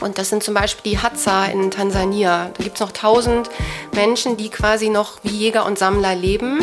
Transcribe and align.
Und 0.00 0.18
das 0.18 0.28
sind 0.28 0.42
zum 0.42 0.54
Beispiel 0.54 0.92
die 0.92 0.98
Hadza 0.98 1.46
in 1.46 1.70
Tansania. 1.70 2.50
Da 2.56 2.62
gibt 2.62 2.76
es 2.76 2.80
noch 2.80 2.92
tausend 2.92 3.50
Menschen, 3.94 4.36
die 4.36 4.48
quasi 4.48 4.88
noch 4.88 5.18
wie 5.22 5.30
Jäger 5.30 5.66
und 5.66 5.78
Sammler 5.78 6.14
leben. 6.14 6.62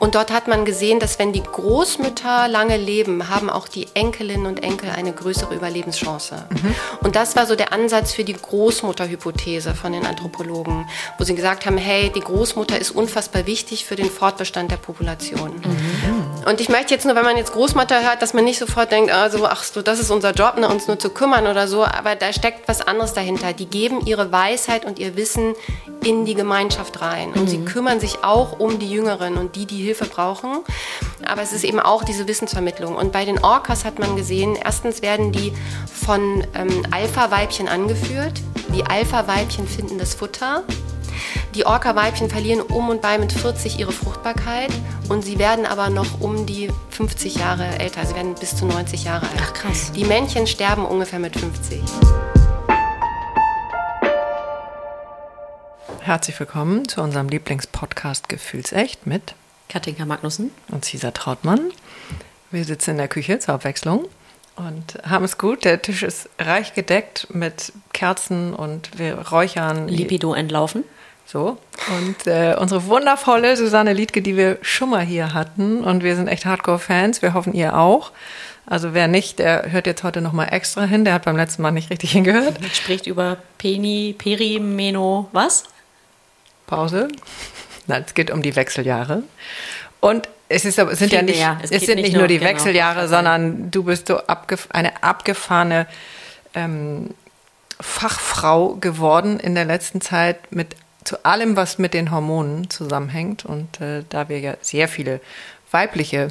Und 0.00 0.14
dort 0.14 0.32
hat 0.32 0.48
man 0.48 0.64
gesehen, 0.64 0.98
dass 0.98 1.18
wenn 1.18 1.32
die 1.32 1.42
Großmütter 1.42 2.48
lange 2.48 2.76
leben, 2.76 3.28
haben 3.28 3.48
auch 3.48 3.68
die 3.68 3.86
Enkelinnen 3.94 4.46
und 4.46 4.62
Enkel 4.62 4.90
eine 4.90 5.12
größere 5.12 5.54
Überlebenschance. 5.54 6.46
Mhm. 6.50 6.74
Und 7.02 7.16
das 7.16 7.36
war 7.36 7.46
so 7.46 7.56
der 7.56 7.72
Ansatz 7.72 8.12
für 8.12 8.24
die 8.24 8.34
Großmutterhypothese 8.34 9.74
von 9.74 9.92
den 9.92 10.06
Anthropologen, 10.06 10.86
wo 11.18 11.24
sie 11.24 11.34
gesagt 11.34 11.66
haben, 11.66 11.78
hey, 11.78 12.10
die 12.14 12.20
Großmutter 12.20 12.78
ist 12.78 12.90
unfassbar 12.90 13.46
wichtig 13.46 13.84
für 13.84 13.96
den 13.96 14.10
Fortbestand 14.10 14.70
der 14.70 14.76
Population. 14.76 15.56
Mhm. 15.56 15.93
Und 16.46 16.60
ich 16.60 16.68
möchte 16.68 16.92
jetzt 16.92 17.04
nur, 17.06 17.14
wenn 17.14 17.24
man 17.24 17.36
jetzt 17.36 17.52
Großmutter 17.52 18.02
hört, 18.02 18.20
dass 18.22 18.34
man 18.34 18.44
nicht 18.44 18.58
sofort 18.58 18.92
denkt, 18.92 19.10
also, 19.12 19.46
ach 19.46 19.62
so, 19.64 19.82
das 19.82 19.98
ist 19.98 20.10
unser 20.10 20.32
Job, 20.32 20.56
ne, 20.58 20.68
uns 20.68 20.86
nur 20.86 20.98
zu 20.98 21.10
kümmern 21.10 21.46
oder 21.46 21.68
so, 21.68 21.84
aber 21.84 22.16
da 22.16 22.32
steckt 22.32 22.68
was 22.68 22.80
anderes 22.80 23.14
dahinter. 23.14 23.52
Die 23.52 23.66
geben 23.66 24.04
ihre 24.04 24.30
Weisheit 24.30 24.84
und 24.84 24.98
ihr 24.98 25.16
Wissen 25.16 25.54
in 26.04 26.24
die 26.24 26.34
Gemeinschaft 26.34 27.00
rein. 27.00 27.32
Und 27.32 27.42
mhm. 27.42 27.48
sie 27.48 27.64
kümmern 27.64 28.00
sich 28.00 28.22
auch 28.22 28.58
um 28.60 28.78
die 28.78 28.90
Jüngeren 28.90 29.36
und 29.36 29.56
die, 29.56 29.66
die 29.66 29.82
Hilfe 29.82 30.04
brauchen. 30.04 30.60
Aber 31.26 31.42
es 31.42 31.52
ist 31.52 31.64
eben 31.64 31.80
auch 31.80 32.04
diese 32.04 32.28
Wissensvermittlung. 32.28 32.94
Und 32.96 33.12
bei 33.12 33.24
den 33.24 33.42
Orcas 33.42 33.84
hat 33.84 33.98
man 33.98 34.16
gesehen, 34.16 34.56
erstens 34.62 35.02
werden 35.02 35.32
die 35.32 35.52
von 35.86 36.46
ähm, 36.54 36.84
Alpha-Weibchen 36.90 37.68
angeführt. 37.68 38.34
Die 38.74 38.84
Alpha-Weibchen 38.84 39.66
finden 39.66 39.98
das 39.98 40.14
Futter. 40.14 40.64
Die 41.54 41.66
Orca-Weibchen 41.66 42.28
verlieren 42.28 42.60
um 42.60 42.88
und 42.88 43.00
bei 43.00 43.18
mit 43.18 43.32
40 43.32 43.78
ihre 43.78 43.92
Fruchtbarkeit 43.92 44.70
und 45.08 45.22
sie 45.22 45.38
werden 45.38 45.66
aber 45.66 45.90
noch 45.90 46.20
um 46.20 46.46
die 46.46 46.70
50 46.90 47.36
Jahre 47.36 47.66
älter. 47.78 48.04
Sie 48.04 48.14
werden 48.14 48.34
bis 48.34 48.56
zu 48.56 48.66
90 48.66 49.04
Jahre 49.04 49.26
alt. 49.26 49.40
Ach 49.40 49.52
krass. 49.54 49.92
Die 49.92 50.04
Männchen 50.04 50.46
sterben 50.46 50.84
ungefähr 50.84 51.18
mit 51.18 51.38
50. 51.38 51.80
Herzlich 56.00 56.38
willkommen 56.38 56.86
zu 56.86 57.00
unserem 57.00 57.28
Lieblingspodcast 57.28 58.28
Gefühlsecht 58.28 59.06
mit 59.06 59.34
Katinka 59.68 60.04
Magnussen 60.04 60.50
und 60.68 60.84
Cesar 60.84 61.14
Trautmann. 61.14 61.70
Wir 62.50 62.64
sitzen 62.64 62.90
in 62.90 62.98
der 62.98 63.08
Küche 63.08 63.38
zur 63.38 63.54
Abwechslung 63.54 64.06
und 64.56 64.98
haben 65.04 65.24
es 65.24 65.38
gut. 65.38 65.64
Der 65.64 65.80
Tisch 65.80 66.02
ist 66.02 66.28
reich 66.38 66.74
gedeckt 66.74 67.28
mit 67.30 67.72
Kerzen 67.92 68.54
und 68.54 68.98
wir 68.98 69.18
räuchern. 69.18 69.88
Libido 69.88 70.34
entlaufen. 70.34 70.84
So. 71.26 71.58
Und 71.88 72.26
äh, 72.26 72.54
unsere 72.58 72.86
wundervolle 72.86 73.56
Susanne 73.56 73.92
Liedke, 73.92 74.22
die 74.22 74.36
wir 74.36 74.58
schon 74.62 74.90
mal 74.90 75.04
hier 75.04 75.34
hatten. 75.34 75.82
Und 75.82 76.04
wir 76.04 76.16
sind 76.16 76.28
echt 76.28 76.44
Hardcore-Fans. 76.44 77.22
Wir 77.22 77.34
hoffen, 77.34 77.54
ihr 77.54 77.76
auch. 77.76 78.12
Also 78.66 78.94
wer 78.94 79.08
nicht, 79.08 79.38
der 79.38 79.70
hört 79.72 79.86
jetzt 79.86 80.04
heute 80.04 80.20
nochmal 80.20 80.48
extra 80.52 80.84
hin. 80.84 81.04
Der 81.04 81.14
hat 81.14 81.24
beim 81.24 81.36
letzten 81.36 81.62
Mal 81.62 81.70
nicht 81.70 81.90
richtig 81.90 82.12
hingehört. 82.12 82.58
Spricht 82.72 83.06
über 83.06 83.38
Peni, 83.58 84.14
Perimeno, 84.16 85.28
was? 85.32 85.64
Pause. 86.66 87.08
Nein, 87.86 88.04
es 88.06 88.14
geht 88.14 88.30
um 88.30 88.42
die 88.42 88.56
Wechseljahre. 88.56 89.22
Und 90.00 90.28
es, 90.48 90.64
ist, 90.64 90.78
es 90.78 90.98
sind 90.98 91.10
Viel 91.10 91.18
ja 91.18 91.22
nicht, 91.22 91.46
es, 91.62 91.70
es 91.70 91.86
sind 91.86 91.96
nicht 91.96 92.12
nur, 92.12 92.20
nur 92.20 92.28
die 92.28 92.38
genau, 92.38 92.50
Wechseljahre, 92.50 93.08
sondern 93.08 93.70
du 93.70 93.84
bist 93.84 94.08
so 94.08 94.18
abgef 94.18 94.68
eine 94.70 95.02
abgefahrene 95.02 95.86
ähm, 96.54 97.10
Fachfrau 97.80 98.74
geworden 98.76 99.40
in 99.40 99.54
der 99.54 99.64
letzten 99.64 100.00
Zeit 100.00 100.52
mit 100.52 100.76
zu 101.04 101.24
allem, 101.24 101.56
was 101.56 101.78
mit 101.78 101.94
den 101.94 102.10
Hormonen 102.10 102.70
zusammenhängt. 102.70 103.44
Und 103.44 103.80
äh, 103.80 104.04
da 104.08 104.28
wir 104.28 104.40
ja 104.40 104.54
sehr 104.60 104.88
viele 104.88 105.20
weibliche 105.70 106.28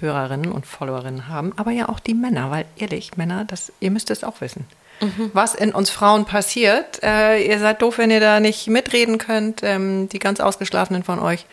Hörerinnen 0.00 0.52
und 0.52 0.66
Followerinnen 0.66 1.28
haben, 1.28 1.52
aber 1.56 1.70
ja 1.70 1.88
auch 1.88 2.00
die 2.00 2.14
Männer, 2.14 2.50
weil 2.50 2.64
ehrlich, 2.76 3.16
Männer, 3.16 3.44
das, 3.44 3.72
ihr 3.80 3.90
müsst 3.90 4.10
es 4.10 4.24
auch 4.24 4.40
wissen. 4.40 4.66
Mhm. 5.00 5.30
Was 5.32 5.54
in 5.54 5.72
uns 5.72 5.90
Frauen 5.90 6.24
passiert. 6.26 7.02
Äh, 7.02 7.46
ihr 7.46 7.58
seid 7.58 7.82
doof, 7.82 7.98
wenn 7.98 8.10
ihr 8.10 8.20
da 8.20 8.40
nicht 8.40 8.66
mitreden 8.68 9.18
könnt. 9.18 9.62
Ähm, 9.62 10.08
die 10.08 10.18
ganz 10.18 10.40
Ausgeschlafenen 10.40 11.02
von 11.02 11.18
euch 11.18 11.46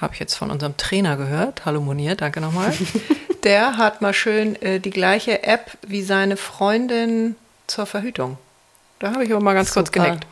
habe 0.00 0.14
ich 0.14 0.20
jetzt 0.20 0.34
von 0.34 0.50
unserem 0.50 0.76
Trainer 0.76 1.16
gehört. 1.16 1.64
Hallo 1.64 1.80
Monier, 1.80 2.16
danke 2.16 2.40
nochmal. 2.40 2.72
Der 3.44 3.76
hat 3.76 4.02
mal 4.02 4.12
schön 4.12 4.60
äh, 4.60 4.80
die 4.80 4.90
gleiche 4.90 5.44
App 5.44 5.78
wie 5.86 6.02
seine 6.02 6.36
Freundin 6.36 7.36
zur 7.66 7.86
Verhütung. 7.86 8.38
Da 8.98 9.12
habe 9.12 9.24
ich 9.24 9.32
aber 9.32 9.42
mal 9.42 9.54
ganz 9.54 9.68
Super. 9.68 9.80
kurz 9.80 9.92
genickt. 9.92 10.26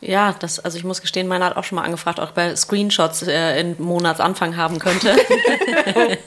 Ja, 0.00 0.34
das, 0.38 0.60
also 0.60 0.78
ich 0.78 0.84
muss 0.84 1.00
gestehen, 1.00 1.26
meiner 1.26 1.46
hat 1.46 1.56
auch 1.56 1.64
schon 1.64 1.76
mal 1.76 1.82
angefragt, 1.82 2.20
ob 2.20 2.36
er 2.36 2.56
Screenshots 2.56 3.22
äh, 3.22 3.60
in 3.60 3.82
Monatsanfang 3.82 4.56
haben 4.56 4.78
könnte. 4.78 5.16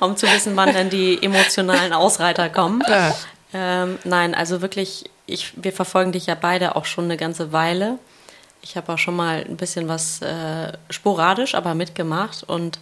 um 0.00 0.16
zu 0.16 0.26
wissen, 0.26 0.56
wann 0.56 0.72
denn 0.72 0.88
die 0.88 1.22
emotionalen 1.22 1.92
Ausreiter 1.92 2.48
kommen. 2.48 2.82
Ja. 2.88 3.14
Ähm, 3.52 3.98
nein, 4.04 4.34
also 4.34 4.62
wirklich, 4.62 5.10
ich, 5.26 5.52
wir 5.56 5.72
verfolgen 5.72 6.12
dich 6.12 6.26
ja 6.26 6.34
beide 6.34 6.76
auch 6.76 6.86
schon 6.86 7.04
eine 7.04 7.18
ganze 7.18 7.52
Weile. 7.52 7.98
Ich 8.62 8.78
habe 8.78 8.94
auch 8.94 8.98
schon 8.98 9.16
mal 9.16 9.44
ein 9.46 9.56
bisschen 9.56 9.88
was 9.88 10.22
äh, 10.22 10.72
sporadisch, 10.88 11.54
aber 11.54 11.74
mitgemacht. 11.74 12.44
Und 12.44 12.78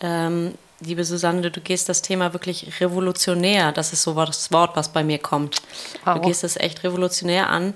ähm, 0.00 0.54
liebe 0.80 1.04
Susanne, 1.04 1.52
du 1.52 1.60
gehst 1.60 1.88
das 1.88 2.02
Thema 2.02 2.32
wirklich 2.32 2.80
revolutionär. 2.80 3.70
Das 3.70 3.92
ist 3.92 4.02
so 4.02 4.14
das 4.14 4.50
Wort, 4.50 4.74
was 4.74 4.88
bei 4.88 5.04
mir 5.04 5.18
kommt. 5.18 5.62
Du 6.04 6.20
gehst 6.20 6.42
es 6.42 6.56
echt 6.56 6.82
revolutionär 6.82 7.48
an 7.48 7.74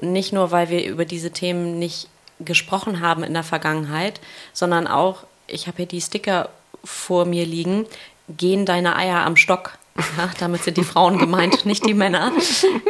nicht 0.00 0.32
nur, 0.32 0.50
weil 0.50 0.68
wir 0.70 0.84
über 0.84 1.04
diese 1.04 1.30
Themen 1.30 1.78
nicht 1.78 2.08
gesprochen 2.40 3.00
haben 3.00 3.22
in 3.22 3.32
der 3.32 3.44
Vergangenheit, 3.44 4.20
sondern 4.52 4.86
auch, 4.86 5.24
ich 5.46 5.66
habe 5.66 5.78
hier 5.78 5.86
die 5.86 6.00
Sticker 6.00 6.48
vor 6.82 7.24
mir 7.24 7.46
liegen, 7.46 7.86
gehen 8.28 8.66
deine 8.66 8.96
Eier 8.96 9.24
am 9.24 9.36
Stock. 9.36 9.78
Ja, 10.18 10.30
damit 10.40 10.64
sind 10.64 10.76
die 10.76 10.84
Frauen 10.84 11.18
gemeint, 11.18 11.66
nicht 11.66 11.86
die 11.86 11.94
Männer. 11.94 12.32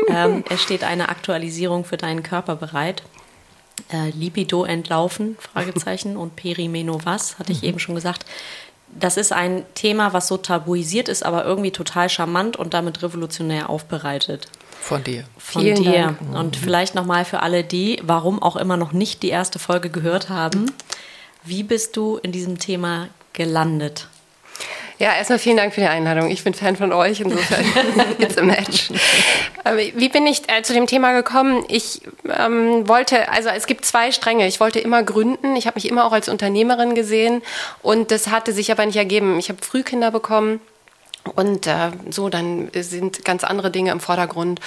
Ähm, 0.08 0.44
es 0.48 0.62
steht 0.62 0.84
eine 0.84 1.08
Aktualisierung 1.08 1.84
für 1.84 1.96
deinen 1.96 2.22
Körper 2.22 2.56
bereit. 2.56 3.02
Äh, 3.92 4.10
Libido 4.10 4.64
entlaufen, 4.64 5.36
Fragezeichen, 5.38 6.16
und 6.16 6.36
Perimeno 6.36 7.00
was, 7.04 7.38
hatte 7.38 7.52
ich 7.52 7.62
mhm. 7.62 7.68
eben 7.68 7.78
schon 7.78 7.94
gesagt. 7.94 8.24
Das 8.88 9.16
ist 9.16 9.32
ein 9.32 9.64
Thema, 9.74 10.12
was 10.12 10.28
so 10.28 10.36
tabuisiert 10.36 11.08
ist, 11.08 11.24
aber 11.24 11.44
irgendwie 11.44 11.72
total 11.72 12.08
charmant 12.08 12.56
und 12.56 12.74
damit 12.74 13.02
revolutionär 13.02 13.68
aufbereitet. 13.68 14.48
Von 14.84 15.02
dir. 15.02 15.24
Von 15.38 15.62
Vielen 15.62 15.82
dir. 15.82 16.14
Dank. 16.20 16.34
Und 16.34 16.56
vielleicht 16.56 16.94
nochmal 16.94 17.24
für 17.24 17.40
alle 17.40 17.64
die, 17.64 18.02
warum 18.02 18.42
auch 18.42 18.54
immer 18.54 18.76
noch 18.76 18.92
nicht 18.92 19.22
die 19.22 19.30
erste 19.30 19.58
Folge 19.58 19.88
gehört 19.88 20.28
haben. 20.28 20.70
Wie 21.42 21.62
bist 21.62 21.96
du 21.96 22.18
in 22.18 22.32
diesem 22.32 22.58
Thema 22.58 23.08
gelandet? 23.32 24.08
Ja, 24.98 25.14
erstmal 25.14 25.38
vielen 25.38 25.56
Dank 25.56 25.72
für 25.72 25.80
die 25.80 25.86
Einladung. 25.86 26.30
Ich 26.30 26.44
bin 26.44 26.52
Fan 26.52 26.76
von 26.76 26.92
euch, 26.92 27.20
insofern 27.20 27.64
it's 28.18 28.36
a 28.36 28.42
match. 28.42 28.90
Wie 29.94 30.10
bin 30.10 30.26
ich 30.26 30.42
äh, 30.50 30.60
zu 30.62 30.74
dem 30.74 30.86
Thema 30.86 31.14
gekommen? 31.14 31.64
Ich 31.68 32.02
ähm, 32.28 32.86
wollte, 32.86 33.30
also 33.32 33.48
es 33.48 33.66
gibt 33.66 33.86
zwei 33.86 34.12
Stränge. 34.12 34.46
Ich 34.46 34.60
wollte 34.60 34.80
immer 34.80 35.02
gründen. 35.02 35.56
Ich 35.56 35.66
habe 35.66 35.76
mich 35.76 35.88
immer 35.88 36.04
auch 36.04 36.12
als 36.12 36.28
Unternehmerin 36.28 36.94
gesehen 36.94 37.40
und 37.80 38.10
das 38.10 38.28
hatte 38.28 38.52
sich 38.52 38.70
aber 38.70 38.84
nicht 38.84 38.96
ergeben. 38.96 39.38
Ich 39.38 39.48
habe 39.48 39.64
Frühkinder 39.64 40.10
bekommen 40.10 40.60
und 41.34 41.66
äh, 41.66 41.90
so, 42.10 42.28
dann 42.28 42.70
sind 42.74 43.24
ganz 43.24 43.44
andere 43.44 43.70
Dinge 43.70 43.92
im 43.92 44.00
Vordergrund. 44.00 44.60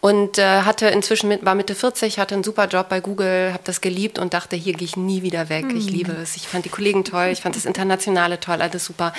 Und 0.00 0.38
äh, 0.38 0.62
hatte 0.62 0.86
inzwischen 0.86 1.28
mit, 1.28 1.44
war 1.44 1.56
Mitte 1.56 1.74
40, 1.74 2.20
hatte 2.20 2.34
einen 2.34 2.44
super 2.44 2.68
Job 2.68 2.88
bei 2.88 3.00
Google, 3.00 3.50
habe 3.52 3.62
das 3.64 3.80
geliebt 3.80 4.20
und 4.20 4.32
dachte, 4.32 4.54
hier 4.54 4.72
gehe 4.72 4.86
ich 4.86 4.96
nie 4.96 5.22
wieder 5.22 5.48
weg. 5.48 5.64
Mhm. 5.64 5.76
Ich 5.76 5.90
liebe 5.90 6.12
es. 6.12 6.36
Ich 6.36 6.46
fand 6.46 6.64
die 6.64 6.68
Kollegen 6.68 7.02
toll, 7.02 7.28
ich 7.32 7.40
fand 7.40 7.56
das 7.56 7.64
Internationale 7.64 8.38
toll, 8.38 8.62
alles 8.62 8.84
super. 8.84 9.12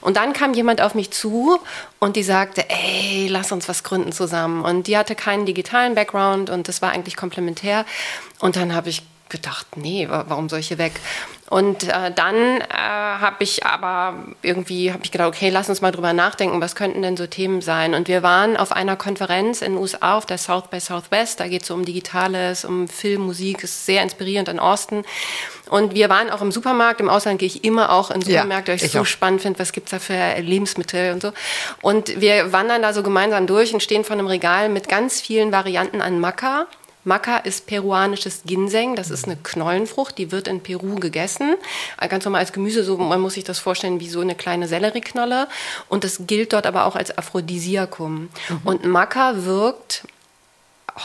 Und 0.00 0.16
dann 0.16 0.32
kam 0.32 0.54
jemand 0.54 0.80
auf 0.80 0.94
mich 0.94 1.10
zu 1.10 1.58
und 1.98 2.16
die 2.16 2.22
sagte, 2.22 2.64
ey, 2.70 3.28
lass 3.28 3.52
uns 3.52 3.68
was 3.68 3.82
gründen 3.82 4.12
zusammen. 4.12 4.64
Und 4.64 4.86
die 4.86 4.96
hatte 4.96 5.14
keinen 5.14 5.44
digitalen 5.44 5.94
Background 5.94 6.48
und 6.48 6.68
das 6.68 6.80
war 6.80 6.92
eigentlich 6.92 7.16
komplementär. 7.16 7.84
Und 8.40 8.56
dann 8.56 8.74
habe 8.74 8.88
ich 8.88 9.02
gedacht, 9.30 9.76
nee, 9.76 10.06
warum 10.08 10.48
soll 10.48 10.60
ich 10.60 10.68
hier 10.68 10.78
weg? 10.78 10.92
Und 11.50 11.88
äh, 11.88 12.12
dann 12.14 12.36
äh, 12.36 12.64
habe 12.70 13.42
ich 13.42 13.66
aber 13.66 14.14
irgendwie 14.40 14.92
habe 14.92 15.02
ich 15.02 15.10
gedacht, 15.10 15.26
okay, 15.26 15.50
lass 15.50 15.68
uns 15.68 15.80
mal 15.80 15.90
drüber 15.90 16.12
nachdenken, 16.12 16.60
was 16.60 16.76
könnten 16.76 17.02
denn 17.02 17.16
so 17.16 17.26
Themen 17.26 17.60
sein? 17.60 17.94
Und 17.94 18.06
wir 18.06 18.22
waren 18.22 18.56
auf 18.56 18.70
einer 18.70 18.94
Konferenz 18.94 19.60
in 19.60 19.72
den 19.72 19.82
USA 19.82 20.16
auf 20.16 20.26
der 20.26 20.38
South 20.38 20.68
by 20.68 20.78
Southwest. 20.78 21.40
Da 21.40 21.48
geht 21.48 21.62
es 21.62 21.68
so 21.68 21.74
um 21.74 21.84
Digitales, 21.84 22.64
um 22.64 22.86
Film, 22.86 23.22
Musik, 23.22 23.64
ist 23.64 23.84
sehr 23.84 24.04
inspirierend 24.04 24.48
in 24.48 24.60
Austin. 24.60 25.04
Und 25.68 25.94
wir 25.94 26.08
waren 26.08 26.30
auch 26.30 26.40
im 26.40 26.52
Supermarkt. 26.52 27.00
Im 27.00 27.08
Ausland 27.08 27.40
gehe 27.40 27.46
ich 27.46 27.64
immer 27.64 27.90
auch 27.90 28.12
in 28.12 28.22
Supermärkte, 28.22 28.70
ja, 28.70 28.74
weil 28.74 28.76
ich, 28.76 28.84
ich 28.84 28.92
so 28.92 29.00
auch. 29.00 29.06
spannend 29.06 29.42
finde, 29.42 29.58
was 29.58 29.72
gibt's 29.72 29.90
da 29.90 29.98
für 29.98 30.40
Lebensmittel 30.40 31.12
und 31.12 31.22
so. 31.22 31.32
Und 31.82 32.20
wir 32.20 32.52
wandern 32.52 32.82
da 32.82 32.92
so 32.92 33.02
gemeinsam 33.02 33.48
durch 33.48 33.74
und 33.74 33.82
stehen 33.82 34.04
vor 34.04 34.14
einem 34.14 34.26
Regal 34.28 34.68
mit 34.68 34.88
ganz 34.88 35.20
vielen 35.20 35.50
Varianten 35.50 36.00
an 36.00 36.20
Maca. 36.20 36.66
Maca 37.04 37.38
ist 37.38 37.66
peruanisches 37.66 38.42
Ginseng. 38.44 38.96
Das 38.96 39.10
ist 39.10 39.24
eine 39.24 39.36
Knollenfrucht, 39.36 40.18
die 40.18 40.32
wird 40.32 40.48
in 40.48 40.60
Peru 40.60 40.96
gegessen. 40.96 41.54
Ganz 42.08 42.24
normal 42.24 42.40
als 42.40 42.52
Gemüse, 42.52 42.84
so, 42.84 42.96
man 42.96 43.20
muss 43.20 43.34
sich 43.34 43.44
das 43.44 43.58
vorstellen 43.58 44.00
wie 44.00 44.08
so 44.08 44.20
eine 44.20 44.34
kleine 44.34 44.68
Sellerieknolle. 44.68 45.48
Und 45.88 46.04
das 46.04 46.26
gilt 46.26 46.52
dort 46.52 46.66
aber 46.66 46.84
auch 46.84 46.96
als 46.96 47.16
Aphrodisiakum. 47.16 48.28
Mhm. 48.48 48.60
Und 48.64 48.84
Maca 48.84 49.44
wirkt 49.44 50.04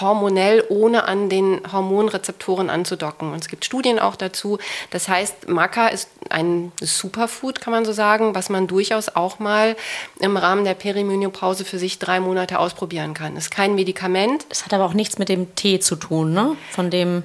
hormonell, 0.02 0.64
ohne 0.70 1.06
an 1.08 1.30
den 1.30 1.62
Hormonrezeptoren 1.72 2.70
anzudocken. 2.70 3.32
Und 3.32 3.42
es 3.42 3.48
gibt 3.48 3.66
Studien 3.66 4.00
auch 4.00 4.16
dazu. 4.16 4.58
Das 4.90 5.08
heißt, 5.08 5.48
Maca 5.48 5.88
ist 5.88 6.10
ein 6.30 6.72
Superfood, 6.82 7.62
kann 7.62 7.72
man 7.72 7.86
so 7.86 7.94
sagen, 7.94 8.36
was 8.36 8.50
man 8.50 8.68
durchaus 8.68 9.10
auch 9.10 9.40
mal 9.40 9.76
im 10.20 10.38
Rahmen 10.38 10.66
der 10.66 10.74
Perimenopause 10.74 11.66
für 11.66 11.80
sich 11.80 12.00
drei 12.00 12.20
Monate 12.20 12.60
ausprobieren 12.60 13.14
kann. 13.14 13.38
Ist 13.38 13.52
kein 13.52 13.76
Medikament. 13.76 14.46
Es 14.50 14.66
hat 14.66 14.74
aber 14.74 14.86
auch 14.86 14.94
nichts 14.94 15.18
mit 15.18 15.30
dem 15.30 15.56
Tee 15.56 15.80
zu 15.80 15.96
tun, 15.96 16.34
ne? 16.34 16.56
Von 16.72 16.90
dem 16.90 17.24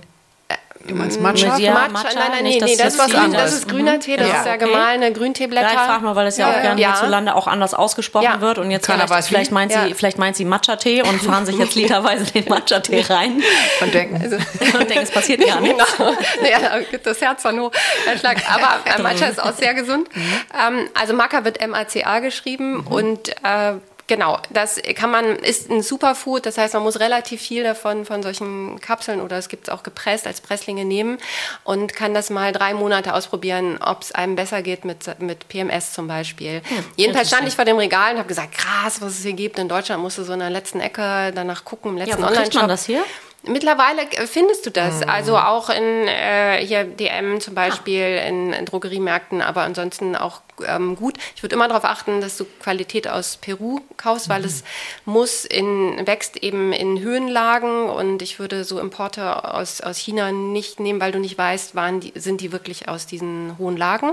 Du 0.87 0.95
meinst 0.95 1.21
Matcha? 1.21 1.59
Ja, 1.59 1.75
Matcha? 1.75 1.89
Matcha? 1.91 2.19
Nein, 2.19 2.29
nein, 2.33 2.45
nee, 2.45 2.59
nee, 2.61 2.77
das, 2.77 2.97
das, 2.97 3.09
ist, 3.09 3.15
was 3.15 3.33
das 3.33 3.53
ist 3.53 3.69
grüner. 3.69 4.01
Tee, 4.01 4.17
das 4.17 4.29
ja. 4.29 4.41
ist 4.41 4.47
ja 4.47 4.55
okay. 4.55 4.65
gemahlene 4.65 5.13
Grünteeblätter. 5.13 5.67
Ja, 5.67 5.75
ich 5.75 5.81
frage 5.81 6.05
mal, 6.05 6.17
weil 6.17 6.27
es 6.27 6.39
ja, 6.39 6.51
ja 6.51 6.57
auch 6.57 6.63
gerne 6.63 6.81
ja. 6.81 6.93
hierzulande 6.93 7.35
auch 7.35 7.47
anders 7.47 7.75
ausgesprochen 7.75 8.25
ja. 8.25 8.41
wird 8.41 8.59
und 8.59 8.71
jetzt 8.71 8.87
Keiner 8.87 9.07
vielleicht, 9.07 9.29
vielleicht, 9.29 9.53
meint 9.53 9.73
sie, 9.73 9.95
vielleicht 9.95 10.19
meint 10.19 10.37
sie 10.37 10.47
Matcha-Tee 10.47 11.03
und 11.03 11.21
fahren 11.23 11.45
sich 11.45 11.59
jetzt 11.59 11.75
literweise 11.77 12.25
den 12.33 12.49
Matcha-Tee 12.49 13.05
rein. 13.09 13.43
Und 13.81 13.93
denken, 13.93 14.21
also, 14.23 14.37
und 14.37 14.89
denken, 14.89 15.03
es 15.03 15.11
passiert 15.11 15.47
gar 15.47 15.61
nichts. 15.61 15.81
Genau. 16.01 16.13
Ja, 16.51 16.81
das 17.03 17.21
Herz 17.21 17.43
von 17.43 17.61
hoch. 17.61 17.73
Aber 18.53 19.03
Matcha 19.03 19.27
ist 19.27 19.43
auch 19.43 19.53
sehr 19.53 19.75
gesund. 19.75 20.09
Mhm. 20.15 20.41
Ähm, 20.59 20.89
also 20.99 21.15
Maca 21.15 21.45
wird 21.45 21.61
M-A-C-A 21.61 22.21
geschrieben 22.21 22.79
mhm. 22.79 22.87
und 22.87 23.29
äh, 23.29 23.75
Genau, 24.11 24.41
das 24.51 24.81
kann 24.97 25.13
man, 25.13 25.37
ist 25.37 25.71
ein 25.71 25.83
Superfood, 25.83 26.45
das 26.45 26.59
heißt, 26.59 26.75
man 26.75 26.83
muss 26.83 26.99
relativ 26.99 27.41
viel 27.41 27.63
davon, 27.63 28.05
von 28.05 28.25
solchen 28.25 28.81
Kapseln 28.81 29.21
oder 29.21 29.39
es 29.39 29.49
gibt 29.49 29.69
es 29.69 29.73
auch 29.73 29.85
gepresst 29.85 30.27
als 30.27 30.41
Presslinge 30.41 30.85
nehmen 30.85 31.19
und 31.63 31.95
kann 31.95 32.13
das 32.13 32.29
mal 32.29 32.51
drei 32.51 32.75
Monate 32.75 33.15
ausprobieren, 33.15 33.79
ob 33.81 34.03
es 34.03 34.11
einem 34.11 34.35
besser 34.35 34.63
geht 34.63 34.85
mit, 34.85 35.21
mit 35.21 35.47
PMS 35.47 35.93
zum 35.93 36.09
Beispiel. 36.09 36.55
Ja, 36.55 36.77
Jedenfalls 36.97 37.29
stand 37.29 37.47
ich 37.47 37.55
vor 37.55 37.65
dem 37.65 37.77
Regal 37.77 38.15
und 38.15 38.19
habe 38.19 38.27
gesagt, 38.27 38.59
krass, 38.59 39.01
was 39.01 39.13
es 39.13 39.23
hier 39.23 39.35
gibt. 39.35 39.61
In 39.61 39.69
Deutschland 39.69 40.03
musste 40.03 40.25
so 40.25 40.33
in 40.33 40.41
der 40.41 40.51
letzten 40.51 40.81
Ecke 40.81 41.31
danach 41.33 41.65
gucken, 41.65 41.93
im 41.93 41.99
letzten 41.99 42.21
ja, 42.21 42.27
Online-Shop. 42.27 42.63
man 42.63 42.69
das 42.69 42.87
hier? 42.87 43.05
Mittlerweile 43.43 44.03
findest 44.27 44.67
du 44.67 44.71
das, 44.71 45.01
mhm. 45.01 45.09
also 45.09 45.39
auch 45.39 45.71
in 45.71 46.09
äh, 46.09 46.65
hier 46.65 46.85
DM 46.85 47.41
zum 47.41 47.55
Beispiel, 47.55 48.19
ah. 48.21 48.27
in, 48.27 48.53
in, 48.53 48.67
Drogeriemärkten, 48.67 49.41
aber 49.41 49.63
ansonsten 49.63 50.15
auch 50.15 50.43
ähm, 50.67 50.95
gut. 50.95 51.17
Ich 51.35 51.43
würde 51.43 51.55
immer 51.55 51.67
darauf 51.67 51.85
achten, 51.85 52.21
dass 52.21 52.37
du 52.37 52.45
Qualität 52.45 53.09
aus 53.09 53.39
Peru 53.39 53.81
kaufst, 53.97 54.29
weil 54.29 54.41
mhm. 54.41 54.47
es 54.47 54.65
muss 55.07 55.47
in, 55.47 56.07
wächst 56.07 56.37
eben 56.43 56.75
in 56.75 57.01
Höhenlagen 57.01 57.89
und 57.89 58.21
ich 58.21 58.39
würde 58.39 58.65
so 58.65 58.79
Importe 58.79 59.55
aus, 59.55 59.81
aus 59.81 59.97
China 59.97 60.33
nicht 60.33 60.79
nehmen, 60.79 61.01
weil 61.01 61.13
du 61.13 61.19
nicht 61.19 61.39
weißt, 61.39 61.75
waren 61.75 62.01
die, 62.01 62.13
sind 62.17 62.43
die 62.43 62.53
wirklich 62.53 62.89
aus 62.89 63.07
diesen 63.07 63.57
hohen 63.59 63.79
Lagen. 63.79 64.13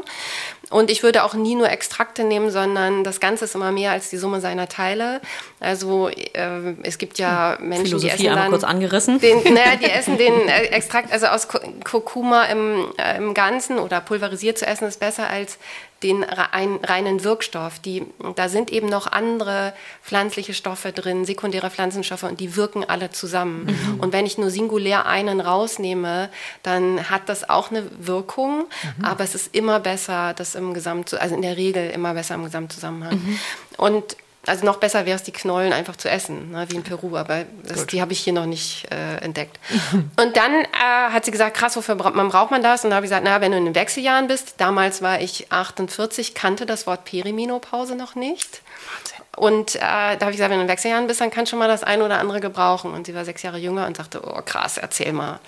Und 0.69 0.89
ich 0.89 1.03
würde 1.03 1.23
auch 1.23 1.33
nie 1.33 1.55
nur 1.55 1.69
Extrakte 1.69 2.23
nehmen, 2.23 2.49
sondern 2.51 3.03
das 3.03 3.19
Ganze 3.19 3.45
ist 3.45 3.55
immer 3.55 3.71
mehr 3.71 3.91
als 3.91 4.09
die 4.09 4.17
Summe 4.17 4.41
seiner 4.41 4.67
Teile. 4.67 5.21
Also 5.59 6.09
äh, 6.09 6.75
es 6.83 6.97
gibt 6.97 7.19
ja 7.19 7.57
hm. 7.57 7.69
Menschen, 7.69 7.85
Philosophie 7.87 8.17
die 8.17 8.27
essen 8.27 8.35
dann 8.35 8.49
kurz 8.49 8.63
angerissen. 8.63 9.16
Den, 9.19 9.53
naja, 9.53 9.75
die 9.75 9.89
essen 9.89 10.17
den 10.17 10.47
Extrakt, 10.47 11.11
also 11.11 11.27
aus 11.27 11.47
Kurkuma 11.47 12.43
im, 12.45 12.93
äh, 12.97 13.17
im 13.17 13.33
Ganzen 13.33 13.79
oder 13.79 14.01
pulverisiert 14.01 14.57
zu 14.57 14.65
essen 14.65 14.87
ist 14.87 14.99
besser 14.99 15.29
als 15.29 15.57
den 16.03 16.23
reinen 16.23 17.23
Wirkstoff. 17.23 17.79
Die, 17.79 18.05
da 18.35 18.49
sind 18.49 18.71
eben 18.71 18.87
noch 18.87 19.07
andere 19.11 19.73
pflanzliche 20.03 20.53
Stoffe 20.53 20.91
drin, 20.91 21.25
sekundäre 21.25 21.71
Pflanzenstoffe 21.71 22.23
und 22.23 22.39
die 22.39 22.55
wirken 22.55 22.83
alle 22.87 23.09
zusammen. 23.09 23.65
Mhm. 23.65 23.99
Und 23.99 24.13
wenn 24.13 24.25
ich 24.25 24.37
nur 24.37 24.51
singulär 24.51 25.07
einen 25.07 25.41
rausnehme, 25.41 26.29
dann 26.61 27.09
hat 27.09 27.29
das 27.29 27.49
auch 27.49 27.71
eine 27.71 27.83
Wirkung, 27.99 28.65
mhm. 28.97 29.05
aber 29.05 29.23
es 29.23 29.33
ist 29.33 29.55
immer 29.55 29.79
besser, 29.79 30.33
das 30.35 30.53
im 30.53 30.73
Gesamt, 30.73 31.13
also 31.15 31.33
in 31.33 31.41
der 31.41 31.57
Regel 31.57 31.89
immer 31.89 32.13
besser 32.13 32.35
im 32.35 32.43
Gesamtzusammenhang. 32.43 33.15
Mhm. 33.15 33.39
Und 33.77 34.17
also 34.47 34.65
noch 34.65 34.77
besser 34.77 35.05
wäre 35.05 35.15
es, 35.15 35.23
die 35.23 35.31
Knollen 35.31 35.73
einfach 35.73 35.95
zu 35.95 36.09
essen, 36.09 36.51
ne, 36.51 36.65
wie 36.69 36.75
in 36.75 36.83
Peru, 36.83 37.17
aber 37.17 37.45
das, 37.63 37.87
die 37.87 38.01
habe 38.01 38.13
ich 38.13 38.19
hier 38.19 38.33
noch 38.33 38.45
nicht 38.45 38.91
äh, 38.91 39.17
entdeckt. 39.17 39.59
und 39.93 40.37
dann 40.37 40.53
äh, 40.53 41.11
hat 41.11 41.25
sie 41.25 41.31
gesagt, 41.31 41.57
krass, 41.57 41.75
wofür 41.75 41.95
braucht 41.95 42.15
man, 42.15 42.29
braucht 42.29 42.51
man 42.51 42.63
das? 42.63 42.83
Und 42.83 42.91
da 42.91 42.97
habe 42.97 43.05
ich 43.05 43.09
gesagt, 43.09 43.25
na, 43.25 43.41
wenn 43.41 43.51
du 43.51 43.57
in 43.57 43.65
den 43.65 43.75
Wechseljahren 43.75 44.27
bist, 44.27 44.55
damals 44.57 45.01
war 45.01 45.21
ich 45.21 45.51
48, 45.51 46.33
kannte 46.33 46.65
das 46.65 46.87
Wort 46.87 47.05
Perimenopause 47.05 47.95
noch 47.95 48.15
nicht. 48.15 48.61
Wahnsinn. 48.95 49.17
Und 49.37 49.75
äh, 49.75 49.79
da 49.79 50.17
habe 50.21 50.31
ich 50.31 50.37
gesagt, 50.37 50.49
wenn 50.49 50.57
du 50.57 50.61
in 50.61 50.67
den 50.67 50.71
Wechseljahren 50.71 51.05
bist, 51.05 51.21
dann 51.21 51.29
kannst 51.29 51.51
du 51.51 51.53
schon 51.53 51.59
mal 51.59 51.67
das 51.67 51.83
eine 51.83 52.03
oder 52.03 52.17
andere 52.17 52.39
gebrauchen. 52.39 52.91
Und 52.91 53.05
sie 53.05 53.13
war 53.13 53.23
sechs 53.23 53.43
Jahre 53.43 53.59
jünger 53.59 53.85
und 53.85 53.95
sagte, 53.95 54.19
oh 54.25 54.41
krass, 54.43 54.79
erzähl 54.79 55.13
mal. 55.13 55.39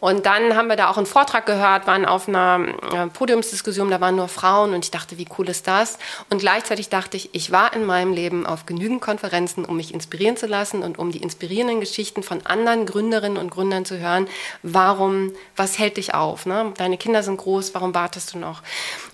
Und 0.00 0.24
dann 0.24 0.56
haben 0.56 0.68
wir 0.68 0.76
da 0.76 0.88
auch 0.88 0.96
einen 0.96 1.04
Vortrag 1.04 1.44
gehört, 1.44 1.86
waren 1.86 2.06
auf 2.06 2.26
einer 2.26 2.68
äh, 2.90 3.06
Podiumsdiskussion, 3.08 3.90
da 3.90 4.00
waren 4.00 4.16
nur 4.16 4.28
Frauen 4.28 4.72
und 4.72 4.84
ich 4.84 4.90
dachte, 4.90 5.18
wie 5.18 5.26
cool 5.38 5.48
ist 5.50 5.66
das? 5.66 5.98
Und 6.30 6.38
gleichzeitig 6.38 6.88
dachte 6.88 7.18
ich, 7.18 7.30
ich 7.34 7.52
war 7.52 7.74
in 7.74 7.84
meinem 7.84 8.14
Leben 8.14 8.46
auf 8.46 8.64
genügend 8.64 9.02
Konferenzen, 9.02 9.66
um 9.66 9.76
mich 9.76 9.92
inspirieren 9.92 10.38
zu 10.38 10.46
lassen 10.46 10.82
und 10.82 10.98
um 10.98 11.12
die 11.12 11.22
inspirierenden 11.22 11.80
Geschichten 11.80 12.22
von 12.22 12.46
anderen 12.46 12.86
Gründerinnen 12.86 13.36
und 13.36 13.50
Gründern 13.50 13.84
zu 13.84 13.98
hören. 13.98 14.26
Warum, 14.62 15.32
was 15.54 15.78
hält 15.78 15.98
dich 15.98 16.14
auf? 16.14 16.46
Ne? 16.46 16.72
Deine 16.78 16.96
Kinder 16.96 17.22
sind 17.22 17.36
groß, 17.36 17.74
warum 17.74 17.94
wartest 17.94 18.32
du 18.32 18.38
noch? 18.38 18.62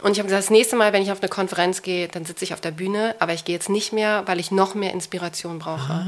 Und 0.03 0.12
ich 0.12 0.19
habe 0.19 0.29
gesagt, 0.29 0.44
das 0.44 0.50
nächste 0.50 0.77
Mal, 0.77 0.93
wenn 0.93 1.03
ich 1.03 1.11
auf 1.11 1.21
eine 1.21 1.29
Konferenz 1.29 1.83
gehe, 1.83 2.06
dann 2.06 2.25
sitze 2.25 2.44
ich 2.44 2.55
auf 2.55 2.61
der 2.61 2.71
Bühne, 2.71 3.17
aber 3.19 3.33
ich 3.33 3.44
gehe 3.44 3.56
jetzt 3.56 3.69
nicht 3.69 3.93
mehr, 3.93 4.23
weil 4.27 4.38
ich 4.38 4.53
noch 4.53 4.77
mehr 4.77 4.93
Inspiration 4.93 5.59
brauche. 5.59 5.93
Ah. 5.93 6.06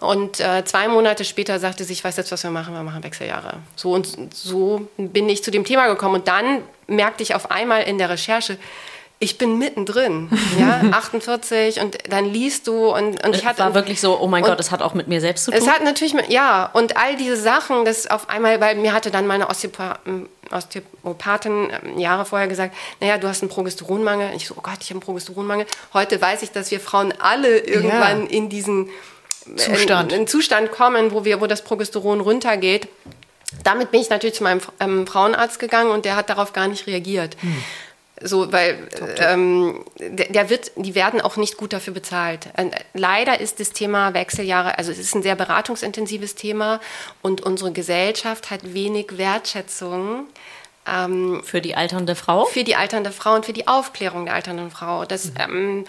Und 0.00 0.40
äh, 0.40 0.64
zwei 0.64 0.88
Monate 0.88 1.24
später 1.24 1.58
sagte 1.58 1.84
sie, 1.84 1.94
ich 1.94 2.04
weiß 2.04 2.16
jetzt, 2.16 2.30
was 2.30 2.42
wir 2.42 2.50
machen, 2.50 2.74
wir 2.74 2.82
machen 2.82 3.02
Wechseljahre. 3.02 3.54
So 3.76 3.92
und 3.92 4.34
so 4.34 4.88
bin 4.96 5.28
ich 5.28 5.42
zu 5.42 5.50
dem 5.50 5.64
Thema 5.64 5.88
gekommen. 5.88 6.16
Und 6.16 6.28
dann 6.28 6.62
merkte 6.86 7.22
ich 7.22 7.34
auf 7.34 7.50
einmal 7.50 7.84
in 7.84 7.98
der 7.98 8.10
Recherche, 8.10 8.58
ich 9.18 9.38
bin 9.38 9.56
mittendrin, 9.56 10.28
ja, 10.58 10.82
48 10.92 11.80
und 11.80 11.96
dann 12.10 12.26
liest 12.26 12.66
du 12.66 12.94
und, 12.94 13.24
und 13.24 13.34
ich 13.34 13.46
hatte... 13.46 13.60
war 13.60 13.74
wirklich 13.74 13.98
so, 14.00 14.20
oh 14.20 14.26
mein 14.26 14.44
Gott, 14.44 14.60
es 14.60 14.70
hat 14.70 14.82
auch 14.82 14.92
mit 14.92 15.08
mir 15.08 15.22
selbst 15.22 15.46
zu 15.46 15.50
tun? 15.50 15.58
Es 15.58 15.66
hat 15.66 15.82
natürlich 15.82 16.12
mit, 16.12 16.28
ja, 16.28 16.68
und 16.74 16.98
all 16.98 17.16
diese 17.16 17.38
Sachen, 17.38 17.86
das 17.86 18.06
auf 18.06 18.28
einmal, 18.28 18.60
weil 18.60 18.74
mir 18.74 18.92
hatte 18.92 19.10
dann 19.10 19.26
meine 19.26 19.48
Osteopathin 19.48 20.28
ähm, 21.82 21.98
Jahre 21.98 22.26
vorher 22.26 22.46
gesagt, 22.46 22.76
naja, 23.00 23.16
du 23.16 23.26
hast 23.26 23.42
einen 23.42 23.48
Progesteronmangel. 23.48 24.32
Ich 24.36 24.46
so, 24.46 24.54
oh 24.58 24.62
Gott, 24.62 24.76
ich 24.80 24.90
habe 24.90 24.96
einen 24.96 25.00
Progesteronmangel. 25.00 25.64
Heute 25.94 26.20
weiß 26.20 26.42
ich, 26.42 26.52
dass 26.52 26.70
wir 26.70 26.80
Frauen 26.80 27.14
alle 27.18 27.60
irgendwann 27.60 28.24
ja. 28.24 28.30
in 28.30 28.50
diesen 28.50 28.90
Zustand. 29.56 30.12
In, 30.12 30.20
in 30.20 30.26
Zustand 30.26 30.70
kommen, 30.70 31.12
wo, 31.12 31.24
wir, 31.24 31.40
wo 31.40 31.46
das 31.46 31.62
Progesteron 31.62 32.20
runtergeht. 32.20 32.88
Damit 33.62 33.90
bin 33.90 34.00
ich 34.00 34.10
natürlich 34.10 34.36
zu 34.36 34.42
meinem 34.42 34.60
ähm, 34.80 35.06
Frauenarzt 35.06 35.58
gegangen 35.58 35.90
und 35.90 36.04
der 36.04 36.16
hat 36.16 36.28
darauf 36.28 36.52
gar 36.52 36.68
nicht 36.68 36.86
reagiert. 36.86 37.36
Hm. 37.40 37.62
So, 38.22 38.50
weil 38.50 38.88
ähm, 39.18 39.84
der, 39.98 40.28
der, 40.28 40.48
wird, 40.48 40.72
die 40.76 40.94
werden 40.94 41.20
auch 41.20 41.36
nicht 41.36 41.58
gut 41.58 41.74
dafür 41.74 41.92
bezahlt. 41.92 42.48
Und 42.56 42.74
leider 42.94 43.40
ist 43.40 43.60
das 43.60 43.72
Thema 43.72 44.14
Wechseljahre, 44.14 44.78
also 44.78 44.90
es 44.90 44.98
ist 44.98 45.14
ein 45.14 45.22
sehr 45.22 45.34
beratungsintensives 45.34 46.34
Thema 46.34 46.80
und 47.20 47.42
unsere 47.42 47.72
Gesellschaft 47.72 48.50
hat 48.50 48.72
wenig 48.72 49.18
Wertschätzung. 49.18 50.28
Ähm, 50.86 51.42
für 51.44 51.60
die 51.60 51.74
alternde 51.74 52.14
Frau? 52.14 52.46
Für 52.46 52.64
die 52.64 52.76
alternde 52.76 53.10
Frau 53.12 53.34
und 53.34 53.44
für 53.44 53.52
die 53.52 53.68
Aufklärung 53.68 54.24
der 54.24 54.34
alternden 54.34 54.70
Frau. 54.70 55.04
Das, 55.04 55.26
mhm. 55.26 55.34
ähm, 55.38 55.84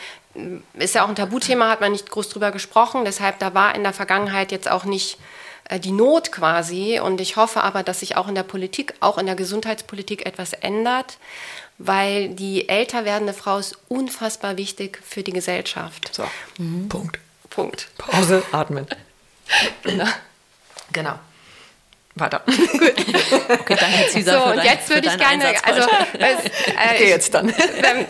ist 0.74 0.96
ja 0.96 1.04
auch 1.04 1.10
ein 1.10 1.16
Tabuthema, 1.16 1.70
hat 1.70 1.82
man 1.82 1.92
nicht 1.92 2.10
groß 2.10 2.30
drüber 2.30 2.52
gesprochen. 2.52 3.06
Deshalb, 3.06 3.40
da 3.40 3.54
war 3.54 3.76
in 3.76 3.84
der 3.84 3.94
Vergangenheit 3.94 4.52
jetzt 4.52 4.70
auch 4.70 4.86
nicht 4.86 5.18
äh, 5.70 5.80
die 5.80 5.92
Not 5.92 6.32
quasi. 6.32 7.00
Und 7.00 7.22
ich 7.22 7.36
hoffe 7.36 7.64
aber, 7.64 7.84
dass 7.84 8.02
sich 8.02 8.16
auch 8.16 8.28
in 8.28 8.36
der 8.36 8.44
Politik, 8.44 8.94
auch 9.00 9.18
in 9.18 9.26
der 9.26 9.36
Gesundheitspolitik 9.36 10.26
etwas 10.26 10.54
ändert, 10.54 11.18
weil 11.78 12.30
die 12.30 12.70
älter 12.70 13.06
werdende 13.06 13.34
Frau 13.34 13.58
ist 13.58 13.78
unfassbar 13.88 14.58
wichtig 14.58 15.00
für 15.04 15.24
die 15.24 15.34
Gesellschaft. 15.34 16.14
So, 16.14 16.24
mhm. 16.58 16.90
Punkt. 16.90 17.20
Punkt. 17.50 17.88
Pause, 17.98 18.44
atmen. 18.52 18.88
genau. 19.84 20.08
Genau. 20.92 21.20
Weiter. 22.20 22.42
Gut. 22.46 22.94
Okay, 23.50 23.78
danke, 23.80 24.10
Cesar, 24.10 24.44
so, 24.44 24.52
und 24.52 24.64
jetzt 24.64 24.90
würde 24.90 25.08
ich 25.08 25.18
gerne, 25.18 25.54
also, 25.64 25.88
es, 26.14 26.20
äh, 26.20 26.96
okay, 26.96 27.10
jetzt 27.10 27.34
dann. 27.34 27.48
Wenn, 27.48 28.06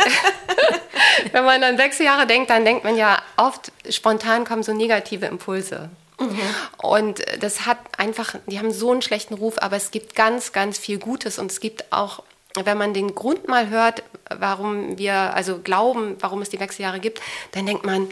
wenn 1.32 1.46
man 1.46 1.64
an 1.64 1.78
sechs 1.78 2.00
Jahre 2.00 2.28
denkt, 2.28 2.50
dann 2.50 2.66
denkt 2.66 2.84
man 2.84 2.98
ja 2.98 3.22
oft 3.38 3.72
spontan 3.90 4.46
kommen 4.46 4.64
so 4.64 4.74
negative 4.74 5.26
Impulse. 5.26 5.90
Mhm. 6.20 6.40
Und 6.78 7.22
das 7.40 7.66
hat 7.66 7.78
einfach, 7.98 8.36
die 8.48 8.60
haben 8.60 8.72
so 8.72 8.92
einen 8.92 9.02
schlechten 9.02 9.36
Ruf, 9.36 9.56
aber 9.60 9.76
es 9.76 9.92
gibt 9.92 10.16
ganz, 10.16 10.52
ganz 10.52 10.78
viel 10.78 10.98
Gutes 10.98 11.38
und 11.38 11.52
es 11.52 11.60
gibt 11.60 11.92
auch, 11.92 12.24
wenn 12.56 12.78
man 12.78 12.94
den 12.94 13.14
Grund 13.14 13.48
mal 13.48 13.70
hört, 13.70 14.04
warum 14.36 14.98
wir 14.98 15.14
also 15.36 15.60
glauben, 15.60 16.16
warum 16.20 16.42
es 16.42 16.50
die 16.50 16.60
Wechseljahre 16.60 17.00
gibt, 17.00 17.22
dann 17.52 17.66
denkt 17.66 17.86
man, 17.86 18.10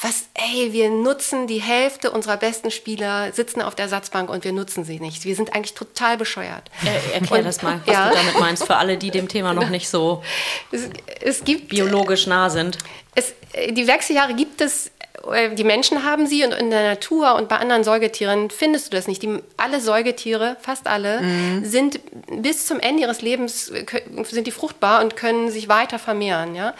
was, 0.00 0.28
ey, 0.34 0.72
wir 0.72 0.90
nutzen 0.90 1.46
die 1.46 1.60
Hälfte 1.60 2.10
unserer 2.10 2.36
besten 2.36 2.70
Spieler, 2.70 3.32
sitzen 3.32 3.62
auf 3.62 3.74
der 3.74 3.84
Ersatzbank 3.84 4.30
und 4.30 4.44
wir 4.44 4.52
nutzen 4.52 4.84
sie 4.84 5.00
nicht. 5.00 5.24
Wir 5.24 5.34
sind 5.34 5.54
eigentlich 5.54 5.74
total 5.74 6.16
bescheuert. 6.16 6.70
Er, 6.84 7.14
erklär 7.14 7.40
und, 7.40 7.44
das 7.46 7.62
mal, 7.62 7.80
was 7.84 7.94
ja. 7.94 8.08
du 8.08 8.14
damit 8.14 8.38
meinst, 8.38 8.64
für 8.64 8.76
alle, 8.76 8.96
die 8.96 9.10
dem 9.10 9.28
Thema 9.28 9.54
noch 9.54 9.70
nicht 9.70 9.88
so 9.88 10.22
es, 10.70 10.88
es 11.20 11.44
gibt, 11.44 11.68
biologisch 11.68 12.26
nah 12.26 12.48
sind. 12.50 12.78
Es, 13.14 13.34
die 13.70 13.86
Wechseljahre 13.86 14.34
gibt 14.34 14.60
es 14.60 14.90
äh, 15.32 15.54
die 15.54 15.64
Menschen 15.64 16.04
haben 16.04 16.26
sie 16.26 16.44
und 16.44 16.52
in 16.52 16.70
der 16.70 16.82
Natur 16.82 17.34
und 17.34 17.48
bei 17.48 17.56
anderen 17.56 17.82
Säugetieren 17.82 18.50
findest 18.50 18.92
du 18.92 18.96
das 18.96 19.08
nicht. 19.08 19.22
Die, 19.22 19.40
alle 19.56 19.80
Säugetiere, 19.80 20.56
fast 20.60 20.86
alle, 20.86 21.22
mhm. 21.22 21.64
sind 21.64 22.00
bis 22.40 22.66
zum 22.66 22.78
Ende 22.78 23.02
ihres 23.02 23.22
Lebens 23.22 23.66
sind 23.66 24.46
die 24.46 24.52
fruchtbar 24.52 25.02
und 25.02 25.16
können 25.16 25.50
sich 25.50 25.68
weiter 25.68 25.98
vermehren. 25.98 26.54
Ja? 26.54 26.74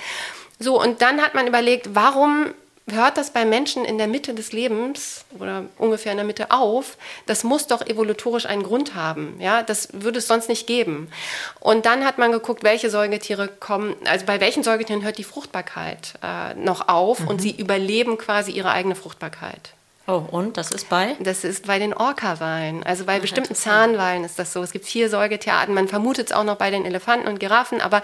So, 0.58 0.80
und 0.80 1.02
dann 1.02 1.20
hat 1.20 1.34
man 1.34 1.46
überlegt, 1.46 1.94
warum 1.94 2.54
hört 2.90 3.16
das 3.16 3.30
bei 3.30 3.44
Menschen 3.44 3.84
in 3.84 3.98
der 3.98 4.06
Mitte 4.06 4.34
des 4.34 4.52
Lebens 4.52 5.24
oder 5.38 5.64
ungefähr 5.78 6.12
in 6.12 6.18
der 6.18 6.26
Mitte 6.26 6.50
auf. 6.50 6.96
Das 7.26 7.44
muss 7.44 7.66
doch 7.66 7.86
evolutorisch 7.86 8.46
einen 8.46 8.62
Grund 8.62 8.94
haben. 8.94 9.36
Ja, 9.40 9.62
das 9.62 9.88
würde 9.92 10.18
es 10.18 10.26
sonst 10.26 10.48
nicht 10.48 10.66
geben. 10.66 11.08
Und 11.60 11.86
dann 11.86 12.04
hat 12.04 12.18
man 12.18 12.32
geguckt, 12.32 12.62
welche 12.62 12.90
Säugetiere 12.90 13.48
kommen, 13.48 13.94
also 14.04 14.26
bei 14.26 14.40
welchen 14.40 14.62
Säugetieren 14.62 15.02
hört 15.02 15.18
die 15.18 15.24
Fruchtbarkeit 15.24 16.14
äh, 16.22 16.54
noch 16.54 16.88
auf 16.88 17.20
mhm. 17.20 17.28
und 17.28 17.40
sie 17.40 17.50
überleben 17.50 18.18
quasi 18.18 18.52
ihre 18.52 18.70
eigene 18.70 18.94
Fruchtbarkeit. 18.94 19.74
Oh, 20.10 20.24
und 20.30 20.56
das 20.56 20.70
ist 20.70 20.88
bei? 20.88 21.16
Das 21.20 21.44
ist 21.44 21.66
bei 21.66 21.78
den 21.78 21.92
Orca-Walen. 21.92 22.82
Also 22.82 23.04
bei 23.04 23.18
Ach, 23.18 23.20
bestimmten 23.20 23.54
Zahnwalen 23.54 24.24
ist 24.24 24.38
das 24.38 24.54
so. 24.54 24.62
Es 24.62 24.72
gibt 24.72 24.86
vier 24.86 25.10
Säugetierarten. 25.10 25.74
Man 25.74 25.86
vermutet 25.86 26.30
es 26.30 26.32
auch 26.32 26.44
noch 26.44 26.56
bei 26.56 26.70
den 26.70 26.86
Elefanten 26.86 27.28
und 27.28 27.38
Giraffen. 27.38 27.82
Aber 27.82 28.00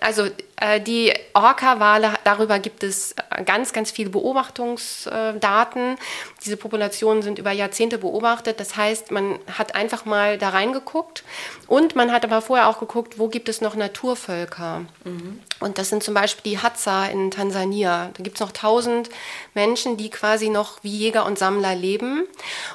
also 0.00 0.28
äh, 0.60 0.80
die 0.80 1.12
Orca-Wale, 1.34 2.14
darüber 2.22 2.60
gibt 2.60 2.84
es 2.84 3.10
äh, 3.12 3.42
ganz, 3.42 3.72
ganz 3.72 3.90
viele 3.90 4.10
Beobachtungsdaten. 4.10 5.96
Diese 6.44 6.56
Populationen 6.56 7.24
sind 7.24 7.40
über 7.40 7.50
Jahrzehnte 7.50 7.98
beobachtet. 7.98 8.60
Das 8.60 8.76
heißt, 8.76 9.10
man 9.10 9.40
hat 9.58 9.74
einfach 9.74 10.04
mal 10.04 10.38
da 10.38 10.50
reingeguckt. 10.50 11.24
Und 11.66 11.96
man 11.96 12.12
hat 12.12 12.24
aber 12.24 12.40
vorher 12.40 12.68
auch 12.68 12.78
geguckt, 12.78 13.18
wo 13.18 13.26
gibt 13.26 13.48
es 13.48 13.60
noch 13.60 13.74
Naturvölker. 13.74 14.84
Mhm. 15.02 15.40
Und 15.58 15.78
das 15.78 15.88
sind 15.88 16.04
zum 16.04 16.14
Beispiel 16.14 16.52
die 16.52 16.58
Hadza 16.60 17.06
in 17.06 17.32
Tansania. 17.32 18.10
Da 18.14 18.22
gibt 18.22 18.36
es 18.36 18.40
noch 18.40 18.52
tausend 18.52 19.10
Menschen, 19.58 19.96
die 19.96 20.08
quasi 20.08 20.50
noch 20.50 20.84
wie 20.84 20.96
Jäger 20.96 21.26
und 21.26 21.36
Sammler 21.36 21.74
leben. 21.74 22.28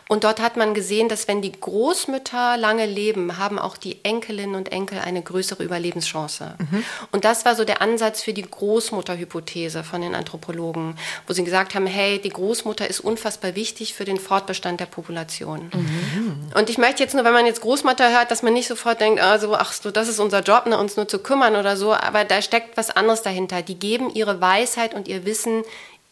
Und 0.09 0.25
dort 0.25 0.41
hat 0.41 0.57
man 0.57 0.73
gesehen, 0.73 1.07
dass 1.07 1.29
wenn 1.29 1.41
die 1.41 1.53
Großmütter 1.53 2.57
lange 2.57 2.85
leben, 2.85 3.37
haben 3.37 3.57
auch 3.57 3.77
die 3.77 4.03
Enkelinnen 4.03 4.55
und 4.55 4.69
Enkel 4.73 4.99
eine 4.99 5.21
größere 5.21 5.63
Überlebenschance. 5.63 6.55
Mhm. 6.59 6.83
Und 7.13 7.23
das 7.23 7.45
war 7.45 7.55
so 7.55 7.63
der 7.63 7.81
Ansatz 7.81 8.21
für 8.21 8.33
die 8.33 8.41
Großmutterhypothese 8.41 9.85
von 9.85 10.01
den 10.01 10.13
Anthropologen, 10.13 10.97
wo 11.25 11.31
sie 11.31 11.45
gesagt 11.45 11.73
haben, 11.73 11.87
hey, 11.87 12.19
die 12.19 12.29
Großmutter 12.29 12.85
ist 12.85 12.99
unfassbar 12.99 13.55
wichtig 13.55 13.93
für 13.93 14.03
den 14.03 14.17
Fortbestand 14.17 14.81
der 14.81 14.87
Population. 14.87 15.71
Mhm. 15.73 16.51
Und 16.53 16.69
ich 16.69 16.77
möchte 16.77 17.01
jetzt 17.01 17.15
nur, 17.15 17.23
wenn 17.23 17.31
man 17.31 17.45
jetzt 17.45 17.61
Großmutter 17.61 18.11
hört, 18.11 18.29
dass 18.29 18.43
man 18.43 18.51
nicht 18.51 18.67
sofort 18.67 18.99
denkt, 18.99 19.21
also, 19.21 19.55
ach 19.55 19.71
so, 19.71 19.89
das 19.89 20.09
ist 20.09 20.19
unser 20.19 20.41
Job, 20.41 20.65
ne, 20.65 20.77
uns 20.77 20.97
nur 20.97 21.07
zu 21.07 21.19
kümmern 21.19 21.55
oder 21.55 21.77
so, 21.77 21.93
aber 21.93 22.25
da 22.25 22.41
steckt 22.41 22.75
was 22.75 22.89
anderes 22.89 23.21
dahinter. 23.21 23.61
Die 23.61 23.79
geben 23.79 24.09
ihre 24.13 24.41
Weisheit 24.41 24.93
und 24.93 25.07
ihr 25.07 25.23
Wissen 25.25 25.63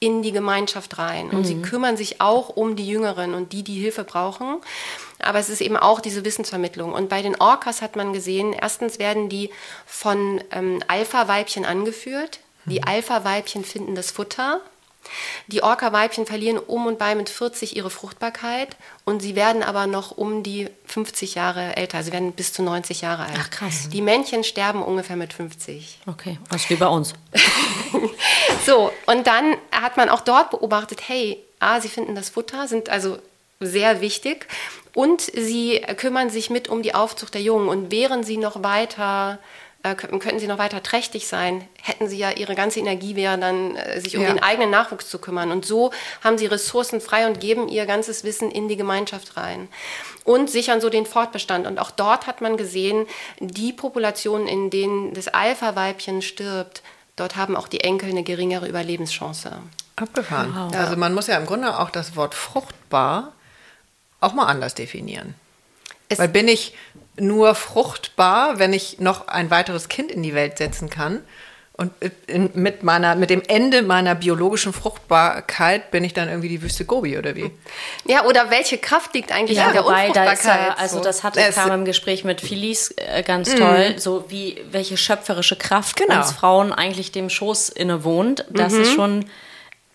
in 0.02 0.24
die 0.24 0.32
Gemeinschaft 0.32 0.98
rein. 0.98 1.30
Und 1.30 1.42
mhm. 1.42 1.46
sie 1.46 1.62
kümmern 1.62 1.96
sich 1.96 2.20
auch 2.22 2.50
um 2.50 2.76
die 2.76 2.88
Jüngeren 2.88 3.36
und 3.36 3.54
die, 3.54 3.64
die 3.64 3.80
Hilfe 3.80 4.04
brauchen. 4.04 4.58
Aber 5.20 5.38
es 5.38 5.48
ist 5.48 5.62
eben 5.62 5.78
auch 5.78 6.02
diese 6.02 6.26
Wissensvermittlung. 6.26 6.92
Und 6.92 7.08
bei 7.08 7.22
den 7.22 7.40
Orcas 7.40 7.84
hat 7.84 7.96
man 7.96 8.12
gesehen, 8.12 8.52
erstens 8.52 8.98
werden 8.98 9.30
die 9.30 9.52
von 9.86 10.44
ähm, 10.52 10.82
Alpha-Weibchen 10.88 11.66
angeführt. 11.66 12.40
Die 12.66 12.80
mhm. 12.80 12.88
Alpha-Weibchen 12.88 13.64
finden 13.64 13.94
das 13.94 14.10
Futter. 14.10 14.62
Die 15.48 15.64
Orca-Weibchen 15.64 16.26
verlieren 16.26 16.58
um 16.58 16.88
und 16.88 16.98
bei 16.98 17.16
mit 17.16 17.30
40 17.30 17.76
ihre 17.76 17.90
Fruchtbarkeit 17.90 18.76
und 19.06 19.22
sie 19.22 19.36
werden 19.36 19.64
aber 19.64 19.88
noch 19.88 20.12
um 20.12 20.44
die 20.44 20.70
50 20.86 21.36
Jahre 21.36 21.76
älter. 21.76 22.04
Sie 22.04 22.12
werden 22.12 22.32
bis 22.34 22.54
zu 22.54 22.64
90 22.64 23.02
Jahre 23.02 23.24
alt. 23.24 23.38
Ach 23.40 23.50
krass. 23.50 23.90
Die 23.90 24.02
Männchen 24.02 24.44
sterben 24.44 24.84
ungefähr 24.84 25.16
mit 25.16 25.34
50. 25.34 26.00
Okay, 26.08 26.40
was 26.50 26.70
wie 26.70 26.76
bei 26.76 26.88
uns. 26.88 27.14
so, 28.66 28.92
und 29.08 29.28
dann 29.28 29.56
hat 29.72 29.98
man 29.98 30.10
auch 30.10 30.22
dort 30.22 30.52
beobachtet, 30.52 31.08
hey, 31.08 31.38
ah, 31.60 31.82
sie 31.82 31.90
finden 31.90 32.16
das 32.16 32.30
Futter, 32.30 32.68
sind 32.68 32.90
also 32.90 33.18
sehr 33.60 34.02
wichtig 34.02 34.48
und 34.94 35.22
sie 35.22 35.82
kümmern 35.98 36.30
sich 36.30 36.50
mit 36.50 36.68
um 36.68 36.82
die 36.82 36.96
Aufzucht 36.96 37.34
der 37.34 37.42
Jungen 37.42 37.70
und 37.70 37.92
während 37.92 38.26
sie 38.26 38.38
noch 38.38 38.64
weiter 38.64 39.40
äh, 39.84 39.96
könnten 39.96 40.40
sie 40.40 40.48
noch 40.48 40.60
weiter 40.60 40.84
trächtig 40.84 41.28
sein, 41.28 41.68
hätten 41.82 42.08
sie 42.08 42.18
ja 42.18 42.32
ihre 42.32 42.54
ganze 42.54 42.80
Energie 42.80 43.16
wäre 43.16 43.38
dann, 43.38 43.76
äh, 43.76 44.00
sich 44.00 44.16
um 44.16 44.24
ja. 44.24 44.30
den 44.30 44.42
eigenen 44.42 44.70
Nachwuchs 44.70 45.10
zu 45.10 45.20
kümmern. 45.20 45.52
Und 45.52 45.66
so 45.66 45.92
haben 46.24 46.38
sie 46.38 46.46
Ressourcen 46.46 47.02
frei 47.02 47.26
und 47.26 47.40
geben 47.40 47.68
ihr 47.68 47.86
ganzes 47.86 48.24
Wissen 48.24 48.52
in 48.52 48.68
die 48.68 48.78
Gemeinschaft 48.78 49.38
rein 49.38 49.68
und 50.24 50.50
sichern 50.50 50.82
so 50.82 50.90
den 50.90 51.06
Fortbestand. 51.06 51.66
Und 51.66 51.80
auch 51.80 51.92
dort 51.92 52.28
hat 52.28 52.42
man 52.42 52.58
gesehen, 52.58 53.08
die 53.40 53.74
Populationen, 53.74 54.48
in 54.48 54.70
denen 54.70 55.14
das 55.14 55.28
Alpha-Weibchen 55.28 56.22
stirbt, 56.22 56.84
dort 57.16 57.36
haben 57.36 57.56
auch 57.56 57.68
die 57.68 57.82
Enkel 57.82 58.10
eine 58.10 58.24
geringere 58.24 58.68
Überlebenschance. 58.68 59.52
Abgefahren. 59.96 60.54
Wow. 60.56 60.76
Also 60.76 60.96
man 60.96 61.14
muss 61.14 61.28
ja 61.28 61.38
im 61.38 61.46
Grunde 61.46 61.80
auch 61.80 61.90
das 61.90 62.16
Wort 62.16 62.36
fruchtbar 62.36 63.34
auch 64.20 64.34
mal 64.34 64.46
anders 64.46 64.76
definieren. 64.76 65.34
Es 66.08 66.20
Weil 66.20 66.28
bin 66.28 66.48
ich 66.48 66.76
nur 67.18 67.56
fruchtbar, 67.56 68.60
wenn 68.60 68.74
ich 68.74 69.00
noch 69.00 69.28
ein 69.28 69.52
weiteres 69.52 69.90
Kind 69.90 70.12
in 70.12 70.24
die 70.24 70.34
Welt 70.34 70.58
setzen 70.58 70.90
kann. 70.90 71.22
Und 71.82 71.94
in, 72.28 72.52
mit, 72.54 72.84
meiner, 72.84 73.16
mit 73.16 73.32
dem 73.32 73.42
Ende 73.48 73.82
meiner 73.82 74.14
biologischen 74.14 74.72
Fruchtbarkeit 74.72 75.90
bin 75.90 76.04
ich 76.04 76.14
dann 76.14 76.30
irgendwie 76.30 76.50
die 76.50 76.62
Wüste 76.62 76.86
Gobi 76.86 77.18
oder 77.18 77.36
wie? 77.36 77.50
Ja, 78.06 78.26
oder 78.26 78.52
welche 78.52 78.78
Kraft 78.78 79.16
liegt 79.16 79.32
eigentlich 79.32 79.58
ja, 79.58 79.68
an 79.68 79.74
der 79.74 79.84
wobei, 79.86 80.10
Unfruchtbarkeit? 80.10 80.46
Da 80.46 80.68
ja, 80.68 80.76
also 80.78 81.00
das 81.00 81.24
hatte 81.24 81.40
es 81.42 81.56
kam 81.56 81.72
im 81.72 81.86
Gespräch 81.86 82.24
mit 82.24 82.40
Phyllis 82.40 82.94
äh, 82.98 83.24
ganz 83.24 83.56
mm. 83.56 83.58
toll, 83.58 83.96
so 83.98 84.26
wie 84.28 84.62
welche 84.70 84.96
schöpferische 84.96 85.56
Kraft 85.56 85.96
genau. 85.96 86.18
uns 86.18 86.34
Frauen 86.34 86.72
eigentlich 86.72 87.14
dem 87.14 87.32
Schoß 87.32 87.70
innewohnt. 87.70 88.46
Das 88.52 88.74
mhm. 88.74 88.82
ist 88.82 88.94
schon 88.94 89.26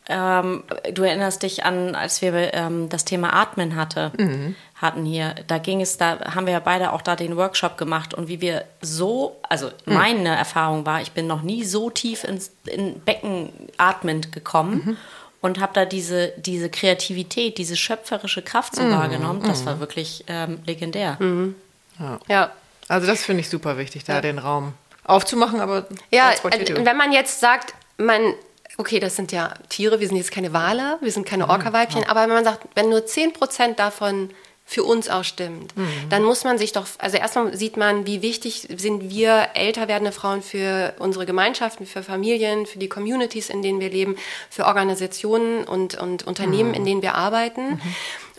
ähm, 0.08 0.62
du 0.92 1.02
erinnerst 1.02 1.42
dich 1.42 1.64
an, 1.64 1.94
als 1.94 2.22
wir 2.22 2.54
ähm, 2.54 2.88
das 2.88 3.04
Thema 3.04 3.32
Atmen 3.32 3.74
hatte, 3.74 4.12
mhm. 4.16 4.54
hatten 4.76 5.04
hier. 5.04 5.34
Da 5.48 5.58
ging 5.58 5.80
es, 5.80 5.96
da 5.98 6.34
haben 6.34 6.46
wir 6.46 6.52
ja 6.52 6.60
beide 6.60 6.92
auch 6.92 7.02
da 7.02 7.16
den 7.16 7.36
Workshop 7.36 7.76
gemacht 7.76 8.14
und 8.14 8.28
wie 8.28 8.40
wir 8.40 8.64
so, 8.80 9.36
also 9.48 9.66
mhm. 9.84 9.94
meine 9.94 10.36
Erfahrung 10.36 10.86
war, 10.86 11.00
ich 11.00 11.12
bin 11.12 11.26
noch 11.26 11.42
nie 11.42 11.64
so 11.64 11.90
tief 11.90 12.24
ins 12.24 12.52
in 12.66 13.00
Becken 13.00 13.50
atmend 13.78 14.32
gekommen. 14.32 14.82
Mhm. 14.84 14.96
Und 15.42 15.60
habe 15.60 15.74
da 15.74 15.84
diese, 15.84 16.32
diese 16.38 16.70
Kreativität, 16.70 17.58
diese 17.58 17.76
schöpferische 17.76 18.42
Kraft 18.42 18.74
so 18.74 18.82
mhm. 18.82 18.92
wahrgenommen. 18.92 19.42
Das 19.46 19.64
war 19.64 19.76
mhm. 19.76 19.80
wirklich 19.80 20.24
ähm, 20.26 20.58
legendär. 20.66 21.18
Mhm. 21.20 21.54
Ja. 22.00 22.18
ja. 22.26 22.50
Also 22.88 23.06
das 23.06 23.22
finde 23.22 23.42
ich 23.42 23.48
super 23.48 23.78
wichtig, 23.78 24.02
da 24.02 24.14
ja. 24.14 24.20
den 24.22 24.38
Raum 24.38 24.72
aufzumachen, 25.04 25.60
aber 25.60 25.86
ja, 26.10 26.32
wenn 26.42 26.96
man 26.96 27.12
jetzt 27.12 27.38
sagt, 27.38 27.74
man 27.96 28.34
okay, 28.78 29.00
das 29.00 29.16
sind 29.16 29.32
ja 29.32 29.54
Tiere, 29.68 30.00
wir 30.00 30.08
sind 30.08 30.16
jetzt 30.16 30.30
keine 30.30 30.52
Wale, 30.52 30.98
wir 31.00 31.12
sind 31.12 31.26
keine 31.26 31.44
mhm. 31.44 31.50
Orca-Weibchen, 31.50 32.04
aber 32.04 32.22
wenn 32.22 32.30
man 32.30 32.44
sagt, 32.44 32.66
wenn 32.74 32.88
nur 32.88 33.00
10% 33.00 33.74
davon 33.74 34.30
für 34.68 34.82
uns 34.82 35.08
auch 35.08 35.22
stimmt, 35.22 35.76
mhm. 35.76 35.86
dann 36.10 36.24
muss 36.24 36.42
man 36.42 36.58
sich 36.58 36.72
doch, 36.72 36.86
also 36.98 37.16
erstmal 37.16 37.56
sieht 37.56 37.76
man, 37.76 38.04
wie 38.06 38.20
wichtig 38.20 38.68
sind 38.76 39.10
wir 39.10 39.50
älter 39.54 39.86
werdende 39.86 40.10
Frauen 40.10 40.42
für 40.42 40.94
unsere 40.98 41.24
Gemeinschaften, 41.24 41.86
für 41.86 42.02
Familien, 42.02 42.66
für 42.66 42.78
die 42.78 42.88
Communities, 42.88 43.48
in 43.48 43.62
denen 43.62 43.78
wir 43.80 43.90
leben, 43.90 44.16
für 44.50 44.66
Organisationen 44.66 45.64
und, 45.64 45.94
und 45.94 46.26
Unternehmen, 46.26 46.70
mhm. 46.70 46.74
in 46.74 46.84
denen 46.84 47.02
wir 47.02 47.14
arbeiten. 47.14 47.74
Mhm. 47.74 47.80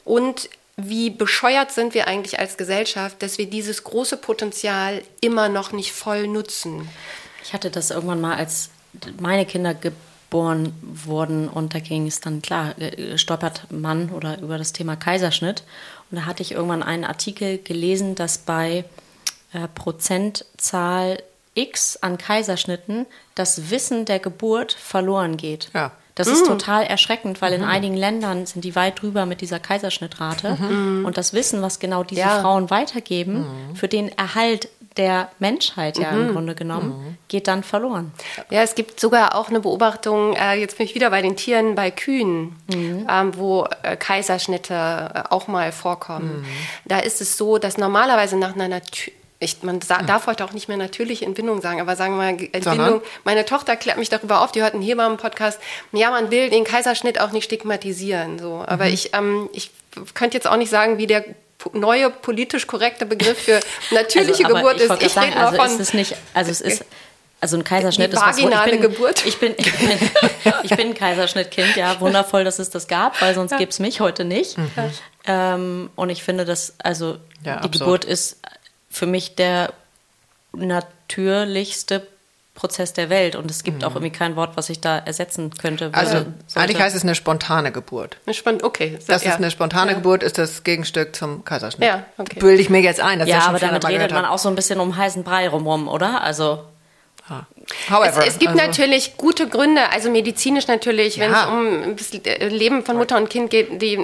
Und 0.03 0.49
wie 0.75 1.09
bescheuert 1.09 1.71
sind 1.71 1.93
wir 1.93 2.07
eigentlich 2.07 2.39
als 2.39 2.57
Gesellschaft, 2.57 3.23
dass 3.23 3.37
wir 3.37 3.47
dieses 3.47 3.83
große 3.83 4.17
Potenzial 4.17 5.01
immer 5.21 5.49
noch 5.49 5.71
nicht 5.71 5.91
voll 5.91 6.27
nutzen. 6.27 6.87
Ich 7.43 7.53
hatte 7.53 7.71
das 7.71 7.89
irgendwann 7.89 8.21
mal, 8.21 8.35
als 8.35 8.69
meine 9.19 9.45
Kinder 9.45 9.73
geboren 10.29 10.73
wurden. 10.81 11.47
Und 11.47 11.73
da 11.73 11.79
ging 11.79 12.07
es 12.07 12.19
dann, 12.19 12.41
klar, 12.41 12.77
äh, 12.79 13.17
stolpert 13.17 13.71
man 13.71 14.09
oder 14.09 14.39
über 14.39 14.57
das 14.57 14.73
Thema 14.73 14.95
Kaiserschnitt. 14.95 15.63
Und 16.11 16.17
da 16.17 16.25
hatte 16.25 16.43
ich 16.43 16.51
irgendwann 16.51 16.83
einen 16.83 17.05
Artikel 17.05 17.57
gelesen, 17.57 18.15
dass 18.15 18.37
bei 18.37 18.85
äh, 19.53 19.67
Prozentzahl 19.73 21.21
X 21.53 21.97
an 21.97 22.17
Kaiserschnitten 22.17 23.05
das 23.35 23.71
Wissen 23.71 24.05
der 24.05 24.19
Geburt 24.19 24.73
verloren 24.73 25.37
geht. 25.37 25.69
Ja. 25.73 25.91
Das 26.13 26.27
ist 26.27 26.45
mhm. 26.45 26.57
total 26.57 26.83
erschreckend, 26.83 27.41
weil 27.43 27.53
in 27.53 27.61
mhm. 27.61 27.67
einigen 27.67 27.95
Ländern 27.95 28.47
sind 28.47 28.65
die 28.65 28.75
weit 28.75 29.01
drüber 29.01 29.27
mit 29.27 29.39
dieser 29.39 29.59
Kaiserschnittrate. 29.59 30.57
Mhm. 30.59 31.05
Und 31.05 31.15
das 31.15 31.31
Wissen, 31.33 31.61
was 31.61 31.79
genau 31.79 32.03
diese 32.03 32.21
ja. 32.21 32.41
Frauen 32.41 32.71
weitergeben, 32.71 33.41
mhm. 33.69 33.75
für 33.75 33.87
den 33.87 34.09
Erhalt 34.17 34.67
der 34.97 35.29
Menschheit 35.39 35.97
ja 35.97 36.11
im 36.11 36.27
mhm. 36.27 36.31
Grunde 36.33 36.55
genommen, 36.55 36.89
mhm. 36.89 37.17
geht 37.27 37.47
dann 37.47 37.63
verloren. 37.63 38.11
Ja, 38.49 38.61
es 38.61 38.75
gibt 38.75 38.99
sogar 38.99 39.35
auch 39.35 39.49
eine 39.49 39.59
Beobachtung, 39.59 40.33
äh, 40.33 40.55
jetzt 40.55 40.77
bin 40.77 40.85
ich 40.85 40.95
wieder 40.95 41.09
bei 41.09 41.21
den 41.21 41.35
Tieren, 41.35 41.75
bei 41.75 41.91
Kühen, 41.91 42.55
mhm. 42.73 43.07
ähm, 43.09 43.37
wo 43.37 43.67
äh, 43.83 43.95
Kaiserschnitte 43.95 44.73
äh, 44.73 45.23
auch 45.29 45.47
mal 45.47 45.71
vorkommen. 45.71 46.41
Mhm. 46.41 46.45
Da 46.85 46.99
ist 46.99 47.21
es 47.21 47.37
so, 47.37 47.57
dass 47.57 47.77
normalerweise 47.77 48.37
nach 48.37 48.55
einer 48.55 48.81
Tür 48.81 49.13
ich, 49.39 49.61
man 49.61 49.79
darf 49.79 50.25
heute 50.25 50.43
auch 50.43 50.53
nicht 50.53 50.67
mehr 50.67 50.77
natürliche 50.77 51.23
Entbindung 51.23 51.61
sagen, 51.61 51.79
aber 51.79 51.95
sagen 51.95 52.13
wir 52.13 52.17
mal 52.17 52.29
Entbindung. 52.51 53.01
Meine 53.23 53.45
Tochter 53.45 53.75
klärt 53.75 53.99
mich 53.99 54.09
darüber 54.09 54.41
auf, 54.41 54.51
die 54.51 54.63
hört 54.63 54.73
einen 54.73 54.81
Hebammen-Podcast. 54.81 55.59
Ja, 55.91 56.09
man 56.09 56.31
will 56.31 56.49
den 56.49 56.63
Kaiserschnitt 56.63 57.21
auch 57.21 57.31
nicht 57.31 57.43
stigmatisieren. 57.43 58.39
So. 58.39 58.63
Aber 58.65 58.85
mhm. 58.85 58.93
ich, 58.93 59.13
ähm, 59.13 59.49
ich 59.53 59.69
könnte 60.15 60.37
jetzt 60.37 60.47
auch 60.47 60.57
nicht 60.57 60.71
sagen, 60.71 60.97
wie 60.97 61.05
der 61.05 61.23
neue 61.73 62.09
politisch 62.09 62.67
korrekte 62.67 63.05
Begriff 63.05 63.39
für 63.39 63.59
natürliche 63.91 64.45
also, 64.45 64.55
Geburt 64.55 64.79
ist. 64.79 65.01
Ich 65.01 65.13
sagen, 65.13 65.33
also 65.33 65.55
von, 65.55 65.65
ist 65.67 65.79
es 65.79 65.93
nicht, 65.93 66.15
also 66.33 66.51
es 66.51 66.61
ist 66.61 66.85
also 67.39 67.57
ein 67.57 67.63
Kaiserschnitt 67.63 68.13
ist 68.13 68.19
was. 68.19 68.37
Ich 68.39 68.45
bin, 68.49 68.81
Geburt. 68.81 69.25
Ich 69.25 69.37
bin, 69.37 69.53
ich 69.57 69.71
bin, 69.77 69.91
ich 70.63 70.75
bin 70.75 70.93
Kaiserschnittkind, 70.95 71.75
ja, 71.75 71.99
wundervoll, 71.99 72.43
dass 72.43 72.57
es 72.57 72.71
das 72.71 72.87
gab, 72.87 73.21
weil 73.21 73.35
sonst 73.35 73.51
ja. 73.51 73.57
gäbe 73.57 73.69
es 73.69 73.79
mich 73.79 73.99
heute 73.99 74.25
nicht. 74.25 74.57
Mhm. 74.57 74.71
Ähm, 75.25 75.89
und 75.95 76.09
ich 76.09 76.23
finde, 76.23 76.45
dass, 76.45 76.73
also 76.79 77.17
ja, 77.43 77.57
die 77.57 77.65
absurd. 77.65 77.73
Geburt 77.73 78.05
ist 78.05 78.37
für 78.89 79.05
mich 79.05 79.35
der 79.35 79.71
natürlichste 80.53 82.07
Prozess 82.57 82.91
der 82.91 83.09
Welt 83.09 83.35
und 83.35 83.49
es 83.51 83.63
gibt 83.63 83.77
mhm. 83.79 83.83
auch 83.85 83.91
irgendwie 83.95 84.11
kein 84.11 84.35
Wort, 84.35 84.57
was 84.57 84.69
ich 84.69 84.81
da 84.81 84.97
ersetzen 84.97 85.51
könnte. 85.51 85.91
Also 85.93 86.25
eigentlich 86.55 86.81
heißt 86.81 86.95
es 86.95 87.03
eine 87.03 87.13
spontane 87.13 87.71
Geburt. 87.71 88.17
Eine 88.25 88.33
Spon 88.33 88.61
okay. 88.63 88.97
Das 89.07 89.23
ja. 89.23 89.31
ist 89.31 89.37
eine 89.37 89.51
spontane 89.51 89.91
ja. 89.91 89.97
Geburt, 89.97 90.23
ist 90.23 90.39
das 90.39 90.63
Gegenstück 90.63 91.15
zum 91.15 91.45
Kaiserschnitt. 91.45 91.87
Ja, 91.87 92.03
okay. 92.17 92.39
Bilde 92.39 92.59
ich 92.61 92.69
mir 92.69 92.81
jetzt 92.81 92.99
ein. 92.99 93.25
ja, 93.25 93.47
aber 93.47 93.59
damit 93.59 93.87
redet 93.87 94.11
man 94.11 94.25
auch 94.25 94.39
so 94.39 94.49
ein 94.49 94.55
bisschen 94.55 94.79
um 94.79 94.97
heißen 94.97 95.23
Brei 95.23 95.47
rumrum, 95.47 95.87
oder? 95.87 96.21
Also 96.23 96.63
However, 97.89 98.19
es, 98.19 98.35
es, 98.35 98.39
gibt 98.39 98.53
also, 98.53 98.65
natürlich 98.65 99.17
gute 99.17 99.49
Gründe, 99.49 99.89
also 99.91 100.09
medizinisch 100.09 100.67
natürlich, 100.67 101.19
wenn 101.19 101.33
es 101.33 101.45
um 101.45 101.95
das 101.97 102.11
Leben 102.51 102.85
von 102.85 102.95
Mutter 102.95 103.17
und 103.17 103.29
Kind 103.29 103.49
geht, 103.49 103.81
die 103.81 103.97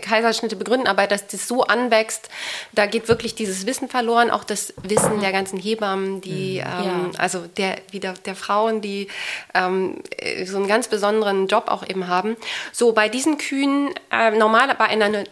Kaiserschnitte 0.00 0.56
begründen, 0.56 0.88
aber 0.88 1.06
dass 1.06 1.26
das 1.28 1.46
so 1.46 1.62
anwächst, 1.62 2.28
da 2.72 2.86
geht 2.86 3.08
wirklich 3.08 3.36
dieses 3.36 3.66
Wissen 3.66 3.88
verloren, 3.88 4.30
auch 4.30 4.42
das 4.42 4.74
Wissen 4.82 5.20
der 5.20 5.30
ganzen 5.30 5.58
Hebammen, 5.58 6.20
die, 6.20 6.60
mhm. 6.60 6.84
ähm, 6.84 7.10
ja. 7.12 7.18
also 7.18 7.46
der, 7.56 7.76
wieder 7.92 8.14
der 8.24 8.34
Frauen, 8.34 8.80
die 8.80 9.06
ähm, 9.54 10.02
so 10.44 10.56
einen 10.56 10.66
ganz 10.66 10.88
besonderen 10.88 11.46
Job 11.46 11.68
auch 11.68 11.88
eben 11.88 12.08
haben. 12.08 12.36
So, 12.72 12.92
bei 12.92 13.08
diesen 13.08 13.38
Kühen, 13.38 13.94
äh, 14.10 14.32
normal 14.32 14.74
bei 14.76 14.86
einer 14.86 15.20
äh, 15.20 15.24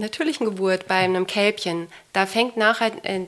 natürlichen 0.00 0.46
Geburt, 0.46 0.88
bei 0.88 0.96
einem 0.96 1.26
Kälbchen, 1.26 1.88
da 2.12 2.26
fängt 2.26 2.56
nachher 2.56 2.92
äh, 3.04 3.20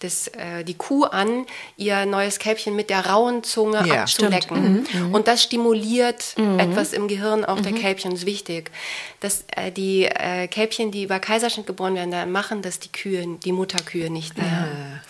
das, 0.00 0.26
äh, 0.28 0.64
die 0.64 0.74
Kuh 0.74 1.04
an, 1.04 1.46
ihr 1.76 2.04
neues 2.04 2.40
Kälbchen 2.40 2.74
mit 2.74 2.90
der 2.90 3.06
rauen 3.06 3.44
Zunge 3.44 3.86
ja, 3.86 4.02
abzulecken. 4.02 4.86
Mhm, 4.92 5.06
mhm, 5.06 5.14
und 5.14 5.28
das 5.28 5.44
stimuliert 5.44 6.34
mhm. 6.36 6.58
etwas 6.58 6.92
im 6.92 7.06
Gehirn 7.06 7.44
auch 7.44 7.60
der 7.60 7.72
mhm. 7.72 7.76
Kälbchen. 7.78 8.10
Das 8.10 8.20
ist 8.20 8.26
wichtig. 8.26 8.72
Dass 9.20 9.44
äh, 9.54 9.70
die 9.70 10.06
äh, 10.06 10.48
Kälbchen, 10.48 10.90
die 10.90 11.04
über 11.04 11.20
Kaiserschnitt 11.20 11.66
geboren 11.66 11.94
werden, 11.94 12.10
da 12.10 12.26
machen 12.26 12.62
das 12.62 12.80
die 12.80 12.90
Kühe, 12.90 13.38
die 13.44 13.52
Mutterkühe 13.52 14.10
nicht 14.10 14.36
mehr. 14.36 14.46
Ah. 14.46 15.00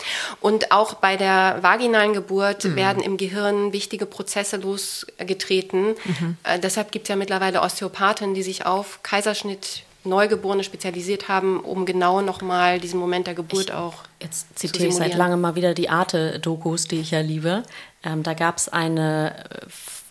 Und 0.41 0.71
auch 0.71 0.95
bei 0.95 1.17
der 1.17 1.59
vaginalen 1.63 2.13
Geburt 2.13 2.65
mhm. 2.65 2.77
werden 2.77 3.03
im 3.03 3.17
Gehirn 3.17 3.73
wichtige 3.73 4.05
Prozesse 4.05 4.59
losgetreten. 4.59 5.95
Mhm. 6.05 6.37
Äh, 6.43 6.59
deshalb 6.59 6.93
gibt 6.93 7.05
es 7.05 7.09
ja 7.09 7.17
mittlerweile 7.17 7.63
Osteopathen, 7.63 8.35
die 8.35 8.43
sich 8.43 8.67
auf 8.67 9.03
Kaiserschnitt 9.03 9.85
Neugeborene 10.05 10.65
spezialisiert 10.65 11.29
haben, 11.29 11.61
um 11.61 11.85
genau 11.85 12.23
nochmal 12.23 12.81
diesen 12.81 12.99
Moment 12.99 13.27
der 13.27 13.35
Geburt 13.35 13.67
ich, 13.67 13.73
auch 13.73 13.95
Jetzt 14.21 14.59
zitiere 14.59 14.89
ich 14.89 14.95
seit 14.95 15.15
langem 15.15 15.41
mal 15.41 15.55
wieder 15.55 15.75
die 15.75 15.89
Arte-Dokus, 15.89 16.89
die 16.89 17.01
ich 17.01 17.11
ja 17.11 17.21
liebe. 17.21 17.63
Ähm, 18.03 18.23
da 18.23 18.35
gab 18.35 18.59
es 18.59 18.69
eine 18.69 19.45
äh, 19.51 19.67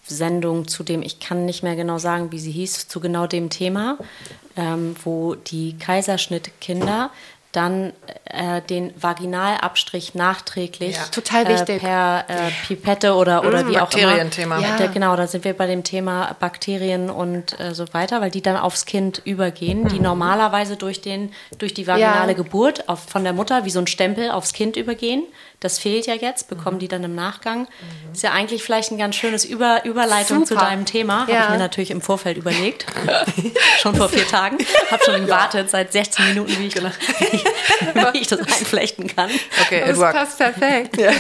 Sendung 0.06 0.68
zu 0.68 0.84
dem, 0.84 1.02
ich 1.04 1.20
kann 1.20 1.46
nicht 1.46 1.64
mehr 1.64 1.76
genau 1.76 2.00
sagen, 2.00 2.32
wie 2.32 2.40
sie 2.40 2.52
hieß, 2.52 2.88
zu 2.88 3.00
genau 3.00 3.28
dem 3.28 3.50
Thema, 3.50 3.98
ähm, 4.56 4.96
wo 5.04 5.36
die 5.36 5.78
Kaiserschnittkinder 5.78 7.12
dann 7.52 7.94
äh, 8.26 8.62
den 8.62 8.94
Vaginalabstrich 9.02 10.14
nachträglich 10.14 10.98
ja. 10.98 11.04
Total 11.06 11.46
äh, 11.46 11.50
wichtig. 11.50 11.78
Äh, 11.78 11.80
per 11.80 12.26
äh, 12.28 12.52
Pipette 12.68 13.16
oder, 13.16 13.44
oder 13.44 13.64
mm, 13.64 13.68
wie 13.70 13.80
auch 13.80 13.92
immer. 13.92 14.08
Bakterienthema. 14.08 14.60
Ja. 14.60 14.86
genau, 14.88 15.16
da 15.16 15.26
sind 15.26 15.44
wir 15.46 15.54
bei 15.54 15.66
dem 15.66 15.84
Thema 15.84 16.36
Bakterien 16.40 17.10
und 17.10 17.60
äh, 17.60 17.74
so 17.74 17.92
weiter, 17.94 18.22
weil 18.22 18.30
die 18.30 18.42
dann 18.42 18.56
aufs 18.56 18.86
Kind 18.86 19.22
übergehen, 19.26 19.88
die 19.88 19.98
mhm. 19.98 20.04
normalerweise 20.04 20.78
durch, 20.78 21.02
den, 21.02 21.32
durch 21.58 21.74
die 21.74 21.88
vaginale 21.88 22.32
ja. 22.32 22.38
Geburt 22.38 22.88
auf, 22.88 23.00
von 23.00 23.24
der 23.24 23.34
Mutter 23.34 23.66
wie 23.66 23.72
so 23.72 23.80
ein 23.80 23.88
Stempel 23.88 24.30
aufs 24.30 24.54
Kind 24.54 24.78
übergehen. 24.78 25.24
Das 25.60 25.78
fehlt 25.78 26.08
ja 26.08 26.14
jetzt, 26.14 26.48
bekommen 26.48 26.78
mhm. 26.78 26.80
die 26.80 26.88
dann 26.88 27.04
im 27.04 27.16
Nachgang. 27.16 27.62
Mhm. 27.62 28.14
Ist 28.14 28.24
ja 28.24 28.32
eigentlich 28.32 28.64
vielleicht 28.64 28.92
ein 28.92 28.98
ganz 28.98 29.16
schönes 29.16 29.44
Über 29.44 29.84
Überleitung 29.84 30.46
Super. 30.46 30.48
zu 30.48 30.56
deinem 30.56 30.86
Thema. 30.86 31.28
Ja. 31.28 31.36
Habe 31.36 31.44
ich 31.44 31.50
mir 31.52 31.58
natürlich 31.58 31.92
im 31.92 32.02
Vorfeld 32.02 32.38
überlegt. 32.38 32.86
schon 33.80 33.96
vor 33.96 34.10
vier 34.10 34.28
Tagen. 34.30 34.58
Habe 34.90 35.04
schon 35.04 35.26
gewartet 35.26 35.66
ja. 35.66 35.68
seit 35.68 35.92
16 35.92 36.30
Minuten, 36.30 36.58
wie 36.60 36.68
ich, 36.68 36.76
genau. 36.76 36.90
wie 38.14 38.20
ich 38.20 38.28
das 38.28 38.40
einflechten 38.40 39.08
kann. 39.08 39.30
Okay, 39.62 39.84
das 39.86 40.00
passt 40.00 40.38
perfekt. 40.38 40.98
Ja. 40.98 41.12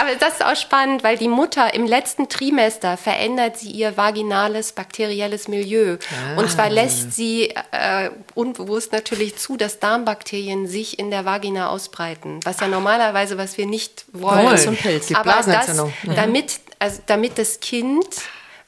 Aber 0.00 0.14
das 0.14 0.34
ist 0.34 0.44
auch 0.44 0.56
spannend, 0.56 1.04
weil 1.04 1.18
die 1.18 1.28
Mutter 1.28 1.74
im 1.74 1.86
letzten 1.86 2.30
Trimester 2.30 2.96
verändert 2.96 3.58
sie 3.58 3.70
ihr 3.70 3.98
vaginales 3.98 4.72
bakterielles 4.72 5.46
Milieu. 5.46 5.98
Ah. 6.10 6.40
Und 6.40 6.50
zwar 6.50 6.70
lässt 6.70 7.12
sie 7.12 7.50
äh, 7.70 8.10
unbewusst 8.34 8.92
natürlich 8.92 9.36
zu, 9.36 9.58
dass 9.58 9.78
Darmbakterien 9.78 10.66
sich 10.66 10.98
in 10.98 11.10
der 11.10 11.26
Vagina 11.26 11.68
ausbreiten, 11.68 12.40
was 12.44 12.60
ja 12.60 12.68
normalerweise, 12.90 13.38
was 13.38 13.56
wir 13.58 13.66
nicht 13.66 14.04
wollen. 14.12 14.46
Oh, 14.52 14.56
so 14.56 14.70
ein 14.70 14.76
Pilz. 14.76 15.12
Aber 15.12 15.42
das, 15.44 15.76
damit, 16.04 16.60
also 16.78 17.00
damit 17.06 17.38
das 17.38 17.60
Kind 17.60 18.06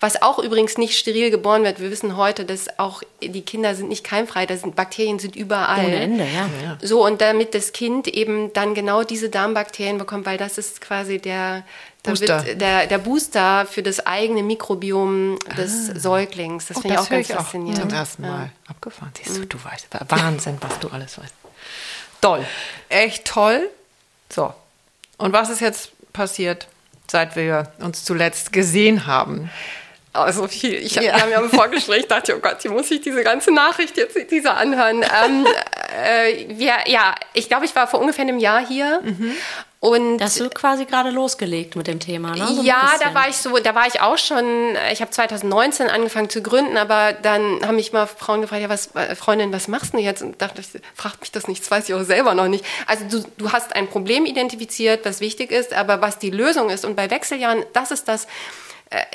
was 0.02 0.20
auch 0.20 0.40
übrigens 0.40 0.78
nicht 0.78 0.98
steril 0.98 1.30
geboren 1.30 1.62
wird. 1.62 1.78
Wir 1.78 1.92
wissen 1.92 2.16
heute, 2.16 2.44
dass 2.44 2.76
auch 2.80 3.04
die 3.22 3.42
Kinder 3.42 3.76
sind 3.76 3.88
nicht 3.88 4.02
keimfrei, 4.02 4.46
das 4.46 4.62
sind, 4.62 4.74
Bakterien 4.74 5.20
sind 5.20 5.36
überall. 5.36 5.86
Ohne 5.86 5.94
Ende, 5.94 6.24
ja. 6.24 6.76
So, 6.82 7.06
und 7.06 7.20
damit 7.20 7.54
das 7.54 7.72
Kind 7.72 8.08
eben 8.08 8.52
dann 8.52 8.74
genau 8.74 9.04
diese 9.04 9.28
Darmbakterien 9.28 9.98
bekommt, 9.98 10.26
weil 10.26 10.38
das 10.38 10.58
ist 10.58 10.80
quasi 10.80 11.20
der, 11.20 11.62
Booster. 12.02 12.42
der, 12.42 12.88
der 12.88 12.98
Booster 12.98 13.64
für 13.64 13.84
das 13.84 14.04
eigene 14.04 14.42
Mikrobiom 14.42 15.38
des 15.56 15.90
ah. 15.90 16.00
Säuglings. 16.00 16.66
Das 16.66 16.78
oh, 16.78 16.80
finde 16.80 16.94
ich 16.94 17.00
auch 17.00 17.08
ganz 17.08 17.30
ich 17.30 17.36
faszinierend. 17.36 17.84
Auch 17.84 17.88
zum 17.88 17.96
ersten 17.96 18.22
Mal 18.22 18.46
ja. 18.46 18.70
abgefahren. 18.70 19.12
Siehst 19.22 19.36
du, 19.36 19.46
du 19.46 19.64
weißt, 19.64 19.86
Wahnsinn, 20.08 20.58
was 20.60 20.80
du 20.80 20.88
alles 20.88 21.16
weißt. 21.16 21.34
Toll, 22.20 22.44
echt 22.88 23.24
toll. 23.24 23.70
So, 24.32 24.54
und 25.18 25.32
was 25.32 25.50
ist 25.50 25.60
jetzt 25.60 25.90
passiert, 26.12 26.66
seit 27.10 27.36
wir 27.36 27.72
uns 27.78 28.04
zuletzt 28.04 28.52
gesehen 28.52 29.06
haben? 29.06 29.50
Also 30.12 30.46
viel. 30.46 30.74
Ich 30.74 30.94
ja. 30.94 31.20
habe 31.20 31.30
mir 31.30 31.36
im 31.36 31.50
Vorgespräch 31.50 32.06
dachte, 32.06 32.36
oh 32.36 32.40
Gott, 32.40 32.60
hier 32.60 32.70
muss 32.70 32.90
ich 32.90 33.00
diese 33.00 33.22
ganze 33.22 33.50
Nachricht 33.52 33.96
jetzt 33.96 34.16
diese 34.30 34.52
anhören. 34.52 35.02
ähm, 35.02 35.46
äh, 36.04 36.58
wir, 36.58 36.74
ja, 36.86 37.14
ich 37.32 37.48
glaube, 37.48 37.64
ich 37.64 37.74
war 37.74 37.86
vor 37.86 38.00
ungefähr 38.00 38.22
einem 38.22 38.38
Jahr 38.38 38.66
hier. 38.66 39.00
Mhm. 39.02 39.32
Und 39.82 40.18
da 40.18 40.26
hast 40.26 40.38
du 40.38 40.48
quasi 40.48 40.84
gerade 40.84 41.10
losgelegt 41.10 41.74
mit 41.74 41.88
dem 41.88 41.98
Thema, 41.98 42.36
ne? 42.36 42.46
So 42.46 42.62
ja, 42.62 42.92
da 43.00 43.14
war 43.14 43.28
ich 43.28 43.36
so, 43.36 43.58
da 43.58 43.74
war 43.74 43.88
ich 43.88 44.00
auch 44.00 44.16
schon, 44.16 44.76
ich 44.92 45.00
habe 45.00 45.10
2019 45.10 45.88
angefangen 45.88 46.30
zu 46.30 46.40
gründen, 46.40 46.76
aber 46.76 47.12
dann 47.14 47.66
haben 47.66 47.74
mich 47.74 47.92
mal 47.92 48.06
Frauen 48.06 48.42
gefragt, 48.42 48.62
ja, 48.62 48.68
was, 48.68 48.94
äh, 48.94 49.16
Freundin, 49.16 49.52
was 49.52 49.66
machst 49.66 49.92
du 49.92 49.98
jetzt? 49.98 50.22
Und 50.22 50.40
dachte 50.40 50.60
ich, 50.60 50.80
fragt 50.94 51.20
mich 51.22 51.32
das 51.32 51.48
nicht, 51.48 51.62
das 51.62 51.70
weiß 51.72 51.88
ich 51.88 51.96
auch 51.96 52.04
selber 52.04 52.34
noch 52.34 52.46
nicht. 52.46 52.64
Also 52.86 53.06
du, 53.10 53.24
du 53.38 53.50
hast 53.50 53.74
ein 53.74 53.88
Problem 53.88 54.24
identifiziert, 54.24 55.04
was 55.04 55.18
wichtig 55.18 55.50
ist, 55.50 55.72
aber 55.72 56.00
was 56.00 56.20
die 56.20 56.30
Lösung 56.30 56.70
ist 56.70 56.84
und 56.84 56.94
bei 56.94 57.10
Wechseljahren, 57.10 57.64
das 57.72 57.90
ist 57.90 58.06
das, 58.06 58.28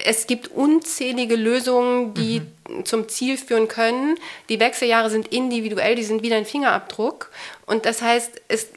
es 0.05 0.25
gibt 0.25 0.47
unzählige 0.47 1.35
Lösungen, 1.35 2.13
die 2.15 2.41
mhm. 2.67 2.85
zum 2.85 3.07
Ziel 3.09 3.37
führen 3.37 3.67
können. 3.67 4.17
Die 4.49 4.59
Wechseljahre 4.59 5.09
sind 5.09 5.27
individuell, 5.27 5.95
die 5.95 6.03
sind 6.03 6.23
wie 6.23 6.33
ein 6.33 6.45
Fingerabdruck. 6.45 7.29
Und 7.67 7.85
das 7.85 8.01
heißt, 8.01 8.41
es, 8.47 8.69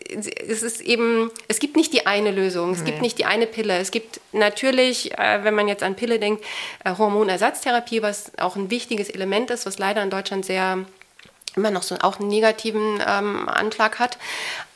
es 0.46 0.62
ist 0.62 0.80
eben, 0.82 1.30
es 1.48 1.58
gibt 1.58 1.76
nicht 1.76 1.94
die 1.94 2.06
eine 2.06 2.30
Lösung, 2.30 2.72
es 2.72 2.80
nee. 2.80 2.86
gibt 2.86 3.00
nicht 3.00 3.18
die 3.18 3.24
eine 3.24 3.46
Pille. 3.46 3.78
Es 3.78 3.90
gibt 3.90 4.20
natürlich, 4.32 5.16
äh, 5.18 5.42
wenn 5.42 5.54
man 5.54 5.68
jetzt 5.68 5.82
an 5.82 5.96
Pille 5.96 6.18
denkt, 6.18 6.44
äh, 6.84 6.94
Hormonersatztherapie, 6.96 8.02
was 8.02 8.32
auch 8.38 8.56
ein 8.56 8.70
wichtiges 8.70 9.08
Element 9.08 9.50
ist, 9.50 9.64
was 9.64 9.78
leider 9.78 10.02
in 10.02 10.10
Deutschland 10.10 10.44
sehr 10.44 10.84
immer 11.56 11.70
noch 11.70 11.82
so 11.82 11.96
auch 12.00 12.20
einen 12.20 12.28
negativen 12.28 13.02
ähm, 13.06 13.48
Anschlag 13.48 13.98
hat. 13.98 14.18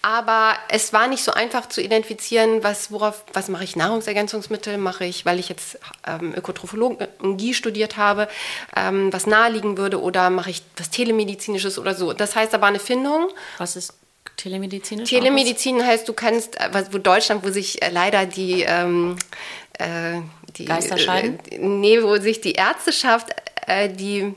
Aber 0.02 0.54
es 0.68 0.92
war 0.92 1.06
nicht 1.06 1.24
so 1.24 1.32
einfach 1.32 1.66
zu 1.68 1.80
identifizieren, 1.80 2.62
was, 2.62 2.92
worauf, 2.92 3.24
was 3.32 3.48
mache 3.48 3.64
ich 3.64 3.74
Nahrungsergänzungsmittel, 3.74 4.76
mache 4.76 5.06
ich, 5.06 5.24
weil 5.24 5.38
ich 5.38 5.48
jetzt 5.48 5.78
ähm, 6.06 6.34
Ökotrophologie 6.37 7.54
studiert 7.54 7.96
habe, 7.96 8.28
ähm, 8.76 9.12
was 9.12 9.26
naheliegen 9.26 9.78
würde 9.78 10.02
oder 10.02 10.28
mache 10.28 10.50
ich 10.50 10.62
was 10.76 10.90
Telemedizinisches 10.90 11.78
oder 11.78 11.94
so. 11.94 12.12
Das 12.12 12.37
heißt, 12.37 12.52
da 12.52 12.60
war 12.60 12.68
eine 12.68 12.80
Findung. 12.80 13.30
Was 13.56 13.76
ist 13.76 13.94
telemedizinisch? 14.37 15.08
Telemedizin 15.08 15.84
heißt, 15.84 16.06
du 16.06 16.12
kannst, 16.12 16.60
äh, 16.60 16.84
wo 16.90 16.98
Deutschland, 16.98 17.44
wo 17.44 17.50
sich 17.50 17.82
äh, 17.82 17.90
leider 17.90 18.26
die, 18.26 18.62
ähm, 18.62 19.16
äh, 19.78 20.20
die 20.56 20.66
Geister 20.66 20.98
scheiden? 20.98 21.38
Äh, 21.50 21.58
nee, 21.58 22.02
wo 22.02 22.16
sich 22.16 22.40
die 22.40 22.52
Ärzteschaft, 22.52 23.28
äh, 23.66 23.88
die 23.88 24.34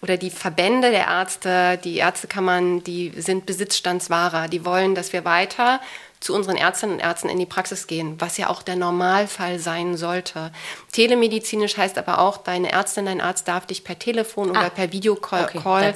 oder 0.00 0.16
die 0.16 0.30
Verbände 0.30 0.90
der 0.90 1.06
Ärzte, 1.06 1.78
die 1.82 1.96
Ärztekammern, 1.96 2.84
die 2.84 3.12
sind 3.16 3.46
Besitzstandswahrer. 3.46 4.48
Die 4.48 4.64
wollen, 4.64 4.94
dass 4.94 5.12
wir 5.12 5.24
weiter 5.24 5.80
zu 6.20 6.34
unseren 6.34 6.56
Ärztinnen 6.56 6.96
und 6.96 7.00
Ärzten 7.02 7.28
in 7.28 7.38
die 7.38 7.46
Praxis 7.46 7.86
gehen, 7.86 8.16
was 8.18 8.38
ja 8.38 8.48
auch 8.48 8.62
der 8.62 8.76
Normalfall 8.76 9.58
sein 9.58 9.96
sollte. 9.96 10.52
Telemedizinisch 10.92 11.76
heißt 11.76 11.96
aber 11.96 12.20
auch, 12.20 12.38
deine 12.38 12.72
Ärztin, 12.72 13.06
dein 13.06 13.20
Arzt 13.20 13.46
darf 13.46 13.66
dich 13.66 13.84
per 13.84 13.98
Telefon 13.98 14.48
ah, 14.56 14.60
oder 14.60 14.70
per 14.70 14.92
Videocall 14.92 15.44
okay, 15.44 15.94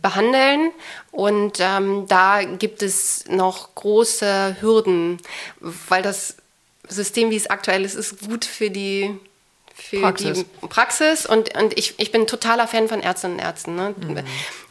behandeln. 0.00 0.70
Und 1.10 1.58
ähm, 1.60 2.06
da 2.08 2.42
gibt 2.44 2.82
es 2.82 3.24
noch 3.28 3.74
große 3.74 4.56
Hürden, 4.60 5.18
weil 5.60 6.02
das 6.02 6.36
System, 6.88 7.30
wie 7.30 7.36
es 7.36 7.48
aktuell 7.48 7.84
ist, 7.84 7.94
ist 7.94 8.26
gut 8.26 8.44
für 8.44 8.70
die 8.70 9.18
für 9.74 10.00
Praxis. 10.00 10.38
die 10.38 10.66
Praxis 10.68 11.26
und, 11.26 11.56
und 11.58 11.76
ich, 11.76 11.94
ich 11.98 12.12
bin 12.12 12.28
totaler 12.28 12.68
Fan 12.68 12.88
von 12.88 13.00
Ärztinnen 13.00 13.38
und 13.38 13.44
Ärzten. 13.44 13.74
Ne? 13.74 13.94
Mhm. 13.98 14.18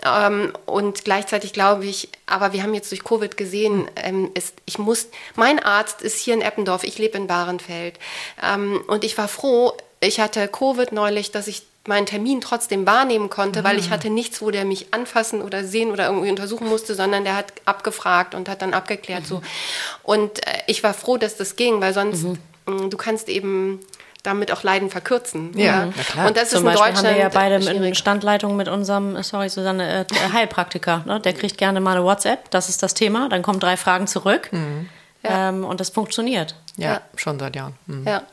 Ähm, 0.04 0.54
und 0.66 1.04
gleichzeitig 1.04 1.52
glaube 1.52 1.86
ich, 1.86 2.08
aber 2.26 2.54
wir 2.54 2.64
haben 2.64 2.74
jetzt 2.74 2.90
durch 2.90 3.04
Covid 3.04 3.36
gesehen, 3.36 3.90
ähm, 3.98 4.32
ist, 4.34 4.56
ich 4.66 4.80
muss, 4.80 5.08
mein 5.36 5.60
Arzt 5.60 6.02
ist 6.02 6.18
hier 6.20 6.34
in 6.34 6.42
Eppendorf, 6.42 6.86
ich 6.86 6.98
lebe 6.98 7.18
in 7.18 7.28
Bahrenfeld. 7.28 8.00
Ähm, 8.42 8.82
und 8.88 9.04
ich 9.04 9.18
war 9.18 9.28
froh, 9.28 9.74
ich 10.00 10.22
hatte 10.22 10.48
Covid 10.48 10.94
neulich, 10.94 11.32
dass 11.32 11.48
ich 11.48 11.64
meinen 11.86 12.06
Termin 12.06 12.40
trotzdem 12.40 12.88
wahrnehmen 12.88 13.30
konnte, 13.30 13.60
mhm. 13.60 13.64
weil 13.66 13.78
ich 13.78 13.88
mhm. 13.88 13.94
hatte 13.94 14.10
nichts, 14.10 14.42
wo 14.42 14.52
der 14.52 14.64
mich 14.64 14.94
anfassen 14.94 15.42
oder 15.42 15.66
sehen 15.66 15.92
oder 15.92 16.08
irgendwie 16.08 16.30
untersuchen 16.30 16.68
musste, 16.68 16.96
sondern 16.96 17.26
der 17.26 17.36
hat 17.36 17.52
abgefragt 17.66 18.36
und 18.36 18.48
hat 18.48 18.62
dann 18.62 18.74
abgeklärt 18.74 19.24
mhm. 19.24 19.28
so. 19.28 19.42
Und 20.02 20.48
äh, 20.48 20.62
ich 20.68 20.82
war 20.82 20.94
froh, 20.94 21.18
dass 21.18 21.36
das 21.36 21.58
ging, 21.58 21.82
weil 21.82 21.94
sonst 21.94 22.24
mh, 22.24 22.88
du 22.88 22.96
kannst 22.96 23.28
eben 23.28 23.82
damit 24.24 24.52
auch 24.52 24.64
Leiden 24.64 24.90
verkürzen. 24.90 25.52
Ja, 25.58 25.86
ja. 25.86 25.92
klar. 25.92 26.28
Und 26.28 26.38
das 26.38 26.50
Zum 26.50 26.60
ist 26.60 26.60
in 26.60 26.66
Beispiel 26.66 26.86
Deutschland 26.86 27.08
haben 27.08 27.16
wir 27.16 27.22
ja 27.22 27.30
beide 27.30 27.86
in 27.86 27.96
Standleitung 27.96 28.56
mit 28.56 28.70
unserem, 28.70 29.22
sorry 29.22 29.50
Susanne, 29.50 30.06
äh, 30.10 30.34
Heilpraktiker. 30.34 31.04
Ne? 31.06 31.20
Der 31.20 31.34
kriegt 31.34 31.58
gerne 31.58 31.82
mal 31.82 31.98
eine 31.98 32.06
WhatsApp, 32.06 32.50
das 32.50 32.70
ist 32.70 32.82
das 32.82 32.94
Thema, 32.94 33.28
dann 33.30 33.42
kommen 33.42 33.60
drei 33.60 33.76
Fragen 33.76 34.08
zurück 34.08 34.50
mhm. 34.52 34.90
ähm, 35.24 35.66
und 35.66 35.80
das 35.82 35.90
funktioniert. 35.90 36.56
Ja, 36.78 36.94
ja, 36.94 37.02
schon 37.16 37.38
seit 37.38 37.56
Jahren. 37.56 37.76
Mhm. 37.86 38.08
Ja. 38.08 38.24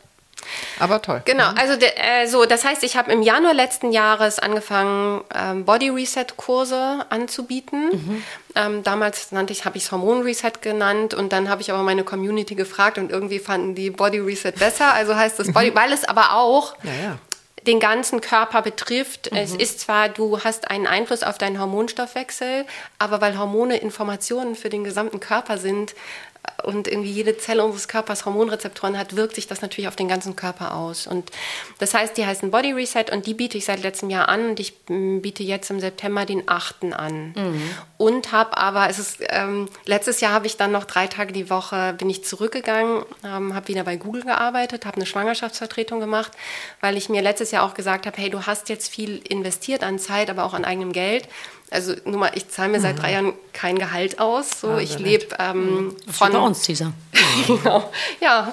Aber 0.78 1.02
toll. 1.02 1.22
Genau, 1.24 1.50
mhm. 1.50 1.58
also 1.58 1.76
de, 1.76 1.88
äh, 1.96 2.26
so, 2.26 2.44
das 2.44 2.64
heißt, 2.64 2.82
ich 2.82 2.96
habe 2.96 3.12
im 3.12 3.22
Januar 3.22 3.54
letzten 3.54 3.92
Jahres 3.92 4.38
angefangen, 4.38 5.22
ähm, 5.34 5.64
Body 5.64 5.90
Reset 5.90 6.26
Kurse 6.36 7.04
anzubieten. 7.08 7.90
Mhm. 7.92 8.22
Ähm, 8.54 8.82
damals 8.82 9.32
nannte 9.32 9.52
ich, 9.52 9.64
habe 9.64 9.76
ich 9.76 9.84
es 9.84 9.92
Hormon 9.92 10.22
Reset 10.22 10.52
genannt 10.60 11.14
und 11.14 11.32
dann 11.32 11.48
habe 11.48 11.62
ich 11.62 11.70
aber 11.70 11.82
meine 11.82 12.04
Community 12.04 12.54
gefragt 12.54 12.98
und 12.98 13.10
irgendwie 13.10 13.38
fanden 13.38 13.74
die 13.74 13.90
Body 13.90 14.18
Reset 14.18 14.52
besser. 14.52 14.92
Also 14.92 15.14
heißt 15.14 15.38
das 15.38 15.52
Body, 15.52 15.70
mhm. 15.70 15.76
weil 15.76 15.92
es 15.92 16.04
aber 16.04 16.34
auch 16.34 16.74
ja, 16.82 16.90
ja. 16.90 17.18
den 17.66 17.78
ganzen 17.78 18.20
Körper 18.20 18.62
betrifft. 18.62 19.30
Mhm. 19.30 19.38
Es 19.38 19.54
ist 19.54 19.80
zwar, 19.80 20.08
du 20.08 20.42
hast 20.42 20.70
einen 20.70 20.86
Einfluss 20.86 21.22
auf 21.22 21.38
deinen 21.38 21.60
Hormonstoffwechsel, 21.60 22.66
aber 22.98 23.20
weil 23.20 23.38
Hormone 23.38 23.76
Informationen 23.76 24.56
für 24.56 24.68
den 24.68 24.84
gesamten 24.84 25.20
Körper 25.20 25.58
sind, 25.58 25.94
und 26.64 26.88
irgendwie 26.88 27.10
jede 27.10 27.36
Zelle 27.36 27.64
unseres 27.64 27.88
Körpers 27.88 28.24
Hormonrezeptoren 28.24 28.98
hat, 28.98 29.16
wirkt 29.16 29.34
sich 29.34 29.46
das 29.46 29.62
natürlich 29.62 29.88
auf 29.88 29.96
den 29.96 30.08
ganzen 30.08 30.36
Körper 30.36 30.74
aus. 30.74 31.06
Und 31.06 31.30
das 31.78 31.94
heißt, 31.94 32.16
die 32.16 32.26
heißen 32.26 32.50
Body 32.50 32.72
Reset 32.72 33.06
und 33.12 33.26
die 33.26 33.34
biete 33.34 33.58
ich 33.58 33.64
seit 33.64 33.82
letztem 33.82 34.10
Jahr 34.10 34.28
an 34.28 34.50
und 34.50 34.60
ich 34.60 34.74
mm, 34.88 35.20
biete 35.20 35.42
jetzt 35.42 35.70
im 35.70 35.80
September 35.80 36.24
den 36.24 36.48
8. 36.48 36.92
an. 36.92 37.32
Mhm. 37.36 37.62
Und 37.96 38.32
habe 38.32 38.56
aber, 38.56 38.88
es 38.88 38.98
ist, 38.98 39.18
ähm, 39.28 39.68
letztes 39.86 40.20
Jahr 40.20 40.32
habe 40.32 40.46
ich 40.46 40.56
dann 40.56 40.72
noch 40.72 40.84
drei 40.84 41.06
Tage 41.06 41.32
die 41.32 41.50
Woche, 41.50 41.94
bin 41.98 42.10
ich 42.10 42.24
zurückgegangen, 42.24 43.04
ähm, 43.24 43.54
habe 43.54 43.68
wieder 43.68 43.84
bei 43.84 43.96
Google 43.96 44.22
gearbeitet, 44.22 44.86
habe 44.86 44.96
eine 44.96 45.06
Schwangerschaftsvertretung 45.06 46.00
gemacht, 46.00 46.32
weil 46.80 46.96
ich 46.96 47.08
mir 47.08 47.22
letztes 47.22 47.50
Jahr 47.50 47.64
auch 47.64 47.74
gesagt 47.74 48.06
habe, 48.06 48.16
hey, 48.16 48.30
du 48.30 48.46
hast 48.46 48.68
jetzt 48.68 48.88
viel 48.88 49.18
investiert 49.28 49.82
an 49.82 49.98
Zeit, 49.98 50.30
aber 50.30 50.44
auch 50.44 50.54
an 50.54 50.64
eigenem 50.64 50.92
Geld 50.92 51.28
also 51.70 51.94
nur 52.04 52.18
mal, 52.18 52.32
ich 52.34 52.48
zahle 52.48 52.70
mir 52.70 52.80
seit 52.80 52.96
mhm. 52.96 53.00
drei 53.00 53.12
Jahren 53.12 53.32
kein 53.52 53.78
Gehalt 53.78 54.18
aus. 54.18 54.60
So, 54.60 54.70
ah, 54.70 54.78
ich 54.78 54.98
lebe 54.98 55.36
ähm, 55.38 55.84
mhm. 55.84 55.96
von. 56.12 56.32
Bei 56.32 56.38
uns, 56.38 56.64
Cesar. 56.64 56.92
genau. 57.46 57.90
Ja, 58.20 58.52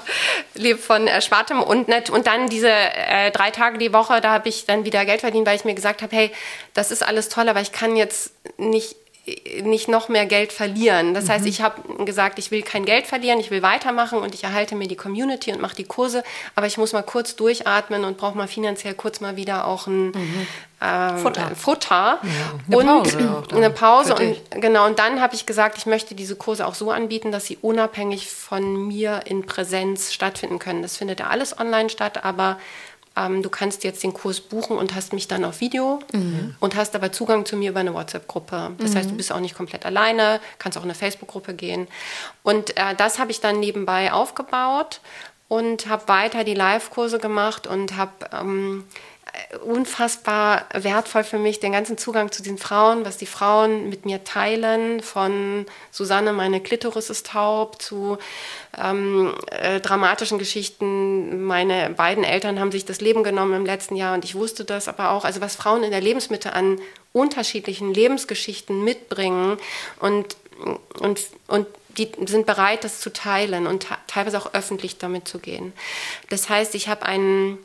lebe 0.53 0.77
von 0.77 1.08
Erspartem 1.08 1.62
und 1.63 1.88
nicht. 1.88 2.12
Und 2.12 2.27
dann 2.27 2.47
diese 2.47 2.69
äh, 2.69 3.32
drei 3.32 3.49
Tage 3.49 3.80
die 3.80 3.91
Woche, 3.91 4.21
da 4.21 4.32
habe 4.32 4.49
ich 4.49 4.65
dann 4.65 4.86
wieder 4.86 5.03
Geld 5.06 5.21
verdient, 5.21 5.47
weil 5.47 5.56
ich 5.56 5.65
mir 5.65 5.73
gesagt 5.73 6.03
habe, 6.03 6.15
hey, 6.15 6.32
das 6.75 6.91
ist 6.91 7.01
alles 7.01 7.30
toll, 7.30 7.49
aber 7.49 7.62
ich 7.62 7.71
kann 7.71 7.95
jetzt 7.95 8.32
nicht 8.58 8.95
nicht 9.62 9.90
noch 9.90 10.08
mehr 10.08 10.26
Geld 10.26 10.54
verlieren. 10.54 11.13
Das 11.13 11.26
mhm. 11.26 11.30
heißt, 11.30 11.46
ich 11.46 11.62
habe 11.62 12.06
gesagt, 12.06 12.40
ich 12.40 12.50
will 12.50 12.62
kein 12.62 12.86
Geld 12.86 13.08
verlieren, 13.08 13.40
ich 13.40 13.52
will 13.52 13.62
weitermachen 13.62 14.20
und 14.20 14.34
ich 14.34 14.46
erhalte 14.46 14.76
mir 14.76 14.88
die 14.88 14.96
Community 14.96 15.52
und 15.52 15.60
mache 15.60 15.76
die 15.76 15.84
Kurse, 15.84 16.24
aber 16.56 16.68
ich 16.68 16.78
muss 16.78 16.94
mal 16.94 17.04
kurz 17.04 17.36
durchatmen 17.36 18.06
und 18.06 18.18
brauche 18.18 18.38
mal 18.38 18.48
finanziell 18.48 18.94
kurz 18.94 19.20
mal 19.20 19.36
wieder 19.36 19.68
auch 19.68 19.88
ein 19.88 20.08
mhm. 20.08 20.48
ähm, 20.82 21.18
Futter, 21.18 21.52
Futter. 21.56 22.20
Ja, 22.24 22.80
eine 22.80 22.98
und 22.98 23.18
Pause 23.18 23.44
eine 23.54 23.70
Pause 23.70 24.16
und 24.16 24.62
genau 24.62 24.86
und 24.86 24.98
dann 24.98 25.20
habe 25.20 25.36
ich 25.36 25.46
gesagt, 25.46 25.78
ich 25.78 25.86
möchte 25.86 26.16
diese 26.16 26.38
Kurse 26.38 26.66
auch 26.66 26.76
so 26.76 26.92
anbieten, 26.92 27.32
dass 27.34 27.46
sie 27.46 27.58
unabhängig 27.62 28.30
von 28.30 28.88
mir 28.88 29.22
in 29.26 29.46
Präsenz 29.46 30.13
stattfinden 30.13 30.60
können. 30.60 30.82
Das 30.82 30.96
findet 30.96 31.20
ja 31.20 31.28
alles 31.28 31.60
online 31.60 31.90
statt, 31.90 32.24
aber 32.24 32.58
ähm, 33.17 33.41
du 33.41 33.49
kannst 33.49 33.84
jetzt 33.84 34.03
den 34.03 34.13
Kurs 34.13 34.39
buchen 34.39 34.77
und 34.77 34.93
hast 34.93 35.13
mich 35.13 35.27
dann 35.27 35.43
auf 35.43 35.60
Video 35.60 35.99
mhm. 36.13 36.56
und 36.60 36.75
hast 36.75 36.95
aber 36.95 37.12
Zugang 37.12 37.45
zu 37.45 37.58
mir 37.58 37.71
über 37.71 37.80
eine 37.80 37.93
WhatsApp-Gruppe. 37.93 38.71
Das 38.77 38.91
mhm. 38.91 38.95
heißt, 38.95 39.10
du 39.10 39.15
bist 39.15 39.32
auch 39.32 39.39
nicht 39.39 39.56
komplett 39.56 39.86
alleine, 39.86 40.39
kannst 40.60 40.77
auch 40.77 40.84
in 40.84 40.89
eine 40.89 40.95
Facebook-Gruppe 40.97 41.53
gehen. 41.53 41.88
Und 42.43 42.77
äh, 42.77 42.95
das 42.95 43.19
habe 43.19 43.32
ich 43.32 43.41
dann 43.41 43.60
nebenbei 43.60 44.13
aufgebaut 44.13 45.01
und 45.47 45.88
habe 45.88 46.08
weiter 46.08 46.43
die 46.43 46.53
Live-Kurse 46.53 47.19
gemacht 47.19 47.67
und 47.67 47.97
habe 47.97 48.12
ähm, 48.34 48.84
unfassbar 49.63 50.65
wertvoll 50.73 51.23
für 51.23 51.38
mich, 51.38 51.60
den 51.60 51.71
ganzen 51.71 51.97
Zugang 51.97 52.32
zu 52.32 52.43
den 52.43 52.58
Frauen, 52.58 53.06
was 53.06 53.17
die 53.17 53.26
Frauen 53.26 53.89
mit 53.89 54.06
mir 54.06 54.23
teilen, 54.23 55.02
von 55.02 55.65
Susanne, 55.91 56.34
meine 56.34 56.62
Klitoris 56.62 57.10
ist 57.10 57.28
taub, 57.28 57.82
zu 57.82 58.17
ähm, 58.78 59.34
äh, 59.52 59.80
dramatischen 59.80 60.38
Geschichten. 60.38 61.43
Meine 61.43 61.89
beiden 61.91 62.23
Eltern 62.23 62.60
haben 62.60 62.71
sich 62.71 62.86
das 62.86 63.02
Leben 63.02 63.23
genommen 63.23 63.54
im 63.54 63.65
letzten 63.65 63.95
Jahr 63.95 64.13
und 64.13 64.26
ich 64.26 64.36
wusste 64.36 64.65
das 64.65 64.88
aber 64.88 65.12
auch. 65.12 65.26
Also 65.26 65.41
was 65.41 65.56
Frauen 65.56 65.84
in 65.84 65.91
der 65.91 66.02
Lebensmitte 66.02 66.54
an 66.54 66.80
unterschiedlichen 67.13 67.93
Lebensgeschichten 67.93 68.84
mitbringen 68.84 69.58
und, 70.00 70.36
und, 71.00 71.19
und 71.47 71.67
die 71.97 72.12
sind 72.28 72.45
bereit, 72.45 72.84
das 72.84 73.00
zu 73.00 73.12
teilen 73.12 73.67
und 73.67 73.88
teilweise 74.08 74.38
auch 74.38 74.54
öffentlich 74.54 74.97
damit 74.97 75.28
zu 75.28 75.39
gehen. 75.39 75.73
Das 76.30 76.50
heißt, 76.50 76.76
ich 76.76 76.88
habe 76.88 77.06
einen 77.06 77.54
äh, 77.54 77.58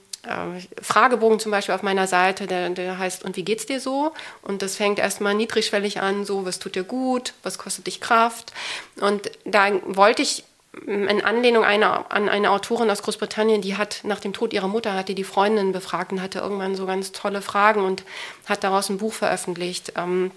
Fragebogen 0.81 1.41
zum 1.41 1.51
Beispiel 1.51 1.75
auf 1.75 1.83
meiner 1.83 2.07
Seite, 2.07 2.47
der, 2.47 2.71
der 2.71 2.99
heißt, 2.99 3.25
und 3.25 3.37
wie 3.37 3.45
geht's 3.45 3.67
dir 3.67 3.81
so? 3.81 4.13
Und 4.43 4.63
das 4.63 4.77
fängt 4.77 5.01
erstmal 5.01 5.35
niedrigschwellig 5.35 6.01
an, 6.01 6.25
so, 6.25 6.47
was 6.47 6.61
tut 6.61 6.77
dir 6.77 6.85
gut, 6.85 7.35
was 7.43 7.59
kostet 7.59 7.89
dich 7.89 8.01
Kraft? 8.01 8.53
Und 9.01 9.31
da 9.45 9.71
wollte 9.85 10.23
ich 10.23 10.45
in 10.87 11.23
Anlehnung 11.23 11.65
eine, 11.65 12.11
an 12.11 12.29
eine 12.29 12.51
Autorin 12.51 12.89
aus 12.89 13.03
Großbritannien, 13.03 13.61
die 13.61 13.77
hat 13.77 14.01
nach 14.05 14.21
dem 14.21 14.33
Tod 14.33 14.53
ihrer 14.53 14.69
Mutter, 14.69 14.95
hat 14.95 15.09
die 15.09 15.15
die 15.15 15.25
Freundin 15.25 15.73
befragt 15.73 16.13
und 16.13 16.23
hatte 16.23 16.39
irgendwann 16.39 16.77
so 16.77 16.87
ganz 16.87 17.13
tolle 17.13 17.43
Fragen 17.43 17.85
und 17.85 18.05
hat 18.47 18.65
daraus 18.65 18.89
ein 18.89 18.99
Buch 18.99 19.13
veröffentlicht. 19.13 19.93
Ähm, 19.97 20.31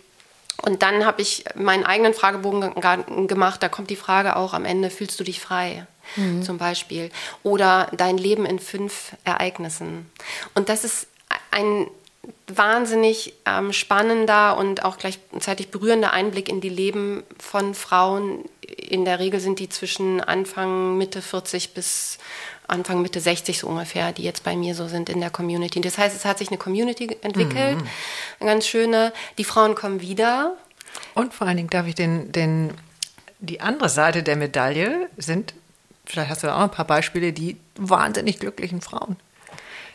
und 0.62 0.82
dann 0.82 1.06
habe 1.06 1.22
ich 1.22 1.44
meinen 1.56 1.86
eigenen 1.86 2.14
Fragebogen 2.14 3.28
gemacht, 3.28 3.62
da 3.62 3.70
kommt 3.70 3.90
die 3.90 3.96
Frage 3.96 4.36
auch 4.36 4.54
am 4.54 4.66
Ende, 4.66 4.90
fühlst 4.90 5.20
du 5.20 5.24
dich 5.24 5.40
frei? 5.40 5.86
mhm. 6.16 6.44
zum 6.44 6.58
Beispiel. 6.58 7.10
Oder 7.44 7.90
dein 7.96 8.18
Leben 8.18 8.46
in 8.46 8.60
fünf 8.60 9.16
Ereignissen. 9.24 10.10
Und 10.54 10.70
das 10.70 10.84
ist 10.84 11.08
ein 11.52 11.88
wahnsinnig 12.48 13.34
ähm, 13.46 13.74
spannender 13.74 14.58
und 14.58 14.84
auch 14.84 14.98
gleichzeitig 14.98 15.70
berührender 15.70 16.14
Einblick 16.14 16.50
in 16.50 16.62
die 16.62 16.70
Leben 16.70 17.24
von 17.40 17.74
Frauen. 17.74 18.46
In 18.62 19.06
der 19.06 19.20
Regel 19.20 19.40
sind 19.40 19.60
die 19.60 19.70
zwischen 19.70 20.22
Anfang, 20.22 20.98
Mitte 20.98 21.22
40 21.22 21.74
bis 21.74 22.18
Anfang, 22.68 23.02
Mitte 23.02 23.20
60 23.20 23.60
so 23.60 23.68
ungefähr, 23.68 24.12
die 24.12 24.24
jetzt 24.24 24.44
bei 24.44 24.56
mir 24.56 24.76
so 24.76 24.88
sind 24.88 25.10
in 25.10 25.20
der 25.20 25.30
Community. 25.30 25.82
Das 25.82 25.98
heißt, 25.98 26.16
es 26.16 26.26
hat 26.26 26.40
sich 26.40 26.50
eine 26.50 26.58
Community 26.58 27.18
entwickelt, 27.22 27.78
mhm. 27.78 27.88
eine 28.40 28.52
ganz 28.52 28.68
schöne. 28.68 29.14
Die 29.38 29.44
Frauen 29.44 29.76
kommen 29.76 30.02
wieder. 30.02 30.56
Und 31.14 31.34
vor 31.34 31.48
allen 31.48 31.58
Dingen 31.58 31.70
darf 31.70 31.88
ich 31.88 31.96
den, 31.96 32.32
den, 32.32 32.74
die 33.40 33.62
andere 33.62 33.90
Seite 33.90 34.24
der 34.24 34.36
Medaille 34.36 35.10
sind 35.18 35.54
vielleicht 36.06 36.30
hast 36.30 36.44
du 36.44 36.54
auch 36.54 36.62
ein 36.62 36.72
paar 36.72 36.86
Beispiele, 36.86 37.34
die 37.34 37.58
wahnsinnig 37.76 38.40
glücklichen 38.40 38.82
Frauen. 38.82 39.18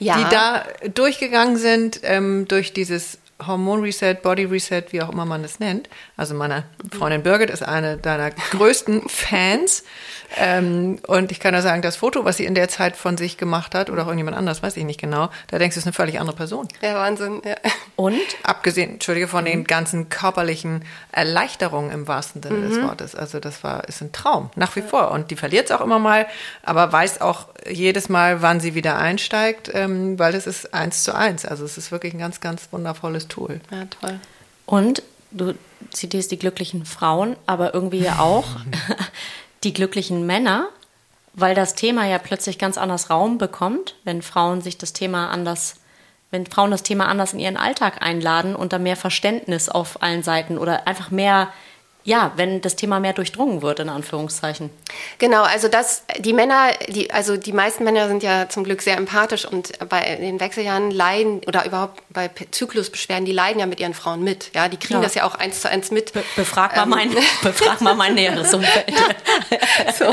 Ja. 0.01 0.17
Die 0.17 0.25
da 0.35 0.65
durchgegangen 0.95 1.57
sind 1.57 2.01
ähm, 2.03 2.49
durch 2.49 2.73
dieses 2.73 3.19
Hormon-Reset, 3.47 4.17
Body-Reset, 4.23 4.85
wie 4.91 5.03
auch 5.03 5.11
immer 5.11 5.25
man 5.25 5.43
das 5.43 5.61
nennt. 5.61 5.89
Also 6.17 6.35
meine 6.35 6.65
Freundin 6.97 7.23
Birgit 7.23 7.51
ist 7.51 7.63
eine 7.63 7.97
deiner 7.97 8.31
größten 8.31 9.09
Fans. 9.09 9.85
Ähm, 10.37 11.01
und 11.07 11.33
ich 11.33 11.41
kann 11.41 11.55
nur 11.55 11.63
sagen, 11.63 11.83
das 11.83 11.97
Foto, 11.97 12.25
was 12.25 12.37
sie 12.37 12.45
in 12.45 12.55
der 12.55 12.69
Zeit 12.69 12.97
von 12.97 13.17
sich 13.17 13.37
gemacht 13.37 13.75
hat, 13.75 13.91
oder 13.91 14.03
auch 14.03 14.07
irgendjemand 14.07 14.37
anders, 14.37 14.63
weiß 14.63 14.77
ich 14.77 14.85
nicht 14.85 15.01
genau, 15.01 15.29
da 15.49 15.59
denkst 15.59 15.75
du, 15.75 15.81
es 15.81 15.85
ist 15.85 15.87
eine 15.87 15.93
völlig 15.93 16.21
andere 16.21 16.37
Person. 16.37 16.69
Ja, 16.83 16.95
Wahnsinn. 16.95 17.43
Ja. 17.45 17.57
Und? 17.97 18.21
Abgesehen, 18.45 18.93
entschuldige, 18.93 19.29
von 19.29 19.43
mhm. 19.43 19.49
den 19.49 19.65
ganzen 19.65 20.09
körperlichen 20.09 20.85
Erleichterungen 21.13 21.91
im 21.91 22.07
wahrsten 22.07 22.43
Sinne 22.43 22.59
mhm. 22.59 22.69
des 22.69 22.83
Wortes. 22.83 23.15
Also 23.15 23.41
das 23.41 23.65
war, 23.65 23.89
ist 23.89 24.01
ein 24.03 24.13
Traum, 24.13 24.51
nach 24.55 24.77
wie 24.77 24.81
ja. 24.81 24.87
vor. 24.87 25.11
Und 25.11 25.31
die 25.31 25.37
verliert 25.37 25.67
es 25.67 25.77
auch 25.77 25.81
immer 25.81 25.99
mal, 25.99 26.27
aber 26.63 26.93
weiß 26.93 27.21
auch 27.21 27.49
jedes 27.69 28.09
Mal, 28.09 28.43
wann 28.43 28.61
sie 28.61 28.75
wieder 28.75 28.99
einsteigt, 28.99 29.71
ähm, 29.75 30.19
weil 30.19 30.35
es 30.35 30.47
ist 30.47 30.73
eins 30.73 31.03
zu 31.03 31.15
eins. 31.15 31.45
Also 31.45 31.65
es 31.65 31.77
ist 31.77 31.91
wirklich 31.91 32.15
ein 32.15 32.19
ganz, 32.19 32.41
ganz 32.41 32.69
wundervolles 32.71 33.29
Tool. 33.31 33.61
Ja, 33.71 33.87
toll. 33.87 34.21
Und 34.67 35.03
du 35.31 35.55
zitierst 35.91 36.31
die 36.31 36.39
glücklichen 36.39 36.85
Frauen, 36.85 37.37
aber 37.47 37.75
irgendwie 37.75 38.01
ja 38.01 38.19
auch 38.19 38.45
die 39.65 39.73
glücklichen 39.73 40.27
Männer, 40.27 40.69
weil 41.33 41.55
das 41.55 41.75
Thema 41.75 42.07
ja 42.07 42.19
plötzlich 42.19 42.59
ganz 42.59 42.79
anders 42.79 43.11
Raum 43.11 43.39
bekommt, 43.39 43.95
wenn 44.05 44.23
Frauen 44.23 44.61
sich 44.61 44.79
das 44.79 44.93
Thema 44.93 45.31
anders, 45.31 45.77
wenn 46.31 46.47
Frauen 46.47 46.71
das 46.71 46.83
Thema 46.83 47.07
anders 47.07 47.33
in 47.33 47.39
ihren 47.39 47.57
Alltag 47.57 48.03
einladen 48.03 48.55
und 48.55 48.73
da 48.73 48.79
mehr 48.79 48.97
Verständnis 48.97 49.69
auf 49.69 50.03
allen 50.03 50.23
Seiten 50.23 50.59
oder 50.59 50.87
einfach 50.87 51.11
mehr 51.11 51.49
ja, 52.11 52.33
wenn 52.35 52.61
das 52.61 52.75
Thema 52.75 52.99
mehr 52.99 53.13
durchdrungen 53.13 53.63
wird, 53.63 53.79
in 53.79 53.89
Anführungszeichen. 53.89 54.71
Genau, 55.19 55.45
also 55.45 55.69
das, 55.69 56.03
die 56.19 56.33
Männer, 56.33 56.73
die, 56.89 57.13
also 57.13 57.37
die 57.37 57.53
meisten 57.53 57.85
Männer 57.85 58.09
sind 58.09 58.25
ja 58.25 58.49
zum 58.49 58.65
Glück 58.65 58.83
sehr 58.83 58.97
empathisch 58.97 59.47
und 59.47 59.79
bei 59.89 60.17
den 60.17 60.41
Wechseljahren 60.41 60.91
leiden 60.91 61.41
oder 61.47 61.65
überhaupt 61.65 62.03
bei 62.09 62.29
Zyklusbeschwerden, 62.51 63.25
die 63.27 63.33
leiden 63.33 63.61
ja 63.61 63.67
mit 63.67 63.79
ihren 63.79 63.95
Frauen 63.95 64.25
mit. 64.25 64.51
Ja, 64.57 64.69
die 64.69 64.77
kriegen 64.77 64.95
ja. 64.95 65.03
das 65.03 65.15
ja 65.15 65.23
auch 65.23 65.37
eins 65.37 65.61
zu 65.61 65.71
eins 65.71 65.93
mit. 65.93 66.13
Be 66.13 66.25
befrag 66.35 66.75
mal 66.75 66.83
ähm. 66.83 66.89
mein, 66.89 67.11
befrag 67.45 67.81
mal 67.81 67.95
mein 67.95 68.15
näheres 68.15 68.53
Umfeld. 68.53 68.93
so, 69.97 70.13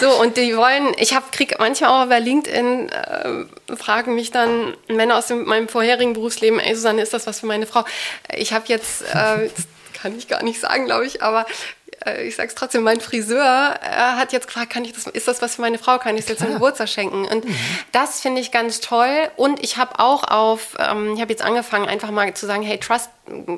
so, 0.00 0.20
und 0.20 0.36
die 0.36 0.56
wollen, 0.56 0.94
ich 0.96 1.12
habe 1.12 1.26
krieg 1.32 1.56
manchmal 1.58 1.90
auch 1.90 2.08
bei 2.08 2.20
LinkedIn 2.20 2.88
äh, 2.88 3.74
fragen 3.74 4.14
mich 4.14 4.30
dann 4.30 4.76
Männer 4.86 5.16
aus 5.16 5.26
dem, 5.26 5.44
meinem 5.44 5.66
vorherigen 5.66 6.12
Berufsleben, 6.12 6.60
ey 6.60 6.76
Susanne, 6.76 7.02
ist 7.02 7.12
das 7.12 7.26
was 7.26 7.40
für 7.40 7.46
meine 7.46 7.66
Frau? 7.66 7.84
Ich 8.32 8.52
habe 8.52 8.66
jetzt 8.68 9.02
äh, 9.02 9.48
kann 10.06 10.18
ich 10.18 10.28
gar 10.28 10.42
nicht 10.44 10.60
sagen, 10.60 10.84
glaube 10.84 11.04
ich, 11.04 11.22
aber 11.22 11.46
äh, 12.04 12.26
ich 12.28 12.36
sage 12.36 12.48
es 12.48 12.54
trotzdem, 12.54 12.82
mein 12.82 13.00
Friseur 13.00 13.74
äh, 13.82 13.88
hat 13.88 14.32
jetzt 14.32 14.46
gefragt, 14.46 14.70
kann 14.70 14.84
ich 14.84 14.92
das, 14.92 15.06
ist 15.08 15.26
das 15.26 15.42
was 15.42 15.56
für 15.56 15.62
meine 15.62 15.78
Frau, 15.78 15.98
kann 15.98 16.14
ich 16.16 16.22
es 16.22 16.28
jetzt 16.28 16.42
zum 16.42 16.52
Geburtstag 16.52 16.88
schenken? 16.88 17.24
Und 17.24 17.44
mhm. 17.44 17.56
das 17.90 18.20
finde 18.20 18.40
ich 18.40 18.52
ganz 18.52 18.80
toll. 18.80 19.28
Und 19.36 19.62
ich 19.64 19.78
habe 19.78 19.98
auch 19.98 20.22
auf, 20.22 20.76
ähm, 20.78 21.14
ich 21.14 21.20
habe 21.20 21.32
jetzt 21.32 21.42
angefangen, 21.42 21.88
einfach 21.88 22.12
mal 22.12 22.32
zu 22.34 22.46
sagen, 22.46 22.62
hey, 22.62 22.78
Trust, 22.78 23.10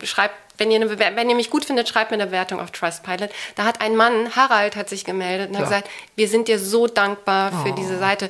schreibt 0.05 0.35
wenn 0.59 0.73
ihr, 0.73 0.81
eine, 0.81 0.99
wenn 0.99 1.31
ihr 1.31 1.37
mich 1.37 1.51
gut 1.51 1.65
findet, 1.65 1.89
schreibt 1.89 2.11
mir 2.11 2.17
eine 2.17 2.27
Bewertung 2.27 2.59
auf 2.59 2.73
Trustpilot. 2.73 3.31
Da 3.55 3.65
hat 3.65 3.81
ein 3.81 3.95
Mann, 3.95 4.35
Harald, 4.35 4.75
hat 4.75 4.89
sich 4.89 5.05
gemeldet 5.05 5.51
und 5.51 5.55
ja. 5.55 5.61
hat 5.61 5.69
gesagt, 5.69 5.91
wir 6.17 6.27
sind 6.27 6.49
dir 6.49 6.59
so 6.59 6.89
dankbar 6.89 7.53
für 7.63 7.71
oh. 7.71 7.75
diese 7.77 7.97
Seite. 7.97 8.29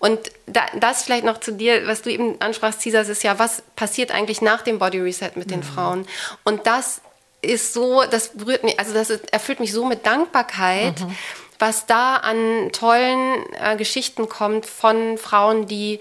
Und 0.00 0.18
da, 0.46 0.62
das 0.80 1.04
vielleicht 1.04 1.24
noch 1.24 1.38
zu 1.38 1.52
dir, 1.52 1.86
was 1.86 2.02
du 2.02 2.10
eben 2.10 2.40
ansprachst, 2.40 2.80
Cesar, 2.80 3.08
ist 3.08 3.22
ja, 3.22 3.38
was 3.38 3.62
passiert 3.76 4.10
eigentlich 4.10 4.42
nach 4.42 4.62
dem 4.62 4.80
Body 4.80 4.98
Reset 4.98 5.30
mit 5.36 5.46
mhm. 5.46 5.50
den 5.50 5.62
Frauen? 5.62 6.08
Und 6.42 6.66
das 6.66 7.00
ist 7.42 7.72
so, 7.72 8.02
das 8.10 8.30
berührt 8.30 8.64
mich, 8.64 8.78
also 8.78 8.92
das 8.92 9.10
erfüllt 9.10 9.60
mich 9.60 9.72
so 9.72 9.84
mit 9.84 10.06
Dankbarkeit, 10.06 11.00
mhm. 11.00 11.16
was 11.58 11.86
da 11.86 12.16
an 12.16 12.70
tollen 12.72 13.44
äh, 13.60 13.76
Geschichten 13.76 14.28
kommt 14.28 14.66
von 14.66 15.18
Frauen, 15.18 15.66
die 15.66 16.00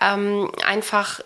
ähm, 0.00 0.50
einfach 0.66 1.20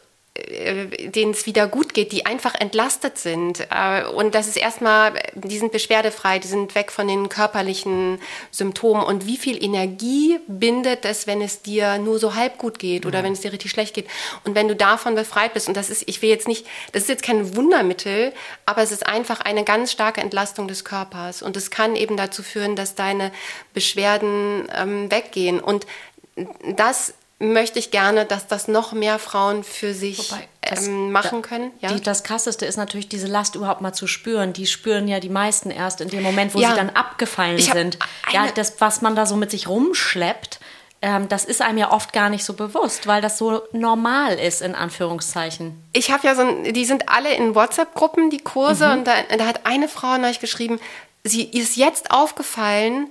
denen 1.14 1.32
es 1.32 1.46
wieder 1.46 1.66
gut 1.66 1.94
geht, 1.94 2.12
die 2.12 2.26
einfach 2.26 2.54
entlastet 2.54 3.18
sind. 3.18 3.66
Äh, 3.70 4.04
und 4.04 4.34
das 4.34 4.48
ist 4.48 4.56
erstmal, 4.56 5.14
die 5.34 5.58
sind 5.58 5.72
beschwerdefrei, 5.72 6.38
die 6.38 6.48
sind 6.48 6.74
weg 6.74 6.92
von 6.92 7.08
den 7.08 7.28
körperlichen 7.28 8.20
Symptomen. 8.50 9.02
Und 9.02 9.26
wie 9.26 9.36
viel 9.36 9.62
Energie 9.62 10.38
bindet 10.46 11.04
es, 11.04 11.26
wenn 11.26 11.42
es 11.42 11.62
dir 11.62 11.98
nur 11.98 12.18
so 12.18 12.34
halb 12.34 12.58
gut 12.58 12.78
geht 12.78 13.06
oder 13.06 13.18
ja. 13.18 13.24
wenn 13.24 13.32
es 13.32 13.40
dir 13.40 13.52
richtig 13.52 13.70
schlecht 13.70 13.94
geht? 13.94 14.06
Und 14.44 14.54
wenn 14.54 14.68
du 14.68 14.76
davon 14.76 15.14
befreit 15.14 15.54
bist, 15.54 15.68
und 15.68 15.76
das 15.76 15.90
ist, 15.90 16.08
ich 16.08 16.22
will 16.22 16.30
jetzt 16.30 16.48
nicht, 16.48 16.66
das 16.92 17.02
ist 17.02 17.08
jetzt 17.08 17.22
kein 17.22 17.56
Wundermittel, 17.56 18.32
aber 18.66 18.82
es 18.82 18.92
ist 18.92 19.06
einfach 19.06 19.40
eine 19.40 19.64
ganz 19.64 19.92
starke 19.92 20.20
Entlastung 20.20 20.68
des 20.68 20.84
Körpers. 20.84 21.42
Und 21.42 21.56
es 21.56 21.70
kann 21.70 21.96
eben 21.96 22.16
dazu 22.16 22.42
führen, 22.42 22.76
dass 22.76 22.94
deine 22.94 23.32
Beschwerden 23.74 24.68
ähm, 24.74 25.10
weggehen. 25.10 25.60
Und 25.60 25.86
das 26.76 27.14
möchte 27.42 27.78
ich 27.78 27.90
gerne, 27.90 28.24
dass 28.24 28.46
das 28.46 28.68
noch 28.68 28.92
mehr 28.92 29.18
Frauen 29.18 29.64
für 29.64 29.94
sich 29.94 30.30
Wobei, 30.30 30.48
das, 30.62 30.86
ähm, 30.86 31.10
machen 31.10 31.42
können. 31.42 31.72
Ja? 31.80 31.92
Die, 31.92 32.00
das 32.00 32.22
Krasseste 32.22 32.64
ist 32.64 32.76
natürlich, 32.76 33.08
diese 33.08 33.26
Last 33.26 33.56
überhaupt 33.56 33.80
mal 33.80 33.92
zu 33.92 34.06
spüren. 34.06 34.52
Die 34.52 34.66
spüren 34.66 35.08
ja 35.08 35.20
die 35.20 35.28
meisten 35.28 35.70
erst 35.70 36.00
in 36.00 36.08
dem 36.08 36.22
Moment, 36.22 36.54
wo 36.54 36.60
ja. 36.60 36.70
sie 36.70 36.76
dann 36.76 36.90
abgefallen 36.90 37.58
sind. 37.58 37.98
Ja, 38.32 38.46
das, 38.54 38.80
was 38.80 39.02
man 39.02 39.16
da 39.16 39.26
so 39.26 39.36
mit 39.36 39.50
sich 39.50 39.68
rumschleppt, 39.68 40.60
ähm, 41.02 41.28
das 41.28 41.44
ist 41.44 41.60
einem 41.60 41.78
ja 41.78 41.90
oft 41.90 42.12
gar 42.12 42.30
nicht 42.30 42.44
so 42.44 42.52
bewusst, 42.52 43.08
weil 43.08 43.20
das 43.20 43.36
so 43.36 43.62
normal 43.72 44.38
ist, 44.38 44.62
in 44.62 44.76
Anführungszeichen. 44.76 45.82
Ich 45.92 46.12
habe 46.12 46.26
ja 46.26 46.36
so, 46.36 46.42
ein, 46.42 46.72
die 46.72 46.84
sind 46.84 47.08
alle 47.08 47.34
in 47.34 47.56
WhatsApp-Gruppen, 47.56 48.30
die 48.30 48.38
Kurse, 48.38 48.86
mhm. 48.86 48.92
und 48.92 49.04
da, 49.06 49.14
da 49.36 49.46
hat 49.46 49.66
eine 49.66 49.88
Frau 49.88 50.16
neulich 50.16 50.38
geschrieben, 50.38 50.78
sie 51.24 51.42
ist 51.42 51.76
jetzt 51.76 52.12
aufgefallen, 52.12 53.08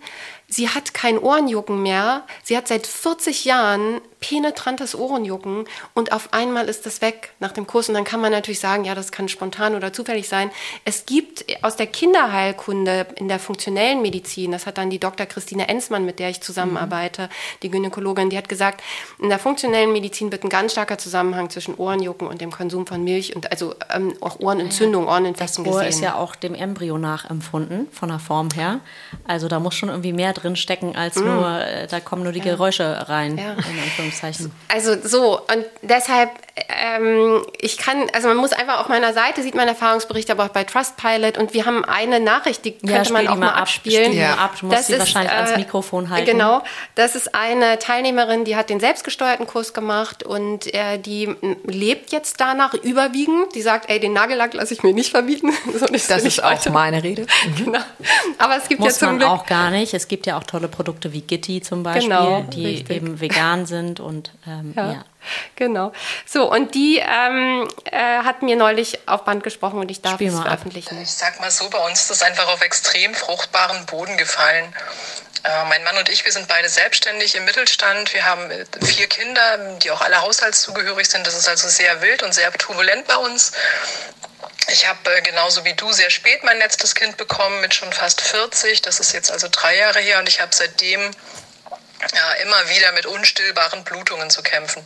sie 0.48 0.70
hat 0.70 0.94
kein 0.94 1.18
Ohrenjucken 1.18 1.82
mehr. 1.82 2.24
Sie 2.44 2.56
hat 2.56 2.68
seit 2.68 2.86
40 2.88 3.46
Jahren 3.46 4.02
penetrantes 4.22 4.96
Ohrenjucken 4.96 5.66
und 5.96 6.14
auf 6.14 6.32
einmal 6.32 6.70
ist 6.70 6.86
das 6.86 7.02
weg 7.02 7.34
nach 7.40 7.52
dem 7.52 7.66
Kurs. 7.66 7.90
Und 7.90 7.96
dann 7.96 8.04
kann 8.04 8.22
man 8.22 8.32
natürlich 8.32 8.60
sagen, 8.60 8.86
ja, 8.86 8.94
das 8.94 9.12
kann 9.12 9.28
spontan 9.28 9.76
oder 9.76 9.92
zufällig 9.92 10.30
sein. 10.30 10.52
Es 10.86 11.08
gibt 11.08 11.46
aus 11.64 11.76
der 11.76 11.88
Kinderheilkunde 11.88 13.08
in 13.16 13.28
der 13.28 13.40
funktionellen 13.40 14.02
Medizin, 14.04 14.52
das 14.52 14.68
hat 14.68 14.78
dann 14.78 14.92
die 14.92 15.00
Dr. 15.00 15.26
Christine 15.26 15.68
Enzmann, 15.68 16.06
mit 16.06 16.20
der 16.20 16.30
ich 16.30 16.42
zusammenarbeite, 16.42 17.24
mhm. 17.24 17.28
die 17.64 17.72
Gynäkologin, 17.72 18.30
die 18.30 18.38
hat 18.38 18.48
gesagt, 18.48 18.82
in 19.20 19.30
der 19.30 19.40
funktionellen 19.40 19.92
Medizin 19.92 20.32
wird 20.32 20.44
ein 20.44 20.50
ganz 20.50 20.74
starker 20.74 21.00
Zusammenhang 21.00 21.50
zwischen 21.50 21.74
Ohrenjucken 21.74 22.28
und 22.28 22.42
dem 22.42 22.52
Konsum 22.52 22.86
von 22.86 23.04
Milch 23.04 23.36
und 23.36 23.50
also 23.50 23.74
ähm, 23.92 24.14
auch 24.22 24.40
Ohrenentzündung, 24.40 25.06
ja, 25.06 25.10
Ohreninfektion 25.10 25.66
gesehen. 25.66 25.80
Das 25.80 25.84
Ohr 25.84 25.90
ist 25.90 26.02
ja 26.02 26.16
auch 26.16 26.36
dem 26.36 26.54
Embryo 26.54 27.00
nachempfunden, 27.00 27.88
von 27.92 28.10
der 28.10 28.20
Form 28.20 28.50
her. 28.54 28.82
Also 29.26 29.48
da 29.48 29.60
muss 29.60 29.74
schon 29.74 29.90
irgendwie 29.90 30.14
mehr 30.14 30.34
drin 30.34 30.56
stecken, 30.56 30.96
als 30.96 31.16
mhm. 31.16 31.26
nur, 31.26 31.60
äh, 31.60 31.88
da 31.88 32.00
kommen 32.00 32.22
nur 32.22 32.34
die 32.34 32.42
Geräusche 32.42 33.10
rein, 33.10 33.40
ja. 33.40 33.56
Anführungszeichen. 34.12 34.52
Also 34.68 34.96
so, 35.08 35.40
und 35.40 35.66
deshalb, 35.82 36.30
ähm, 36.56 37.46
ich 37.60 37.78
kann, 37.78 38.10
also 38.14 38.28
man 38.28 38.38
muss 38.38 38.52
einfach 38.52 38.82
auf 38.82 38.90
meiner 38.90 39.14
Seite, 39.14 39.42
sieht 39.42 39.56
man 39.56 39.68
Erfahrungsberichte, 39.68 40.34
aber 40.34 40.46
auch 40.46 40.50
bei 40.50 40.66
Trustpilot 40.66 41.38
und 41.38 41.54
wir 41.54 41.66
haben 41.66 41.86
eine 41.86 42.20
Nachricht, 42.20 42.66
die 42.66 42.74
könnte 42.74 43.10
ja, 43.10 43.12
man 43.14 43.28
auch 43.30 43.38
mal 43.38 43.54
abspielen. 43.54 44.12
Ja. 44.12 44.36
Ab. 44.36 44.56
Du 44.60 44.66
musst 44.66 44.80
das 44.80 44.88
sie 44.88 44.94
ist, 44.94 45.00
wahrscheinlich 45.00 45.32
äh, 45.32 45.36
ans 45.36 45.58
Mikrofon 45.58 46.10
halten. 46.10 46.30
Genau, 46.30 46.62
das 46.96 47.16
ist 47.16 47.34
eine 47.36 47.80
Teilnehmerin, 47.80 48.44
die 48.44 48.58
hat 48.58 48.70
den 48.70 48.82
selbstgesteuerten 48.82 49.48
Kurs 49.48 49.74
gemacht 49.74 50.24
und 50.24 50.74
äh, 50.74 50.98
die 50.98 51.34
lebt 51.64 52.12
jetzt 52.12 52.42
danach 52.42 52.74
überwiegend. 52.74 53.56
Die 53.56 53.62
sagt, 53.62 53.90
ey, 53.90 54.00
den 54.00 54.12
Nagellack 54.12 54.54
lasse 54.54 54.74
ich 54.74 54.84
mir 54.84 54.94
nicht 54.94 55.12
verbieten. 55.12 55.52
so 55.74 55.86
das 55.86 56.10
ist 56.24 56.44
auch 56.44 56.52
heute. 56.52 56.72
meine 56.72 57.04
Rede. 57.04 57.26
Mhm. 57.42 57.66
Genau. 57.66 57.80
Aber 58.38 58.58
es 58.58 58.68
gibt 58.68 58.82
muss 58.82 58.94
ja 58.94 59.00
zum 59.00 59.08
man 59.10 59.20
Glück 59.20 59.30
auch 59.30 59.46
gar 59.46 59.72
nicht. 59.72 59.94
Es 59.94 60.08
gibt 60.08 60.28
ja 60.28 60.38
auch 60.38 60.44
tolle 60.44 60.68
Produkte 60.68 61.12
wie 61.12 61.22
Gitti 61.22 61.62
zum 61.62 61.82
Beispiel, 61.82 62.10
genau, 62.10 62.44
die 62.44 62.66
richtig. 62.66 62.96
eben 62.96 63.20
vegan 63.20 63.66
sind 63.66 64.00
und 64.00 64.32
ähm, 64.48 64.74
ja. 64.76 64.92
ja. 64.92 65.06
Genau. 65.56 65.92
So, 66.26 66.52
und 66.52 66.76
die 66.76 67.00
ähm, 67.00 67.68
äh, 67.86 67.98
hat 67.98 68.42
mir 68.42 68.56
neulich 68.56 69.08
auf 69.08 69.24
Band 69.24 69.44
gesprochen 69.44 69.80
und 69.80 69.92
ich 69.92 70.02
darf 70.02 70.20
es 70.20 70.34
veröffentlichen. 70.34 71.02
Ich 71.02 71.12
sag 71.12 71.40
mal 71.40 71.52
so, 71.52 71.70
bei 71.70 71.80
uns 71.80 72.02
ist 72.02 72.12
das 72.12 72.24
einfach 72.24 72.48
auf 72.48 72.62
extrem 72.62 73.14
fruchtbaren 73.14 73.86
Boden 73.86 74.18
gefallen. 74.18 74.74
Äh, 75.44 75.66
mein 75.66 75.84
Mann 75.84 75.98
und 75.98 76.10
ich, 76.10 76.24
wir 76.24 76.32
sind 76.32 76.48
beide 76.48 76.70
selbstständig 76.70 77.36
im 77.36 77.46
Mittelstand. 77.46 78.14
Wir 78.14 78.26
haben 78.26 78.52
äh, 78.52 78.66
vier 78.84 79.08
Kinder, 79.08 79.78
die 79.78 79.90
auch 79.90 80.02
alle 80.02 80.22
haushaltszugehörig 80.22 81.08
sind. 81.08 81.26
Das 81.26 81.36
ist 81.36 81.50
also 81.50 81.68
sehr 81.68 82.02
wild 82.02 82.22
und 82.22 82.34
sehr 82.34 82.52
turbulent 82.54 83.08
bei 83.08 83.16
uns. 83.16 83.52
Ich 84.68 84.88
habe 84.88 85.00
äh, 85.16 85.22
genauso 85.22 85.66
wie 85.66 85.74
du 85.74 85.92
sehr 85.92 86.12
spät 86.12 86.44
mein 86.44 86.60
letztes 86.60 86.94
Kind 86.94 87.18
bekommen, 87.18 87.60
mit 87.62 87.74
schon 87.74 87.92
fast 87.92 88.22
40. 88.22 88.84
Das 88.84 89.00
ist 89.00 89.14
jetzt 89.14 89.32
also 89.32 89.48
drei 89.52 89.78
Jahre 89.78 90.00
her 90.00 90.20
und 90.20 90.30
ich 90.30 90.40
habe 90.40 90.54
seitdem 90.54 91.10
ja, 92.14 92.32
immer 92.44 92.70
wieder 92.70 92.92
mit 92.94 93.06
unstillbaren 93.06 93.84
Blutungen 93.84 94.30
zu 94.30 94.42
kämpfen. 94.42 94.84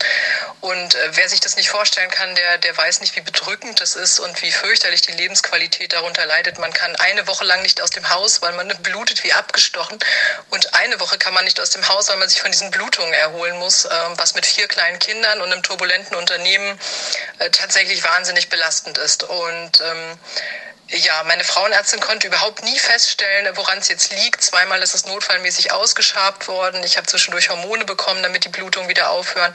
Und 0.62 0.96
äh, 0.96 1.10
wer 1.12 1.30
sich 1.30 1.40
das 1.40 1.56
nicht 1.56 1.70
vorstellen 1.70 2.10
kann, 2.10 2.36
der, 2.36 2.58
der 2.58 2.76
weiß 2.76 3.02
nicht, 3.02 3.16
wie 3.16 3.22
bedrückend 3.22 3.80
das 3.82 3.96
ist 3.96 4.20
und 4.20 4.42
wie 4.42 4.52
fürchterlich 4.52 5.02
die 5.02 5.14
Lebensqualität 5.14 5.94
darunter 5.94 6.26
leidet. 6.26 6.60
Man 6.60 6.74
kann 6.74 6.96
eine 6.98 7.28
Woche 7.28 7.46
lang 7.46 7.62
nicht 7.62 7.82
aus 7.82 7.90
dem 7.90 8.10
Haus, 8.10 8.42
weil 8.42 8.54
man 8.54 8.68
blutet 8.82 9.24
wie 9.24 9.34
abgestochen. 9.34 9.98
Und 10.50 10.74
eine 10.74 11.00
Woche 11.00 11.18
kann 11.18 11.34
man 11.34 11.46
nicht 11.46 11.60
aus 11.60 11.70
dem 11.70 11.88
Haus, 11.88 12.10
weil 12.10 12.18
man 12.18 12.30
sich 12.30 12.42
von 12.42 12.52
diesen 12.52 12.72
Blutungen 12.72 13.14
erholen 13.14 13.58
muss, 13.60 13.86
äh, 13.86 13.90
was 14.16 14.36
mit 14.36 14.46
vier 14.46 14.68
kleinen 14.68 15.00
Kindern 15.00 15.42
und 15.42 15.52
einem 15.52 15.64
turbulenten 15.64 16.16
Unternehmen 16.16 16.80
äh, 17.40 17.50
tatsächlich 17.50 18.04
wahnsinnig 18.04 18.50
belastend 18.50 18.98
ist. 18.98 19.24
Und 19.24 19.82
ähm, 19.82 20.20
ja, 20.90 21.24
meine 21.24 21.44
Frauenärztin 21.44 22.00
konnte 22.00 22.28
überhaupt 22.28 22.64
nie 22.64 22.78
feststellen, 22.78 23.58
woran 23.58 23.80
es 23.80 23.88
jetzt 23.88 24.14
liegt. 24.14 24.44
Zweimal 24.44 24.84
ist 24.84 24.94
es 24.94 25.06
notfallmäßig 25.06 25.72
ausgeschabt 25.72 26.48
worden. 26.48 26.84
Ich 26.84 26.98
habe 26.98 27.08
zwischendurch 27.08 27.50
Hormone 27.50 27.86
bekommen, 27.86 28.22
damit 28.22 28.46
die 28.46 28.50
Blutungen 28.50 28.88
wieder 28.88 29.10
aufhören. 29.10 29.52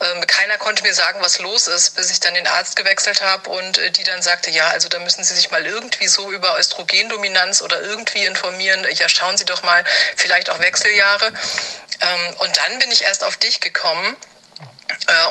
Ähm, 0.00 0.26
keiner 0.26 0.56
konnte 0.56 0.82
mir 0.82 0.94
sagen, 0.94 1.20
was 1.20 1.38
los 1.38 1.68
ist, 1.68 1.96
bis 1.96 2.10
ich 2.10 2.20
dann 2.20 2.32
den 2.32 2.46
Arzt 2.46 2.76
gewechselt 2.76 3.20
habe 3.20 3.50
und 3.50 3.76
äh, 3.76 3.90
die 3.90 4.04
dann 4.04 4.22
sagte, 4.22 4.50
ja, 4.50 4.68
also 4.68 4.88
da 4.88 4.98
müssen 5.00 5.22
Sie 5.22 5.34
sich 5.34 5.50
mal 5.50 5.66
irgendwie 5.66 6.08
so 6.08 6.32
über 6.32 6.58
Östrogendominanz 6.58 7.60
oder 7.60 7.82
irgendwie 7.82 8.24
informieren. 8.24 8.86
Ja, 8.94 9.10
schauen 9.10 9.36
Sie 9.36 9.44
doch 9.44 9.62
mal, 9.64 9.84
vielleicht 10.16 10.48
auch 10.48 10.60
Wechseljahre. 10.60 11.26
Ähm, 12.00 12.36
und 12.38 12.56
dann 12.56 12.78
bin 12.78 12.90
ich 12.90 13.02
erst 13.02 13.22
auf 13.22 13.36
dich 13.36 13.60
gekommen 13.60 14.16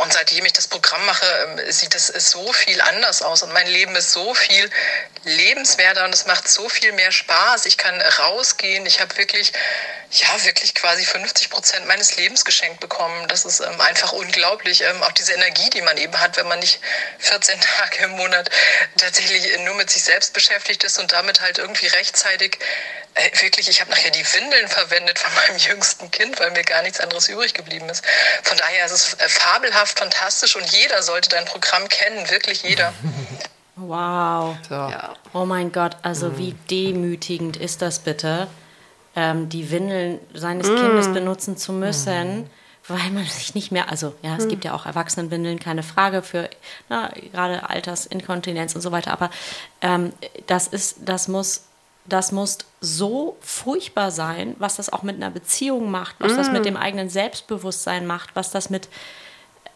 und 0.02 0.12
seitdem 0.12 0.46
ich 0.46 0.54
das 0.54 0.68
Programm 0.68 1.06
mache, 1.06 1.26
ähm, 1.26 1.72
sieht 1.72 1.96
es 1.96 2.08
so 2.08 2.52
viel 2.54 2.82
anders 2.82 3.22
aus 3.22 3.44
und 3.44 3.54
mein 3.54 3.68
Leben 3.68 3.96
ist 3.96 4.12
so 4.12 4.34
viel 4.34 4.70
lebenswerter 5.24 6.06
und 6.06 6.14
es 6.14 6.26
macht 6.26 6.48
so 6.48 6.68
viel 6.70 6.92
mehr 6.92 7.12
Spaß. 7.12 7.66
Ich 7.66 7.78
kann 7.78 8.00
rausgehen. 8.02 8.86
Ich 8.86 9.00
habe 9.00 9.16
wirklich, 9.18 9.54
ja, 10.12 10.44
wirklich 10.44 10.74
quasi 10.74 11.06
50 11.06 11.50
Prozent 11.50 11.86
meines 11.88 12.16
Lebens 12.18 12.46
geschenkt 12.46 12.80
bekommen. 12.80 13.28
Das 13.28 13.46
ist 13.46 13.62
ähm, 13.62 13.80
einfach 13.82 14.12
unglaublich. 14.12 14.82
Ähm, 14.82 15.02
auch 15.04 15.12
diese 15.12 15.34
Energie, 15.34 15.70
die 15.70 15.82
man 15.82 15.98
eben 15.98 16.20
hat, 16.20 16.36
wenn 16.38 16.48
man 16.48 16.60
nicht 16.60 16.80
14 17.20 17.60
Tage 17.80 18.04
im 18.06 18.12
Monat 18.12 18.50
tatsächlich 18.98 19.58
nur 19.60 19.76
mit 19.76 19.90
sich 19.90 20.04
selbst 20.04 20.34
beschäftigt 20.34 20.84
ist 20.84 21.00
und 21.00 21.12
damit 21.12 21.42
halt 21.42 21.58
irgendwie 21.58 21.88
rechtzeitig 21.88 22.60
äh, 23.16 23.42
wirklich, 23.42 23.70
ich 23.70 23.82
habe 23.82 23.92
nachher 23.92 24.12
die 24.12 24.24
Windeln 24.24 24.68
verwendet 24.68 25.20
von 25.20 25.34
meinem 25.48 25.58
jüngsten 25.58 26.12
Kind, 26.12 26.40
weil 26.40 26.52
mir 26.52 26.64
gar 26.64 26.82
nichts 26.82 27.00
anderes 27.00 27.30
übrig 27.30 27.54
geblieben 27.54 27.90
ist. 27.90 28.04
Von 28.44 28.58
daher 28.58 28.86
ist 28.86 28.92
es 28.92 29.14
äh, 29.16 29.30
fabelhaft, 29.30 30.00
fantastisch 30.00 30.56
und 30.56 30.66
jeder 30.72 31.02
sollte 31.04 31.30
dein 31.30 31.46
Programm 31.46 31.88
kennen, 31.90 32.30
wirklich 32.30 32.64
jeder. 32.64 32.94
Wow. 33.76 34.56
So. 34.70 34.76
Ja. 34.76 35.16
Oh 35.34 35.46
mein 35.46 35.72
Gott, 35.72 35.98
also 36.04 36.30
mhm. 36.30 36.38
wie 36.38 36.54
demütigend 36.70 37.58
ist 37.58 37.82
das 37.82 37.98
bitte, 37.98 38.48
ähm, 39.16 39.50
die 39.50 39.72
Windeln 39.72 40.20
seines 40.36 40.68
mhm. 40.68 40.76
Kindes 40.76 41.12
benutzen 41.12 41.58
zu 41.58 41.74
müssen. 41.74 42.42
Mhm 42.42 42.50
weil 42.88 43.12
man 43.12 43.26
sich 43.26 43.56
nicht 43.56 43.72
mehr, 43.72 43.90
also 43.90 44.14
ja, 44.22 44.36
es 44.36 44.46
mhm. 44.46 44.50
gibt 44.50 44.66
ja 44.66 44.74
auch 44.74 44.86
Erwachsenenwindeln, 44.86 45.60
keine 45.60 45.84
Frage 45.84 46.22
für 46.22 46.50
na, 46.90 47.12
gerade 47.32 47.70
Altersinkontinenz 47.70 48.76
und 48.76 48.82
so 48.82 48.92
weiter, 48.92 49.12
aber 49.12 49.30
ähm, 49.82 50.12
das 50.48 50.68
ist, 50.68 50.98
das 51.06 51.28
muss, 51.28 51.64
das 52.06 52.32
muss 52.32 52.60
so 52.84 53.38
furchtbar 53.40 54.12
sein, 54.12 54.56
was 54.60 54.76
das 54.76 54.92
auch 54.92 55.04
mit 55.04 55.16
einer 55.16 55.30
Beziehung 55.30 55.90
macht, 55.90 56.18
was 56.20 56.34
mhm. 56.34 56.38
das 56.38 56.48
mit 56.48 56.58
hm. 56.58 56.64
dem 56.64 56.78
eigenen 56.78 57.10
Selbstbewusstsein 57.10 58.06
macht, 58.06 58.36
was 58.36 58.52
das 58.52 58.70
mit 58.70 58.90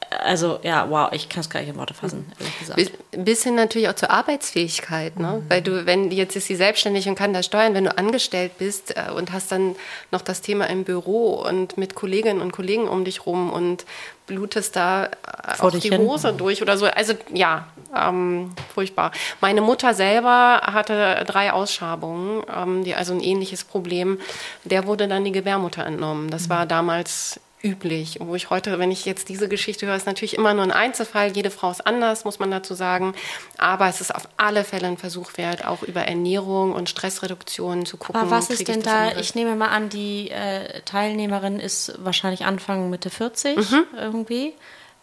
also 0.10 0.60
ja, 0.64 0.90
wow, 0.90 1.10
ich 1.12 1.30
kann 1.30 1.42
es 1.42 1.50
gar 1.50 1.60
nicht 1.60 1.70
in 1.70 1.76
Worte 1.76 1.94
fassen, 1.94 2.32
ehrlich 2.40 2.60
gesagt. 2.60 2.92
Ein 3.14 3.26
bisschen 3.26 3.56
natürlich 3.56 3.90
auch 3.90 3.96
zur 3.96 4.10
Arbeitsfähigkeit, 4.10 5.20
ne? 5.20 5.42
Mhm. 5.42 5.50
Weil 5.50 5.62
du, 5.62 5.86
wenn 5.86 6.12
jetzt 6.12 6.36
ist 6.36 6.48
sie 6.48 6.56
selbstständig 6.56 7.10
und 7.10 7.16
kann 7.16 7.34
das 7.34 7.46
steuern, 7.46 7.74
wenn 7.74 7.84
du 7.84 7.98
angestellt 7.98 8.58
bist 8.58 8.96
äh, 8.96 9.12
und 9.12 9.32
hast 9.32 9.52
dann 9.52 9.76
noch 10.12 10.22
das 10.22 10.42
Thema 10.42 10.70
im 10.70 10.84
Büro 10.84 11.34
und 11.34 11.78
mit 11.78 11.96
Kolleginnen 11.96 12.42
und 12.42 12.52
Kollegen 12.52 12.88
um 12.88 13.04
dich 13.04 13.26
rum 13.26 13.52
und 13.52 13.86
blutest 14.28 14.76
da 14.76 15.06
äh, 15.06 15.10
Vor 15.56 15.70
auch 15.70 15.80
die 15.80 15.90
hin. 15.90 16.02
Hose 16.02 16.34
durch 16.34 16.62
oder 16.62 16.78
so. 16.78 16.86
Also 16.86 17.14
ja, 17.34 17.66
ähm, 17.96 18.52
furchtbar. 18.74 19.12
Meine 19.42 19.62
Mutter 19.62 19.94
selber 19.94 20.62
hatte 20.64 21.24
drei 21.26 21.52
Ausschabungen, 21.52 22.44
ähm, 22.56 22.84
die 22.84 22.94
also 22.94 23.14
ein 23.14 23.22
ähnliches 23.22 23.64
Problem. 23.64 24.20
Der 24.66 24.86
wurde 24.86 25.08
dann 25.08 25.24
die 25.24 25.32
Gebärmutter 25.32 25.86
entnommen. 25.86 26.30
Das 26.30 26.50
war 26.50 26.66
damals 26.66 27.40
üblich. 27.64 28.20
Wo 28.22 28.36
ich 28.36 28.50
heute, 28.50 28.78
wenn 28.80 28.92
ich 28.92 29.06
jetzt 29.06 29.30
diese 29.30 29.48
Geschichte 29.48 29.88
höre, 29.88 29.96
ist 29.96 30.06
natürlich 30.06 30.36
immer 30.36 30.54
nur 30.54 30.64
ein 30.64 30.72
Einzelfall. 30.72 31.36
Jede 31.36 31.50
Frau 31.50 31.72
ist 31.72 31.86
anders, 31.86 32.24
muss 32.24 32.40
man 32.40 32.52
dazu 32.52 32.74
sagen. 32.74 33.14
Aber 33.58 33.88
es 33.88 34.02
ist 34.02 34.14
auf 34.14 34.28
alle 34.38 34.64
Fälle 34.64 34.88
ein 34.88 34.98
Versuch 34.98 35.38
wert, 35.38 35.66
auch 35.66 35.84
über 35.84 36.02
Ernährung 36.02 36.74
und 36.74 36.90
Stressreduktion 36.90 37.86
zu 37.86 37.98
gucken. 37.98 38.22
Aber 38.22 38.32
was 38.32 38.50
ist 38.50 38.68
denn 38.68 38.82
da? 38.82 39.18
Ich 39.18 39.36
nehme 39.36 39.56
mal 39.56 39.70
an, 39.70 39.90
die 39.90 40.30
äh, 40.30 40.82
Teilnehmerin 40.82 41.60
ist 41.60 41.94
wahrscheinlich 41.98 42.46
Anfang 42.46 42.90
Mitte 42.90 43.10
40 43.10 43.58
mhm. 43.58 43.84
irgendwie. 43.96 44.54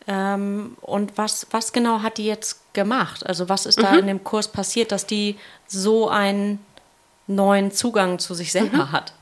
Ähm, 0.07 0.77
und 0.81 1.17
was, 1.17 1.47
was 1.51 1.73
genau 1.73 2.03
hat 2.03 2.19
die 2.19 2.27
jetzt 2.27 2.75
gemacht? 2.75 3.27
Also 3.27 3.49
was 3.49 3.67
ist 3.67 3.83
da 3.83 3.93
mhm. 3.93 3.99
in 4.01 4.07
dem 4.07 4.25
Kurs 4.25 4.49
passiert, 4.49 4.93
dass 4.93 5.07
die 5.07 5.37
so 5.67 6.09
einen 6.09 6.64
neuen 7.27 7.73
Zugang 7.73 8.19
zu 8.19 8.35
sich 8.35 8.53
selber 8.53 8.87
mhm. 8.87 8.93
hat? 8.93 9.12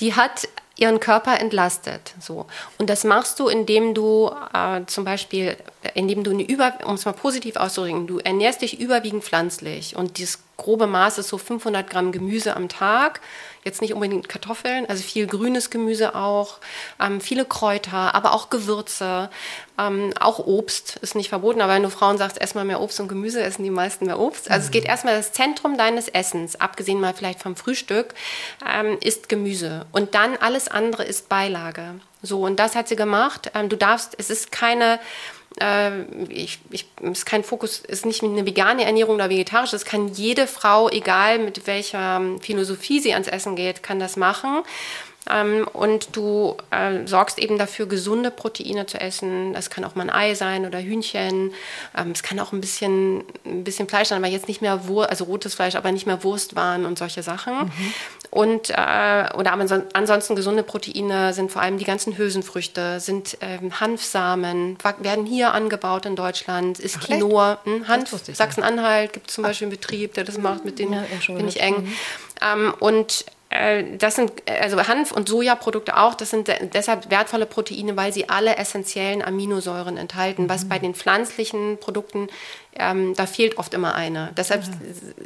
Die 0.00 0.14
hat 0.14 0.48
ihren 0.76 1.00
Körper 1.00 1.38
entlastet. 1.40 2.14
So. 2.20 2.46
Und 2.78 2.90
das 2.90 3.04
machst 3.04 3.38
du, 3.40 3.48
indem 3.48 3.94
du 3.94 4.30
äh, 4.52 4.84
zum 4.86 5.04
Beispiel, 5.04 5.56
indem 5.94 6.24
du 6.24 6.30
eine 6.30 6.42
Über, 6.42 6.74
um 6.84 6.94
es 6.94 7.04
mal 7.04 7.12
positiv 7.12 7.56
auszudrücken, 7.56 8.06
du 8.06 8.18
ernährst 8.18 8.62
dich 8.62 8.80
überwiegend 8.80 9.24
pflanzlich 9.24 9.96
und 9.96 10.18
dieses 10.18 10.38
grobe 10.56 10.86
Maß 10.86 11.18
ist 11.18 11.28
so 11.28 11.38
500 11.38 11.88
Gramm 11.88 12.12
Gemüse 12.12 12.54
am 12.56 12.68
Tag. 12.68 13.20
Jetzt 13.64 13.80
nicht 13.80 13.94
unbedingt 13.94 14.28
Kartoffeln, 14.28 14.86
also 14.86 15.02
viel 15.02 15.26
grünes 15.26 15.70
Gemüse 15.70 16.14
auch, 16.14 16.58
ähm, 17.00 17.20
viele 17.20 17.44
Kräuter, 17.44 18.14
aber 18.14 18.32
auch 18.32 18.50
Gewürze, 18.50 19.30
ähm, 19.78 20.12
auch 20.18 20.40
Obst 20.40 20.96
ist 20.96 21.14
nicht 21.14 21.28
verboten. 21.28 21.60
Aber 21.60 21.74
wenn 21.74 21.82
du 21.82 21.90
Frauen 21.90 22.18
sagst, 22.18 22.40
ess 22.40 22.54
mal 22.54 22.64
mehr 22.64 22.80
Obst 22.80 22.98
und 23.00 23.08
Gemüse, 23.08 23.42
essen 23.42 23.62
die 23.62 23.70
meisten 23.70 24.06
mehr 24.06 24.18
Obst. 24.18 24.50
Also 24.50 24.62
mhm. 24.62 24.66
es 24.66 24.70
geht 24.72 24.84
erstmal 24.84 25.16
das 25.16 25.32
Zentrum 25.32 25.76
deines 25.76 26.08
Essens, 26.08 26.56
abgesehen 26.56 27.00
mal 27.00 27.14
vielleicht 27.14 27.40
vom 27.40 27.56
Frühstück, 27.56 28.14
ähm, 28.68 28.98
ist 29.00 29.28
Gemüse. 29.28 29.86
Und 29.92 30.14
dann 30.14 30.36
alles 30.36 30.68
andere 30.68 31.04
ist 31.04 31.28
Beilage. 31.28 31.94
So, 32.22 32.44
und 32.44 32.56
das 32.56 32.76
hat 32.76 32.88
sie 32.88 32.96
gemacht. 32.96 33.50
Ähm, 33.54 33.68
du 33.68 33.76
darfst, 33.76 34.14
es 34.18 34.30
ist 34.30 34.52
keine 34.52 35.00
ich, 36.28 36.58
ich, 36.70 36.86
ist 37.00 37.26
kein 37.26 37.44
Fokus, 37.44 37.80
ist 37.80 38.06
nicht 38.06 38.22
eine 38.22 38.46
vegane 38.46 38.84
Ernährung 38.84 39.16
oder 39.16 39.30
vegetarisch. 39.30 39.70
Das 39.70 39.84
kann 39.84 40.08
jede 40.08 40.46
Frau, 40.46 40.88
egal 40.88 41.38
mit 41.38 41.66
welcher 41.66 42.20
Philosophie 42.40 43.00
sie 43.00 43.12
ans 43.12 43.28
Essen 43.28 43.56
geht, 43.56 43.82
kann 43.82 43.98
das 43.98 44.16
machen. 44.16 44.62
Ähm, 45.30 45.68
und 45.72 46.16
du 46.16 46.56
äh, 46.70 47.06
sorgst 47.06 47.38
eben 47.38 47.56
dafür, 47.56 47.86
gesunde 47.86 48.30
Proteine 48.32 48.86
zu 48.86 49.00
essen. 49.00 49.52
Das 49.52 49.70
kann 49.70 49.84
auch 49.84 49.94
mal 49.94 50.02
ein 50.02 50.10
Ei 50.10 50.34
sein 50.34 50.66
oder 50.66 50.80
Hühnchen. 50.80 51.52
Ähm, 51.96 52.10
es 52.10 52.24
kann 52.24 52.40
auch 52.40 52.52
ein 52.52 52.60
bisschen, 52.60 53.22
ein 53.44 53.62
bisschen 53.62 53.88
Fleisch 53.88 54.08
sein, 54.08 54.18
aber 54.18 54.32
jetzt 54.32 54.48
nicht 54.48 54.62
mehr 54.62 54.88
Wurst, 54.88 55.10
also 55.10 55.24
rotes 55.24 55.54
Fleisch, 55.54 55.76
aber 55.76 55.92
nicht 55.92 56.06
mehr 56.06 56.24
Wurstwaren 56.24 56.84
und 56.86 56.98
solche 56.98 57.22
Sachen. 57.22 57.54
Mhm. 57.66 57.94
Und 58.30 58.70
äh, 58.70 59.28
oder 59.36 59.52
aber 59.52 59.84
ansonsten 59.92 60.34
gesunde 60.34 60.64
Proteine 60.64 61.32
sind 61.34 61.52
vor 61.52 61.62
allem 61.62 61.78
die 61.78 61.84
ganzen 61.84 62.16
Hülsenfrüchte, 62.18 62.98
sind 62.98 63.36
ähm, 63.42 63.78
Hanfsamen, 63.78 64.76
werden 65.00 65.26
hier 65.26 65.52
angebaut 65.52 66.06
in 66.06 66.16
Deutschland, 66.16 66.80
ist 66.80 66.96
Ach, 66.98 67.06
Quinoa, 67.06 67.58
hm, 67.64 67.86
Hanf, 67.86 68.10
Sachsen-Anhalt 68.10 69.12
gibt 69.12 69.28
es 69.28 69.34
zum 69.34 69.44
Beispiel 69.44 69.66
einen 69.66 69.76
Betrieb, 69.76 70.14
der 70.14 70.24
das 70.24 70.38
macht, 70.38 70.64
mit 70.64 70.78
denen 70.78 70.94
ja, 70.94 71.34
bin 71.34 71.46
ich 71.46 71.60
eng. 71.60 71.82
Mhm. 71.82 71.94
Ähm, 72.40 72.74
und 72.80 73.24
das 73.98 74.14
sind, 74.14 74.32
also 74.46 74.78
Hanf- 74.88 75.12
und 75.12 75.28
Sojaprodukte 75.28 75.96
auch, 75.96 76.14
das 76.14 76.30
sind 76.30 76.48
deshalb 76.72 77.10
wertvolle 77.10 77.44
Proteine, 77.44 77.96
weil 77.96 78.12
sie 78.12 78.28
alle 78.28 78.56
essentiellen 78.56 79.22
Aminosäuren 79.22 79.98
enthalten, 79.98 80.48
was 80.48 80.64
mhm. 80.64 80.68
bei 80.68 80.78
den 80.78 80.94
pflanzlichen 80.94 81.78
Produkten 81.78 82.28
ähm, 82.74 83.14
da 83.14 83.26
fehlt 83.26 83.58
oft 83.58 83.74
immer 83.74 83.94
eine. 83.94 84.32
Deshalb 84.36 84.64
ja. 84.64 84.70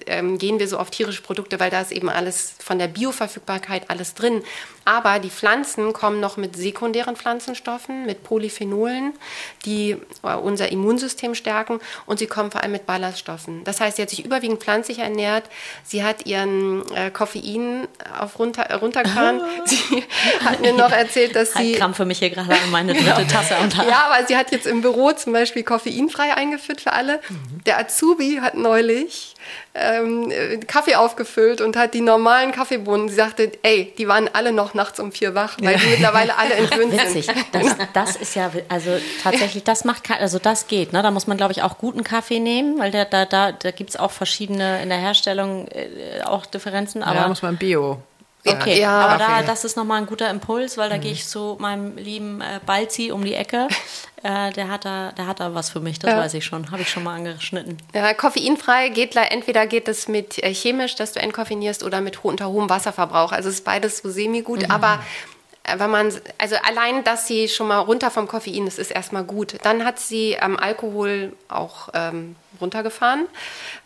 ähm, 0.07 0.39
gehen 0.39 0.59
wir 0.59 0.67
so 0.67 0.79
auf 0.79 0.91
tierische 0.91 1.23
Produkte, 1.23 1.61
weil 1.61 1.71
da 1.71 1.81
ist 1.81 1.93
eben 1.93 2.09
alles 2.09 2.55
von 2.59 2.79
der 2.79 2.89
Bioverfügbarkeit 2.89 3.89
alles 3.89 4.15
drin. 4.15 4.43
Aber 4.85 5.19
die 5.19 5.31
Pflanzen 5.31 5.93
kommen 5.93 6.21
noch 6.21 6.37
mit 6.37 6.57
sekundären 6.57 7.17
Pflanzenstoffen, 7.17 8.07
mit 8.07 8.25
Polyphenolen, 8.25 9.15
die 9.65 9.97
äh, 10.23 10.35
unser 10.35 10.71
Immunsystem 10.71 11.35
stärken 11.35 11.81
und 12.07 12.19
sie 12.19 12.27
kommen 12.27 12.51
vor 12.51 12.63
allem 12.63 12.73
mit 12.73 12.87
Ballaststoffen. 12.87 13.63
Das 13.65 13.81
heißt, 13.81 13.97
sie 13.97 14.03
hat 14.03 14.11
sich 14.11 14.25
überwiegend 14.25 14.61
pflanzlich 14.61 14.99
ernährt. 14.99 15.45
Sie 15.85 16.03
hat 16.03 16.27
ihren 16.27 16.83
äh, 16.95 17.11
Koffein 17.11 17.87
auf 18.19 18.39
runter, 18.39 18.75
runtergefahren. 18.77 19.41
sie 19.65 20.05
hat 20.45 20.61
mir 20.61 20.73
noch 20.73 20.93
erzählt, 20.93 21.37
dass 21.37 21.53
sie... 21.55 21.73
Ich 21.73 21.79
krampfe 21.79 22.05
mich 22.05 22.19
hier 22.19 22.31
gerade 22.31 22.53
an 22.53 22.71
meine 22.71 22.93
dritte 22.93 23.27
Tasse 23.29 23.57
am 23.57 23.71
Tag. 23.71 23.89
Ja, 23.89 24.09
aber 24.11 24.27
sie 24.27 24.37
hat 24.37 24.51
jetzt 24.51 24.67
im 24.67 24.81
Büro 24.81 25.13
zum 25.13 25.33
Beispiel 25.33 25.63
koffeinfrei 25.63 26.35
eingeführt 26.35 26.81
für 26.81 26.93
alle. 26.93 27.21
Der 27.67 27.79
Azubi 27.79 28.39
hat 28.41 28.55
neulich 28.55 29.35
ähm, 29.75 30.33
Kaffee 30.67 30.95
aufgefüllt 30.95 31.61
und 31.61 31.77
hat 31.77 31.95
die 31.95 32.01
normalen 32.01 32.53
Kaffeebohnen. 32.53 33.09
Sie 33.09 33.15
sagte, 33.15 33.53
ey, 33.63 33.93
die 33.99 34.09
waren 34.09 34.29
alle 34.33 34.53
noch 34.53 34.75
nachts 34.75 35.01
um 35.01 35.13
vier 35.13 35.35
wach, 35.35 35.57
weil 35.61 35.77
die 35.77 35.87
mittlerweile 35.87 36.37
alle 36.39 36.55
entwöhnt 36.55 36.93
Witzig. 36.93 37.27
sind. 37.27 37.39
Das, 37.53 37.77
das 37.93 38.17
ist 38.17 38.35
ja, 38.35 38.51
also 38.69 38.91
tatsächlich, 39.23 39.65
das 39.65 39.85
macht, 39.85 40.11
also 40.11 40.39
das 40.39 40.67
geht. 40.67 40.93
Ne? 40.93 41.03
Da 41.03 41.11
muss 41.11 41.27
man, 41.27 41.37
glaube 41.37 41.53
ich, 41.53 41.63
auch 41.63 41.79
guten 41.79 42.05
Kaffee 42.05 42.41
nehmen, 42.41 42.79
weil 42.79 42.91
der, 42.91 43.05
da, 43.05 43.25
da, 43.25 43.53
da 43.53 43.71
gibt 43.71 43.91
es 43.91 43.97
auch 43.97 44.11
verschiedene 44.11 44.83
in 44.83 44.89
der 44.89 44.99
Herstellung 44.99 45.69
äh, 45.69 46.23
auch 46.25 46.47
Differenzen. 46.47 47.03
Aber 47.03 47.21
ja, 47.21 47.29
muss 47.29 47.43
man 47.43 47.57
Bio. 47.57 48.01
Okay, 48.47 48.81
ja, 48.81 49.01
aber 49.01 49.19
da, 49.19 49.43
das 49.43 49.65
ist 49.65 49.77
nochmal 49.77 50.01
ein 50.01 50.07
guter 50.07 50.31
Impuls, 50.31 50.77
weil 50.79 50.89
da 50.89 50.97
mhm. 50.97 51.01
gehe 51.01 51.13
ich 51.13 51.27
zu 51.27 51.57
meinem 51.59 51.97
lieben 51.97 52.41
äh, 52.41 52.61
Balzi 52.65 53.13
um 53.13 53.25
die 53.25 53.35
Ecke. 53.35 53.69
Äh, 54.23 54.51
der, 54.55 54.69
hat 54.69 54.85
da, 54.85 55.13
der 55.13 55.29
hat 55.29 55.39
da 55.39 55.55
was 55.55 55.71
für 55.71 55.79
mich, 55.79 56.01
das 56.01 56.11
ja. 56.11 56.19
weiß 56.19 56.35
ich 56.35 56.45
schon. 56.45 56.73
Habe 56.73 56.83
ich 56.83 56.89
schon 56.89 57.05
mal 57.05 57.15
angeschnitten. 57.15 57.77
Ja, 57.95 58.13
koffeinfrei 58.13 58.89
geht 58.89 59.15
entweder 59.15 59.67
geht 59.69 59.87
es 59.87 60.09
mit 60.09 60.43
äh, 60.43 60.53
chemisch, 60.53 60.97
dass 60.97 61.13
du 61.13 61.21
entkoffinierst, 61.21 61.85
oder 61.85 62.01
mit 62.01 62.25
unter 62.25 62.49
hohem 62.49 62.69
Wasserverbrauch. 62.69 63.31
Also 63.31 63.51
ist 63.51 63.65
beides 63.65 63.99
so 63.99 64.11
semi-gut, 64.11 64.63
mhm. 64.63 64.71
aber 64.71 65.01
wenn 65.77 65.91
man, 65.91 66.13
also 66.39 66.57
allein, 66.63 67.05
dass 67.05 67.27
sie 67.27 67.49
schon 67.49 67.69
mal 67.69 67.79
runter 67.79 68.11
vom 68.11 68.29
Koffein 68.29 68.67
ist, 68.67 68.79
ist 68.79 68.91
erstmal 68.91 69.25
gut. 69.25 69.57
Dann 69.63 69.85
hat 69.85 69.99
sie 69.99 70.37
ähm, 70.41 70.59
Alkohol 70.59 71.33
auch 71.49 71.89
ähm, 71.95 72.37
runtergefahren. 72.61 73.27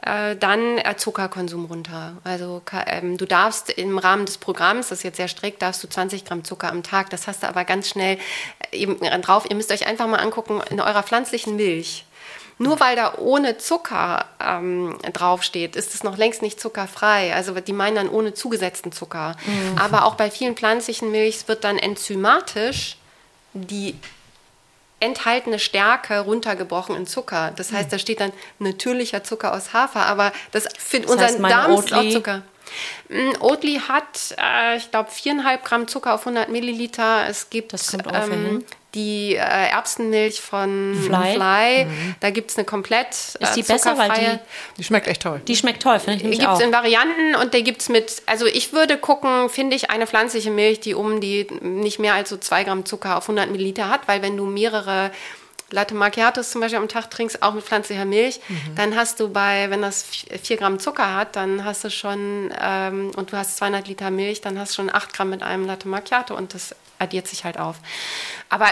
Äh, 0.02 0.36
dann 0.36 0.78
äh, 0.78 0.96
Zuckerkonsum 0.96 1.64
runter. 1.66 2.16
Also 2.24 2.62
ähm, 2.86 3.16
du 3.16 3.26
darfst 3.26 3.70
im 3.70 3.98
Rahmen 3.98 4.26
des 4.26 4.38
Programms, 4.38 4.88
das 4.88 4.98
ist 4.98 5.04
jetzt 5.04 5.16
sehr 5.16 5.28
strikt, 5.28 5.62
darfst 5.62 5.82
du 5.82 5.88
20 5.88 6.24
Gramm 6.24 6.44
Zucker 6.44 6.70
am 6.70 6.82
Tag. 6.82 7.10
Das 7.10 7.26
hast 7.26 7.42
du 7.42 7.48
aber 7.48 7.64
ganz 7.64 7.88
schnell 7.88 8.18
äh, 8.70 8.76
eben 8.76 8.98
drauf. 9.22 9.46
Ihr 9.48 9.56
müsst 9.56 9.72
euch 9.72 9.86
einfach 9.86 10.06
mal 10.06 10.20
angucken, 10.20 10.60
in 10.70 10.80
eurer 10.80 11.02
pflanzlichen 11.02 11.56
Milch. 11.56 12.04
Nur 12.60 12.78
weil 12.78 12.94
da 12.94 13.14
ohne 13.16 13.56
Zucker 13.56 14.26
ähm, 14.38 14.98
draufsteht, 15.14 15.76
ist 15.76 15.94
es 15.94 16.02
noch 16.02 16.18
längst 16.18 16.42
nicht 16.42 16.60
zuckerfrei. 16.60 17.34
Also 17.34 17.54
die 17.54 17.72
meinen 17.72 17.96
dann 17.96 18.08
ohne 18.10 18.34
zugesetzten 18.34 18.92
Zucker. 18.92 19.34
Mhm. 19.46 19.78
Aber 19.78 20.04
auch 20.04 20.14
bei 20.14 20.30
vielen 20.30 20.54
pflanzlichen 20.54 21.10
Milchs 21.10 21.48
wird 21.48 21.64
dann 21.64 21.78
enzymatisch 21.78 22.98
die 23.54 23.94
enthaltene 25.00 25.58
Stärke 25.58 26.20
runtergebrochen 26.20 26.94
in 26.96 27.06
Zucker. 27.06 27.52
Das 27.56 27.72
heißt, 27.72 27.84
hm. 27.84 27.90
da 27.92 27.98
steht 27.98 28.20
dann 28.20 28.32
natürlicher 28.58 29.24
Zucker 29.24 29.54
aus 29.54 29.72
Hafer, 29.72 30.04
aber 30.04 30.30
das 30.52 30.68
für 30.78 31.00
das 31.00 31.10
unseren 31.10 31.42
Darm 31.42 31.72
ist 31.72 31.94
auch 31.94 32.10
Zucker. 32.10 32.42
Mm, 33.08 33.32
Oatly 33.40 33.80
hat, 33.88 34.34
äh, 34.38 34.76
ich 34.76 34.90
glaube, 34.90 35.10
viereinhalb 35.10 35.64
Gramm 35.64 35.88
Zucker 35.88 36.14
auf 36.14 36.20
100 36.20 36.48
Milliliter. 36.48 37.26
Es 37.28 37.50
gibt 37.50 37.74
ähm, 38.12 38.64
die 38.94 39.34
äh, 39.34 39.38
Erbsenmilch 39.38 40.40
von 40.40 40.96
Fly. 41.06 41.34
Fly. 41.34 41.84
Mhm. 41.84 42.14
Da 42.20 42.30
gibt 42.30 42.50
es 42.50 42.56
eine 42.56 42.64
komplett 42.64 43.08
äh, 43.40 43.44
Ist 43.44 43.54
die 43.56 43.62
besser, 43.62 43.96
weil 43.96 44.10
die, 44.10 44.38
die 44.78 44.84
schmeckt 44.84 45.06
echt 45.06 45.22
toll. 45.22 45.40
Die 45.46 45.56
schmeckt 45.56 45.82
toll, 45.82 45.98
finde 46.00 46.24
ich 46.24 46.30
Die 46.30 46.38
gibt 46.38 46.52
es 46.52 46.60
in 46.60 46.72
Varianten 46.72 47.36
und 47.36 47.54
der 47.54 47.62
gibt 47.62 47.82
es 47.82 47.88
mit, 47.88 48.22
also 48.26 48.46
ich 48.46 48.72
würde 48.72 48.98
gucken, 48.98 49.48
finde 49.48 49.76
ich 49.76 49.90
eine 49.90 50.06
pflanzliche 50.06 50.50
Milch, 50.50 50.80
die 50.80 50.94
um 50.94 51.20
die 51.20 51.46
nicht 51.60 51.98
mehr 51.98 52.14
als 52.14 52.30
so 52.30 52.36
zwei 52.36 52.64
Gramm 52.64 52.84
Zucker 52.84 53.16
auf 53.16 53.24
100 53.24 53.50
Milliliter 53.50 53.88
hat, 53.88 54.08
weil 54.08 54.22
wenn 54.22 54.36
du 54.36 54.46
mehrere 54.46 55.12
Latte 55.70 55.94
Macchiatos 55.94 56.50
zum 56.50 56.60
Beispiel 56.60 56.78
am 56.78 56.88
Tag 56.88 57.10
trinkst, 57.10 57.42
auch 57.42 57.54
mit 57.54 57.64
pflanzlicher 57.64 58.04
Milch, 58.04 58.40
mhm. 58.48 58.74
dann 58.76 58.96
hast 58.96 59.20
du 59.20 59.28
bei, 59.28 59.70
wenn 59.70 59.82
das 59.82 60.04
4 60.04 60.56
Gramm 60.56 60.78
Zucker 60.78 61.14
hat, 61.14 61.36
dann 61.36 61.64
hast 61.64 61.84
du 61.84 61.90
schon, 61.90 62.52
ähm, 62.60 63.12
und 63.16 63.32
du 63.32 63.36
hast 63.36 63.56
200 63.56 63.86
Liter 63.88 64.10
Milch, 64.10 64.40
dann 64.40 64.58
hast 64.58 64.72
du 64.72 64.82
schon 64.82 64.94
8 64.94 65.12
Gramm 65.12 65.30
mit 65.30 65.42
einem 65.42 65.66
Latte 65.66 65.88
Macchiato 65.88 66.36
und 66.36 66.54
das 66.54 66.74
addiert 66.98 67.28
sich 67.28 67.44
halt 67.44 67.58
auf. 67.58 67.76
Aber 68.48 68.66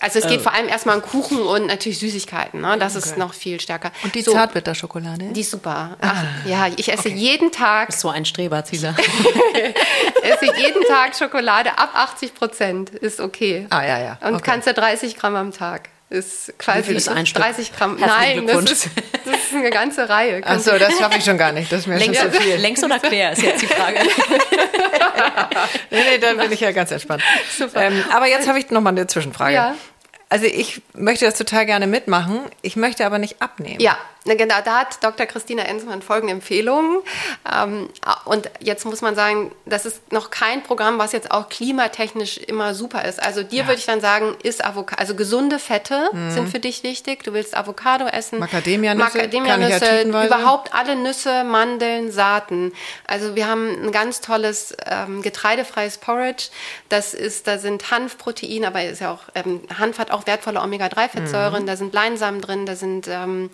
also 0.00 0.18
es 0.18 0.26
geht 0.26 0.38
ähm. 0.38 0.42
vor 0.42 0.52
allem 0.52 0.68
erstmal 0.68 0.96
um 0.96 1.02
Kuchen 1.02 1.40
und 1.40 1.66
natürlich 1.66 1.98
Süßigkeiten. 1.98 2.60
Ne? 2.60 2.76
Das 2.78 2.96
okay. 2.96 3.06
ist 3.06 3.18
noch 3.18 3.32
viel 3.32 3.60
stärker. 3.60 3.92
Und 4.02 4.14
die 4.14 4.22
so, 4.22 4.32
Zartbitterschokolade? 4.32 5.26
Die 5.26 5.40
ist 5.40 5.50
super. 5.50 5.96
Ach, 6.00 6.24
ah. 6.24 6.48
Ja, 6.48 6.66
ich 6.76 6.92
esse 6.92 7.08
okay. 7.08 7.14
jeden 7.16 7.52
Tag. 7.52 7.92
so 7.92 8.08
ein 8.08 8.24
Streberzieler. 8.24 8.96
esse 10.22 10.46
jeden 10.56 10.82
Tag 10.88 11.14
Schokolade 11.16 11.78
ab 11.78 11.90
80 11.94 12.34
Prozent. 12.34 12.90
Ist 12.90 13.20
okay. 13.20 13.66
Ah, 13.70 13.84
ja, 13.84 13.98
ja. 13.98 14.18
Und 14.22 14.34
okay. 14.34 14.42
kannst 14.44 14.66
ja 14.66 14.72
30 14.72 15.16
Gramm 15.16 15.36
am 15.36 15.52
Tag. 15.52 15.88
Ist 16.08 16.56
quasi 16.58 16.78
Wie 16.78 16.82
viel 16.84 16.96
ist 16.96 17.08
ein 17.08 17.24
30 17.24 17.72
Gramm. 17.72 17.96
Nein, 17.98 18.46
das 18.46 18.70
ist, 18.70 18.90
das 19.24 19.34
ist, 19.34 19.54
eine 19.54 19.70
ganze 19.70 20.08
Reihe. 20.08 20.40
Achso, 20.46 20.78
das 20.78 20.96
schaffe 20.98 21.18
ich 21.18 21.24
schon 21.24 21.36
gar 21.36 21.50
nicht. 21.50 21.72
Das 21.72 21.80
ist 21.80 21.86
mir 21.88 21.98
längs, 21.98 22.16
schon 22.16 22.32
zu 22.32 22.40
viel. 22.40 22.54
Längs 22.56 22.84
oder 22.84 23.00
quer 23.00 23.32
ist 23.32 23.42
jetzt 23.42 23.62
die 23.62 23.66
Frage. 23.66 23.98
nee, 25.90 25.98
nee, 26.08 26.18
dann 26.18 26.36
bin 26.36 26.52
ich 26.52 26.60
ja 26.60 26.70
ganz 26.70 26.92
entspannt. 26.92 27.24
Super. 27.58 27.82
Ähm, 27.82 28.04
aber 28.12 28.28
jetzt 28.28 28.46
habe 28.46 28.60
ich 28.60 28.70
noch 28.70 28.80
mal 28.80 28.90
eine 28.90 29.08
Zwischenfrage. 29.08 29.54
Ja. 29.54 29.74
Also 30.28 30.46
ich 30.46 30.80
möchte 30.92 31.24
das 31.24 31.34
total 31.34 31.66
gerne 31.66 31.88
mitmachen. 31.88 32.40
Ich 32.62 32.76
möchte 32.76 33.04
aber 33.04 33.18
nicht 33.18 33.42
abnehmen. 33.42 33.80
Ja, 33.80 33.98
genau. 34.34 34.56
Da 34.64 34.80
hat 34.80 35.02
Dr. 35.02 35.26
Christina 35.26 35.62
Ensmann 35.62 36.02
folgende 36.02 36.32
Empfehlungen. 36.32 36.98
Ähm, 37.52 37.88
und 38.24 38.50
jetzt 38.60 38.84
muss 38.84 39.00
man 39.00 39.14
sagen, 39.14 39.52
das 39.64 39.86
ist 39.86 40.12
noch 40.12 40.30
kein 40.30 40.62
Programm, 40.62 40.98
was 40.98 41.12
jetzt 41.12 41.30
auch 41.30 41.48
klimatechnisch 41.48 42.38
immer 42.38 42.74
super 42.74 43.04
ist. 43.04 43.22
Also 43.22 43.42
dir 43.42 43.60
ja. 43.60 43.66
würde 43.66 43.78
ich 43.78 43.86
dann 43.86 44.00
sagen, 44.00 44.36
ist 44.42 44.64
Avocado, 44.64 45.00
also 45.00 45.14
gesunde 45.14 45.58
Fette 45.58 46.08
mhm. 46.12 46.30
sind 46.30 46.48
für 46.48 46.58
dich 46.58 46.82
wichtig. 46.82 47.22
Du 47.22 47.32
willst 47.32 47.56
Avocado 47.56 48.06
essen. 48.06 48.38
Macadamia-Nüsse. 48.38 49.18
Macadamia-Nüsse, 49.18 50.02
überhaupt 50.02 50.74
alle 50.74 50.96
Nüsse, 50.96 51.44
Mandeln, 51.44 52.10
Saaten. 52.10 52.72
Also 53.06 53.34
wir 53.34 53.46
haben 53.46 53.86
ein 53.86 53.92
ganz 53.92 54.20
tolles 54.20 54.74
ähm, 54.86 55.22
getreidefreies 55.22 55.98
Porridge. 55.98 56.48
Das 56.88 57.14
ist, 57.14 57.46
da 57.46 57.58
sind 57.58 57.90
Hanfproteine, 57.90 58.66
aber 58.68 58.84
ist 58.84 59.00
ja 59.00 59.12
auch, 59.12 59.22
ähm, 59.34 59.60
Hanf 59.78 59.98
hat 59.98 60.10
auch 60.10 60.26
wertvolle 60.26 60.60
Omega-3-Fettsäuren, 60.60 61.62
mhm. 61.62 61.66
da 61.66 61.76
sind 61.76 61.94
Leinsamen 61.94 62.40
drin, 62.40 62.66
da 62.66 62.76
sind 62.76 63.08
ähm, 63.08 63.50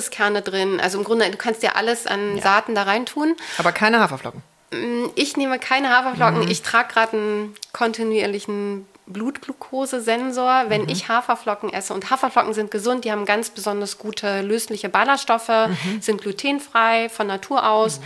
Kürbiskerne 0.00 0.42
drin. 0.42 0.80
Also 0.80 0.98
im 0.98 1.04
Grunde, 1.04 1.30
du 1.30 1.36
kannst 1.36 1.62
dir 1.62 1.76
alles 1.76 2.06
an 2.06 2.36
ja. 2.36 2.42
Saaten 2.42 2.74
da 2.74 2.84
reintun. 2.84 3.36
Aber 3.58 3.72
keine 3.72 4.00
Haferflocken. 4.00 4.42
Mm, 4.72 5.06
ich 5.14 5.36
nehme 5.36 5.58
keine 5.58 5.90
Haferflocken. 5.90 6.44
Mhm. 6.44 6.50
Ich 6.50 6.62
trage 6.62 6.92
gerade 6.92 7.16
einen 7.16 7.54
kontinuierlichen 7.72 8.86
Blutglukosesensor, 9.06 10.66
wenn 10.68 10.82
mhm. 10.82 10.88
ich 10.88 11.08
Haferflocken 11.08 11.72
esse. 11.72 11.92
Und 11.92 12.10
Haferflocken 12.10 12.54
sind 12.54 12.70
gesund, 12.70 13.04
die 13.04 13.12
haben 13.12 13.24
ganz 13.24 13.50
besonders 13.50 13.98
gute 13.98 14.40
lösliche 14.42 14.88
Ballaststoffe, 14.88 15.48
mhm. 15.48 16.00
sind 16.00 16.20
glutenfrei 16.20 17.08
von 17.08 17.26
Natur 17.26 17.68
aus. 17.68 18.00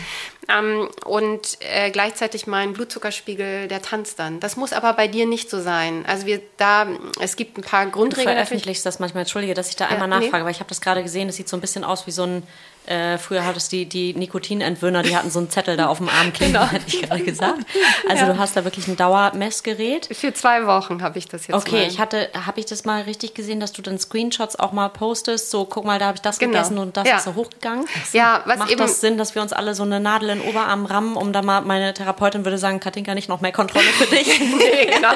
Ähm, 0.49 0.89
und 1.05 1.59
äh, 1.61 1.91
gleichzeitig 1.91 2.47
mein 2.47 2.73
Blutzuckerspiegel, 2.73 3.69
der 3.69 3.83
tanzt 3.83 4.19
dann. 4.19 4.41
Das 4.41 4.57
muss 4.57 4.73
aber 4.73 4.93
bei 4.93 5.09
dir 5.09 5.27
nicht 5.27 5.51
so 5.51 5.61
sein. 5.61 6.05
Also 6.07 6.27
wir 6.27 6.41
da, 6.57 6.87
es 7.21 7.37
gibt 7.37 7.59
ein 7.59 7.63
paar 7.63 7.87
Grundregeln. 7.87 8.37
Du 8.37 8.45
veröffentlichst 8.45 8.85
das 8.85 8.99
manchmal, 8.99 9.23
entschuldige, 9.23 9.55
dass 9.55 9.69
ich 9.69 9.77
da 9.77 9.87
einmal 9.87 10.11
ja, 10.11 10.19
nachfrage, 10.19 10.39
nee. 10.39 10.45
weil 10.45 10.53
ich 10.53 10.61
habe 10.61 10.69
das 10.69 10.81
gerade 10.81 11.03
gesehen, 11.03 11.29
das 11.29 11.37
sieht 11.37 11.49
so 11.49 11.57
ein 11.57 11.61
bisschen 11.61 11.85
aus 11.85 12.07
wie 12.07 12.11
so 12.11 12.25
ein 12.25 12.43
äh, 12.87 13.17
früher 13.17 13.47
hattest 13.47 13.73
die, 13.73 13.87
die 13.87 14.13
Nikotinentwöhner, 14.13 15.03
die 15.03 15.17
hatten 15.17 15.31
so 15.31 15.39
einen 15.39 15.49
Zettel 15.49 15.77
da 15.77 15.87
auf 15.87 15.99
dem 15.99 16.09
Arm 16.09 16.33
kleben, 16.33 16.53
genau. 16.55 16.67
hätte 16.67 16.85
ich 16.87 17.03
gerade 17.03 17.23
gesagt. 17.23 17.65
Also 18.09 18.27
ja. 18.27 18.33
du 18.33 18.39
hast 18.39 18.57
da 18.57 18.65
wirklich 18.65 18.87
ein 18.89 18.97
Dauermessgerät. 18.97 20.09
Für 20.13 20.35
zwei 20.35 20.67
Wochen 20.67 21.03
habe 21.03 21.19
ich 21.19 21.27
das 21.27 21.47
jetzt 21.47 21.57
Okay, 21.57 21.83
mal. 21.83 21.89
ich 21.89 21.99
hatte, 21.99 22.29
habe 22.35 22.61
ich 22.61 22.67
das 22.67 22.85
mal 22.85 23.03
richtig 23.03 23.35
gesehen, 23.35 23.61
dass 23.61 23.73
du 23.73 23.83
dann 23.83 23.99
Screenshots 23.99 24.57
auch 24.57 24.73
mal 24.73 24.89
postest, 24.89 25.51
so 25.51 25.65
guck 25.65 25.85
mal, 25.85 25.99
da 25.99 26.07
habe 26.07 26.17
ich 26.17 26.23
das 26.23 26.39
genau. 26.39 26.53
gegessen 26.53 26.79
und 26.79 26.97
das 26.97 27.09
ja. 27.09 27.17
ist 27.17 27.25
so 27.25 27.35
hochgegangen. 27.35 27.87
Ja, 28.13 28.43
was 28.45 28.59
Macht 28.59 28.71
eben, 28.71 28.81
das 28.81 29.01
Sinn, 29.01 29.17
dass 29.17 29.35
wir 29.35 29.43
uns 29.43 29.53
alle 29.53 29.75
so 29.75 29.85
eine 29.85 30.01
Nadel 30.01 30.29
den 30.35 30.43
Oberarm 30.43 30.87
rammen, 30.87 31.17
um 31.17 31.33
da 31.33 31.43
mal, 31.43 31.63
meine 31.63 31.95
Therapeutin 31.95 32.45
würde 32.45 32.59
sagen, 32.59 32.81
Katinka, 32.81 33.15
nicht 33.15 33.29
noch 33.29 33.41
mehr 33.41 33.53
Kontrolle 33.53 33.87
für 33.87 34.07
dich? 34.07 34.39
nee, 34.41 34.87
genau. 34.87 35.13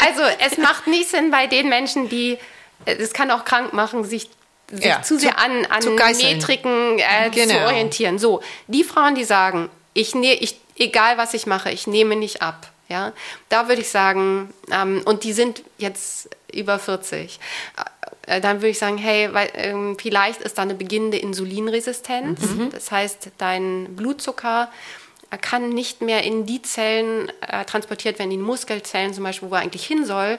Also 0.00 0.22
es 0.44 0.58
macht 0.58 0.86
nicht 0.86 1.10
Sinn 1.10 1.30
bei 1.30 1.46
den 1.46 1.68
Menschen, 1.68 2.08
die, 2.08 2.38
es 2.84 3.12
kann 3.12 3.30
auch 3.30 3.44
krank 3.44 3.72
machen, 3.72 4.04
sich 4.04 4.28
sich 4.72 4.86
ja, 4.86 5.02
zu 5.02 5.18
sehr 5.18 5.38
an, 5.38 5.66
an 5.66 5.84
Metriken 5.94 6.98
äh, 6.98 7.30
genau. 7.30 7.52
zu 7.52 7.60
orientieren. 7.66 8.18
So, 8.18 8.40
die 8.68 8.84
Frauen, 8.84 9.14
die 9.14 9.24
sagen, 9.24 9.68
ich, 9.92 10.14
ne, 10.14 10.34
ich, 10.34 10.58
egal 10.78 11.18
was 11.18 11.34
ich 11.34 11.46
mache, 11.46 11.70
ich 11.70 11.86
nehme 11.86 12.16
nicht 12.16 12.42
ab. 12.42 12.68
Ja, 12.88 13.12
da 13.48 13.68
würde 13.68 13.80
ich 13.80 13.88
sagen, 13.88 14.52
ähm, 14.70 15.02
und 15.06 15.24
die 15.24 15.32
sind 15.32 15.62
jetzt 15.78 16.28
über 16.52 16.78
40, 16.78 17.38
äh, 17.76 18.01
dann 18.26 18.58
würde 18.58 18.68
ich 18.68 18.78
sagen, 18.78 18.98
hey, 18.98 19.32
weil, 19.32 19.50
ähm, 19.54 19.96
vielleicht 19.98 20.42
ist 20.42 20.58
da 20.58 20.62
eine 20.62 20.74
beginnende 20.74 21.18
Insulinresistenz. 21.18 22.40
Mhm. 22.40 22.70
Das 22.70 22.90
heißt, 22.90 23.30
dein 23.38 23.96
Blutzucker 23.96 24.70
kann 25.40 25.70
nicht 25.70 26.02
mehr 26.02 26.24
in 26.24 26.44
die 26.44 26.60
Zellen 26.60 27.32
äh, 27.40 27.64
transportiert 27.64 28.18
werden, 28.18 28.30
in 28.30 28.42
Muskelzellen 28.42 29.14
zum 29.14 29.24
Beispiel, 29.24 29.50
wo 29.50 29.54
er 29.54 29.62
eigentlich 29.62 29.86
hin 29.86 30.04
soll. 30.04 30.38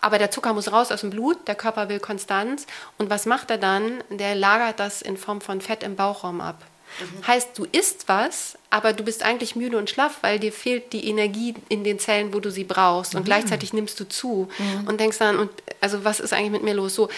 Aber 0.00 0.18
der 0.18 0.30
Zucker 0.30 0.52
muss 0.52 0.70
raus 0.70 0.92
aus 0.92 1.00
dem 1.00 1.10
Blut, 1.10 1.48
der 1.48 1.54
Körper 1.54 1.88
will 1.88 1.98
Konstanz. 1.98 2.66
Und 2.98 3.10
was 3.10 3.26
macht 3.26 3.50
er 3.50 3.58
dann? 3.58 4.02
Der 4.10 4.34
lagert 4.34 4.78
das 4.78 5.02
in 5.02 5.16
Form 5.16 5.40
von 5.40 5.60
Fett 5.60 5.82
im 5.82 5.96
Bauchraum 5.96 6.40
ab. 6.40 6.62
Mhm. 7.00 7.26
Heißt, 7.26 7.58
du 7.58 7.66
isst 7.72 8.08
was, 8.08 8.56
aber 8.70 8.92
du 8.92 9.04
bist 9.04 9.22
eigentlich 9.22 9.56
müde 9.56 9.78
und 9.78 9.90
schlaff, 9.90 10.18
weil 10.22 10.38
dir 10.38 10.52
fehlt 10.52 10.92
die 10.92 11.08
Energie 11.08 11.54
in 11.68 11.84
den 11.84 11.98
Zellen, 11.98 12.32
wo 12.32 12.40
du 12.40 12.50
sie 12.50 12.64
brauchst. 12.64 13.14
Und 13.14 13.22
mhm. 13.22 13.26
gleichzeitig 13.26 13.72
nimmst 13.72 13.98
du 14.00 14.08
zu 14.08 14.48
mhm. 14.58 14.88
und 14.88 15.00
denkst 15.00 15.18
dann, 15.18 15.38
und 15.38 15.50
also 15.80 16.04
was 16.04 16.20
ist 16.20 16.32
eigentlich 16.32 16.52
mit 16.52 16.62
mir 16.62 16.74
los? 16.74 16.94
So. 16.94 17.08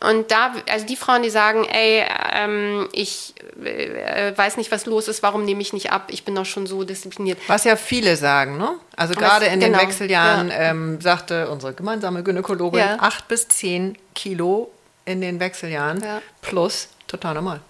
Und 0.00 0.30
da, 0.30 0.52
also 0.70 0.86
die 0.86 0.96
Frauen, 0.96 1.22
die 1.22 1.30
sagen, 1.30 1.64
ey, 1.64 2.04
ähm, 2.32 2.88
ich 2.92 3.34
äh, 3.64 4.36
weiß 4.36 4.56
nicht, 4.56 4.70
was 4.70 4.86
los 4.86 5.08
ist, 5.08 5.22
warum 5.22 5.44
nehme 5.44 5.60
ich 5.60 5.72
nicht 5.72 5.90
ab? 5.90 6.08
Ich 6.10 6.24
bin 6.24 6.34
doch 6.34 6.46
schon 6.46 6.66
so 6.66 6.84
diszipliniert. 6.84 7.38
Was 7.48 7.64
ja 7.64 7.74
viele 7.74 8.16
sagen, 8.16 8.58
ne? 8.58 8.74
Also 8.96 9.14
gerade 9.14 9.46
in 9.46 9.58
genau, 9.58 9.78
den 9.78 9.88
Wechseljahren 9.88 10.48
ja. 10.48 10.54
ähm, 10.54 11.00
sagte 11.00 11.48
unsere 11.48 11.74
gemeinsame 11.74 12.22
Gynäkologin, 12.22 12.78
ja. 12.78 12.96
acht 13.00 13.26
bis 13.28 13.48
zehn 13.48 13.98
Kilo 14.14 14.70
in 15.04 15.20
den 15.20 15.40
Wechseljahren 15.40 16.00
ja. 16.00 16.22
plus 16.42 16.88
total 17.08 17.34
normal. 17.34 17.60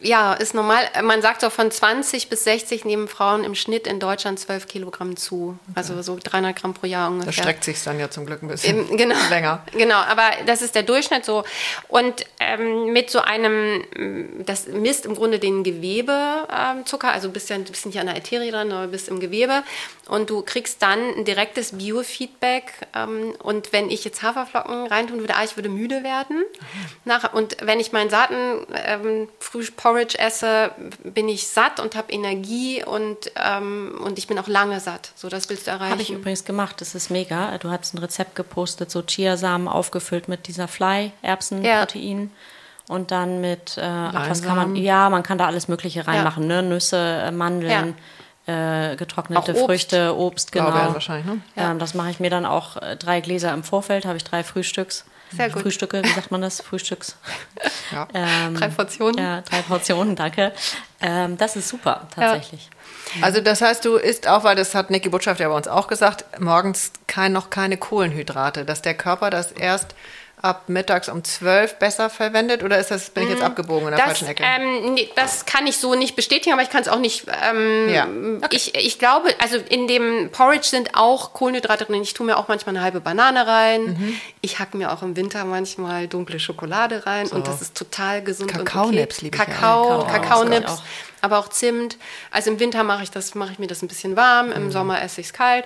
Ja, 0.00 0.32
ist 0.32 0.54
normal. 0.54 0.84
Man 1.02 1.20
sagt 1.20 1.42
so 1.42 1.50
von 1.50 1.70
20 1.70 2.28
bis 2.28 2.44
60 2.44 2.84
nehmen 2.84 3.06
Frauen 3.06 3.44
im 3.44 3.54
Schnitt 3.54 3.86
in 3.86 4.00
Deutschland 4.00 4.38
12 4.38 4.66
Kilogramm 4.66 5.16
zu. 5.16 5.58
Okay. 5.68 5.72
Also 5.74 6.00
so 6.02 6.18
300 6.22 6.56
Gramm 6.56 6.74
pro 6.74 6.86
Jahr 6.86 7.10
ungefähr. 7.10 7.32
Da 7.32 7.42
streckt 7.42 7.64
sich 7.64 7.82
dann 7.84 8.00
ja 8.00 8.10
zum 8.10 8.24
Glück 8.24 8.42
ein 8.42 8.48
bisschen 8.48 8.88
Im, 8.88 8.96
genau, 8.96 9.16
länger. 9.30 9.62
Genau, 9.72 9.96
aber 9.96 10.30
das 10.46 10.62
ist 10.62 10.74
der 10.74 10.84
Durchschnitt 10.84 11.24
so. 11.24 11.44
Und 11.88 12.24
ähm, 12.40 12.92
mit 12.92 13.10
so 13.10 13.20
einem, 13.20 13.84
das 14.46 14.68
misst 14.68 15.04
im 15.04 15.14
Grunde 15.14 15.38
den 15.38 15.64
Gewebezucker, 15.64 17.08
ähm, 17.08 17.14
also 17.14 17.30
bist 17.30 17.50
ja 17.50 17.58
bist 17.58 17.84
nicht 17.84 17.98
an 17.98 18.06
der 18.06 18.14
Arterie 18.16 18.50
dran, 18.50 18.72
aber 18.72 18.86
bist 18.86 19.08
im 19.08 19.20
Gewebe. 19.20 19.62
Und 20.08 20.30
du 20.30 20.42
kriegst 20.42 20.82
dann 20.82 20.98
ein 21.18 21.24
direktes 21.24 21.76
Biofeedback. 21.76 22.88
Ähm, 22.94 23.34
und 23.42 23.72
wenn 23.72 23.90
ich 23.90 24.04
jetzt 24.04 24.22
Haferflocken 24.22 24.86
reintun 24.86 25.20
würde, 25.20 25.36
ah, 25.36 25.44
ich 25.44 25.56
würde 25.56 25.68
müde 25.68 26.02
werden. 26.02 26.42
Nach, 27.04 27.32
und 27.34 27.58
wenn 27.60 27.80
ich 27.80 27.92
meinen 27.92 28.10
Saaten 28.10 28.66
ähm, 28.74 29.28
früh 29.38 29.62
Porridge 29.90 30.18
esse, 30.18 30.70
bin 31.02 31.28
ich 31.28 31.48
satt 31.48 31.80
und 31.80 31.96
habe 31.96 32.12
Energie 32.12 32.84
und, 32.84 33.32
ähm, 33.36 34.00
und 34.04 34.18
ich 34.18 34.28
bin 34.28 34.38
auch 34.38 34.46
lange 34.46 34.78
satt. 34.78 35.10
So, 35.16 35.28
das 35.28 35.48
willst 35.48 35.66
du 35.66 35.72
erreichen. 35.72 35.90
Habe 35.90 36.02
ich 36.02 36.10
übrigens 36.10 36.44
gemacht, 36.44 36.80
das 36.80 36.94
ist 36.94 37.10
mega. 37.10 37.58
Du 37.58 37.70
hast 37.70 37.94
ein 37.94 37.98
Rezept 37.98 38.36
gepostet, 38.36 38.90
so 38.90 39.02
Chiasamen 39.02 39.66
aufgefüllt 39.66 40.28
mit 40.28 40.46
dieser 40.46 40.68
Fly-Erbsenprotein. 40.68 42.20
Ja. 42.22 42.94
Und 42.94 43.10
dann 43.10 43.40
mit, 43.40 43.78
äh, 43.78 43.82
ach, 43.82 44.30
was 44.30 44.42
kann 44.42 44.56
man, 44.56 44.76
ja, 44.76 45.10
man 45.10 45.22
kann 45.22 45.38
da 45.38 45.46
alles 45.46 45.68
Mögliche 45.68 46.06
reinmachen, 46.06 46.48
ja. 46.48 46.62
ne? 46.62 46.68
Nüsse, 46.68 46.96
äh, 46.96 47.30
Mandeln. 47.30 47.94
Ja. 48.46 48.92
Äh, 48.92 48.96
getrocknete 48.96 49.52
Obst. 49.52 49.64
Früchte, 49.64 50.16
Obst, 50.16 50.50
genau. 50.50 50.72
wahrscheinlich, 50.72 51.26
ne? 51.26 51.40
Ja. 51.56 51.70
Ähm, 51.70 51.78
das 51.78 51.94
mache 51.94 52.10
ich 52.10 52.20
mir 52.20 52.30
dann 52.30 52.46
auch 52.46 52.78
äh, 52.78 52.96
drei 52.96 53.20
Gläser 53.20 53.52
im 53.52 53.62
Vorfeld, 53.62 54.06
habe 54.06 54.16
ich 54.16 54.24
drei 54.24 54.42
Frühstücks. 54.42 55.04
Sehr 55.36 55.50
gut. 55.50 55.62
Frühstücke, 55.62 56.02
wie 56.02 56.08
sagt 56.08 56.30
man 56.30 56.40
das? 56.40 56.60
Frühstücks. 56.60 57.16
Ja. 57.92 58.06
Ähm, 58.14 58.54
drei 58.54 58.68
Portionen. 58.68 59.18
Ja, 59.18 59.40
drei 59.40 59.62
Portionen, 59.62 60.14
danke. 60.14 60.52
Ähm, 61.00 61.36
das 61.36 61.56
ist 61.56 61.68
super, 61.68 62.06
tatsächlich. 62.14 62.70
Ja. 63.18 63.26
Also 63.26 63.40
das 63.40 63.62
heißt, 63.62 63.84
du 63.84 63.96
isst 63.96 64.28
auch, 64.28 64.44
weil 64.44 64.54
das 64.54 64.76
hat 64.76 64.90
Niki 64.90 65.08
Botschaft 65.08 65.40
ja 65.40 65.48
bei 65.48 65.56
uns 65.56 65.66
auch 65.66 65.88
gesagt, 65.88 66.24
morgens 66.38 66.92
kein, 67.08 67.32
noch 67.32 67.50
keine 67.50 67.76
Kohlenhydrate, 67.76 68.64
dass 68.64 68.80
der 68.80 68.94
Körper 68.94 69.30
das 69.30 69.50
erst 69.50 69.96
ab 70.42 70.68
mittags 70.68 71.08
um 71.08 71.22
12 71.22 71.78
besser 71.78 72.10
verwendet 72.10 72.62
oder 72.62 72.78
ist 72.78 72.90
das, 72.90 73.10
bin 73.10 73.24
ich 73.24 73.30
jetzt 73.30 73.40
mhm. 73.40 73.46
abgebogen 73.46 73.88
in 73.88 73.90
der 73.90 73.98
das, 73.98 74.06
falschen 74.06 74.28
Ecke? 74.28 74.42
Ähm, 74.44 74.94
nee, 74.94 75.08
das 75.16 75.46
kann 75.46 75.66
ich 75.66 75.76
so 75.78 75.94
nicht 75.94 76.16
bestätigen, 76.16 76.52
aber 76.52 76.62
ich 76.62 76.70
kann 76.70 76.82
es 76.82 76.88
auch 76.88 76.98
nicht. 76.98 77.26
Ähm, 77.48 77.88
ja. 77.88 78.06
Okay. 78.42 78.56
ich, 78.56 78.74
ich 78.74 78.98
glaube, 78.98 79.28
also 79.38 79.56
in 79.68 79.86
dem 79.86 80.30
Porridge 80.32 80.68
sind 80.68 80.94
auch 80.94 81.32
Kohlenhydrate 81.32 81.84
drin. 81.84 82.02
Ich 82.02 82.14
tue 82.14 82.26
mir 82.26 82.36
auch 82.36 82.48
manchmal 82.48 82.74
eine 82.76 82.84
halbe 82.84 83.00
Banane 83.00 83.46
rein. 83.46 83.84
Mhm. 83.84 84.20
Ich 84.40 84.58
hacke 84.58 84.76
mir 84.76 84.92
auch 84.92 85.02
im 85.02 85.16
Winter 85.16 85.44
manchmal 85.44 86.08
dunkle 86.08 86.40
Schokolade 86.40 87.06
rein 87.06 87.26
so. 87.26 87.36
und 87.36 87.46
das 87.46 87.60
ist 87.60 87.76
total 87.76 88.22
gesund 88.22 88.50
Kakao-Nips 88.50 89.18
okay. 89.18 89.24
liebe 89.26 89.36
Kakao, 89.36 90.00
ich 90.00 90.06
Kakao, 90.06 90.20
Kakaonips. 90.20 90.82
aber 91.20 91.38
auch 91.38 91.48
Zimt. 91.48 91.98
Also 92.30 92.50
im 92.50 92.60
Winter 92.60 92.84
mache 92.84 93.02
ich 93.02 93.10
das, 93.10 93.34
mache 93.34 93.52
ich 93.52 93.58
mir 93.58 93.66
das 93.66 93.82
ein 93.82 93.88
bisschen 93.88 94.16
warm, 94.16 94.52
im 94.52 94.66
mhm. 94.66 94.70
Sommer 94.70 95.02
esse 95.02 95.20
ich 95.20 95.28
es 95.28 95.32
kalt. 95.32 95.64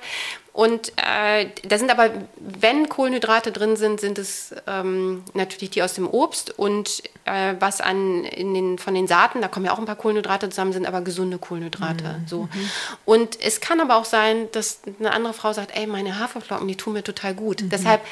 Und 0.55 0.93
äh, 0.97 1.49
da 1.65 1.79
sind 1.79 1.91
aber, 1.91 2.11
wenn 2.37 2.89
Kohlenhydrate 2.89 3.51
drin 3.51 3.75
sind, 3.75 3.99
sind 3.99 4.21
es 4.21 4.55
ähm, 4.69 5.25
natürlich 5.35 5.71
die 5.71 5.83
aus 5.83 5.95
dem 5.95 6.07
Obst 6.07 6.57
und 6.57 7.03
äh, 7.25 7.57
was 7.59 7.81
an 7.81 8.23
in 8.23 8.55
den, 8.55 8.79
von 8.79 8.95
den 8.95 9.09
Saaten, 9.09 9.43
da 9.43 9.49
kommen 9.49 9.67
ja 9.67 9.73
auch 9.73 9.81
ein 9.81 9.85
paar 9.85 9.97
Kohlenhydrate 9.97 10.51
zusammen, 10.51 10.73
sind 10.73 10.87
aber 10.87 11.01
gesunde 11.01 11.39
Kohlenhydrate. 11.39 12.05
Mhm. 12.05 12.29
So. 12.29 12.43
Mhm. 12.43 12.71
Und 13.05 13.43
es 13.43 13.61
kann 13.61 13.81
aber 13.81 13.97
auch 13.97 14.05
sein, 14.05 14.47
dass 14.53 14.83
eine 15.01 15.13
andere 15.13 15.35
Frau 15.35 15.53
sagt, 15.53 15.77
ey, 15.77 15.89
meine 15.89 16.21
Haferflocken, 16.21 16.69
die 16.69 16.77
tun 16.77 16.93
mir 16.93 17.03
total 17.03 17.35
gut. 17.35 17.61
Mhm. 17.61 17.71
Deshalb 17.71 18.03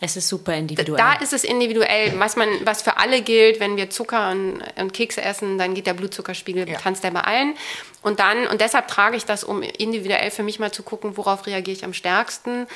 es 0.00 0.16
ist 0.16 0.28
super 0.28 0.54
individuell. 0.54 0.98
Da 0.98 1.14
ist 1.14 1.32
es 1.32 1.44
individuell. 1.44 2.18
Was, 2.18 2.36
man, 2.36 2.48
was 2.64 2.82
für 2.82 2.96
alle 2.96 3.22
gilt, 3.22 3.60
wenn 3.60 3.76
wir 3.76 3.90
Zucker 3.90 4.30
und, 4.30 4.62
und 4.76 4.92
Kekse 4.92 5.22
essen, 5.22 5.58
dann 5.58 5.74
geht 5.74 5.86
der 5.86 5.94
Blutzuckerspiegel, 5.94 6.68
ja. 6.68 6.78
tanzt 6.78 7.04
der 7.04 7.12
bei 7.12 7.20
allen. 7.20 7.54
Und 8.02 8.18
dann, 8.18 8.48
und 8.48 8.60
deshalb 8.60 8.88
trage 8.88 9.16
ich 9.16 9.24
das, 9.24 9.44
um 9.44 9.62
individuell 9.62 10.30
für 10.30 10.42
mich 10.42 10.58
mal 10.58 10.72
zu 10.72 10.82
gucken, 10.82 11.16
worauf 11.16 11.46
reagiere 11.46 11.76
ich 11.76 11.84
am 11.84 11.94
stärksten. 11.94 12.66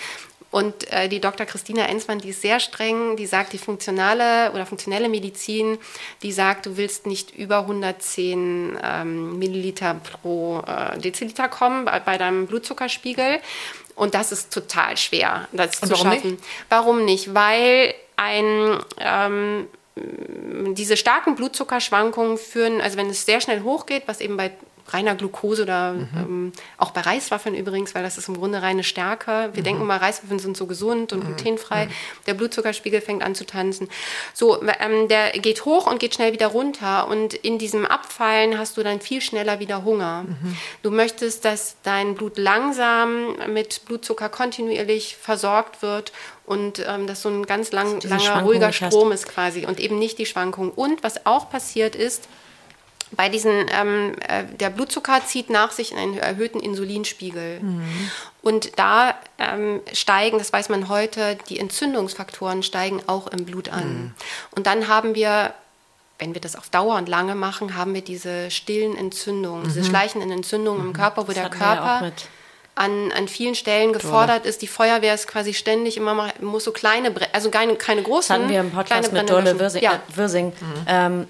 Und 0.50 0.90
äh, 0.92 1.08
die 1.08 1.20
Dr. 1.20 1.44
Christina 1.44 1.86
Enzmann, 1.86 2.18
die 2.18 2.30
ist 2.30 2.40
sehr 2.40 2.60
streng, 2.60 3.16
die 3.16 3.26
sagt, 3.26 3.52
die 3.52 3.58
funktionale 3.58 4.52
oder 4.52 4.64
funktionelle 4.64 5.08
Medizin, 5.08 5.78
die 6.22 6.32
sagt, 6.32 6.66
du 6.66 6.76
willst 6.76 7.06
nicht 7.06 7.36
über 7.36 7.58
110 7.60 8.78
ähm, 8.82 9.38
Milliliter 9.38 9.94
pro 9.94 10.62
äh, 10.66 10.98
Deziliter 10.98 11.48
kommen 11.48 11.84
bei, 11.84 12.00
bei 12.00 12.16
deinem 12.16 12.46
Blutzuckerspiegel. 12.46 13.40
Und 13.96 14.14
das 14.14 14.30
ist 14.30 14.52
total 14.52 14.96
schwer, 14.96 15.48
das 15.52 15.80
Und 15.80 15.88
zu 15.88 15.94
warum 15.94 16.12
schaffen. 16.12 16.30
Nicht? 16.32 16.44
Warum 16.68 17.04
nicht? 17.04 17.34
Weil 17.34 17.94
ein 18.16 18.78
ähm, 18.98 19.66
diese 20.74 20.96
starken 20.96 21.36
Blutzuckerschwankungen 21.36 22.36
führen, 22.36 22.80
also 22.82 22.98
wenn 22.98 23.08
es 23.08 23.24
sehr 23.24 23.40
schnell 23.40 23.62
hochgeht, 23.62 24.02
was 24.06 24.20
eben 24.20 24.36
bei 24.36 24.52
reiner 24.88 25.14
Glucose 25.14 25.62
oder 25.62 25.92
mhm. 25.92 26.08
ähm, 26.16 26.52
auch 26.78 26.90
bei 26.90 27.00
Reiswaffeln 27.00 27.54
übrigens, 27.54 27.94
weil 27.94 28.02
das 28.02 28.18
ist 28.18 28.28
im 28.28 28.36
Grunde 28.36 28.62
reine 28.62 28.84
Stärke. 28.84 29.50
Wir 29.52 29.60
mhm. 29.60 29.64
denken 29.64 29.86
mal, 29.86 29.98
Reiswaffeln 29.98 30.38
sind 30.38 30.56
so 30.56 30.66
gesund 30.66 31.12
und 31.12 31.20
mhm. 31.20 31.36
glutenfrei. 31.36 31.86
Mhm. 31.86 31.90
Der 32.26 32.34
Blutzuckerspiegel 32.34 33.00
fängt 33.00 33.22
an 33.22 33.34
zu 33.34 33.44
tanzen. 33.44 33.88
So, 34.32 34.62
ähm, 34.62 35.08
der 35.08 35.32
geht 35.32 35.64
hoch 35.64 35.90
und 35.90 35.98
geht 35.98 36.14
schnell 36.14 36.32
wieder 36.32 36.48
runter. 36.48 37.08
Und 37.08 37.34
in 37.34 37.58
diesem 37.58 37.84
Abfallen 37.86 38.58
hast 38.58 38.76
du 38.76 38.82
dann 38.82 39.00
viel 39.00 39.20
schneller 39.20 39.60
wieder 39.60 39.84
Hunger. 39.84 40.24
Mhm. 40.26 40.56
Du 40.82 40.90
möchtest, 40.90 41.44
dass 41.44 41.76
dein 41.82 42.14
Blut 42.14 42.38
langsam 42.38 43.36
mit 43.52 43.84
Blutzucker 43.86 44.28
kontinuierlich 44.28 45.16
versorgt 45.16 45.82
wird 45.82 46.12
und 46.44 46.84
ähm, 46.86 47.06
dass 47.06 47.22
so 47.22 47.28
ein 47.28 47.44
ganz 47.44 47.72
lang, 47.72 48.00
langer, 48.02 48.42
ruhiger 48.42 48.72
Strom 48.72 49.10
ist 49.12 49.28
quasi 49.28 49.66
und 49.66 49.80
eben 49.80 49.98
nicht 49.98 50.18
die 50.18 50.26
Schwankung. 50.26 50.70
Und 50.70 51.02
was 51.02 51.26
auch 51.26 51.50
passiert 51.50 51.96
ist, 51.96 52.28
bei 53.12 53.28
diesen, 53.28 53.66
ähm, 53.70 54.14
äh, 54.26 54.44
der 54.44 54.70
Blutzucker 54.70 55.24
zieht 55.24 55.50
nach 55.50 55.70
sich 55.70 55.94
einen 55.94 56.18
erhöhten 56.18 56.60
Insulinspiegel. 56.60 57.60
Mhm. 57.60 58.10
Und 58.42 58.78
da 58.78 59.14
ähm, 59.38 59.80
steigen, 59.92 60.38
das 60.38 60.52
weiß 60.52 60.68
man 60.68 60.88
heute, 60.88 61.38
die 61.48 61.58
Entzündungsfaktoren 61.58 62.62
steigen 62.62 63.02
auch 63.06 63.28
im 63.28 63.44
Blut 63.44 63.68
an. 63.68 63.88
Mhm. 63.88 64.14
Und 64.52 64.66
dann 64.66 64.88
haben 64.88 65.14
wir 65.14 65.54
wenn 66.18 66.32
wir 66.32 66.40
das 66.40 66.56
auf 66.56 66.70
Dauer 66.70 66.96
und 66.96 67.10
lange 67.10 67.34
machen, 67.34 67.76
haben 67.76 67.92
wir 67.92 68.00
diese 68.00 68.50
stillen 68.50 68.96
Entzündungen, 68.96 69.64
mhm. 69.64 69.66
diese 69.66 69.84
schleichenden 69.84 70.30
Entzündungen 70.30 70.80
mhm. 70.80 70.88
im 70.88 70.92
Körper, 70.94 71.24
wo 71.24 71.32
das 71.32 71.34
der 71.34 71.50
Körper 71.50 72.10
an, 72.74 73.12
an 73.12 73.28
vielen 73.28 73.54
Stellen 73.54 73.92
gefordert 73.92 74.40
Dolle. 74.40 74.50
ist. 74.50 74.62
Die 74.62 74.66
Feuerwehr 74.66 75.14
ist 75.14 75.26
quasi 75.26 75.54
ständig 75.54 75.96
immer 75.96 76.14
mal, 76.14 76.32
muss 76.40 76.64
so 76.64 76.72
kleine, 76.72 77.12
also 77.32 77.50
keine, 77.50 77.76
keine 77.76 78.02
großen. 78.02 78.28
Das 78.28 78.38
hatten 78.38 78.48
wir 78.48 78.60
im 78.60 78.70
Podcast 78.70 79.12
mit 79.12 79.28
Dolle 79.28 79.58
Wirsing. 79.58 79.82
Ja. 79.82 79.94
Äh, 79.94 80.16
Wirsing. 80.16 80.46
Mhm. 80.48 80.86
Ähm, 80.86 81.26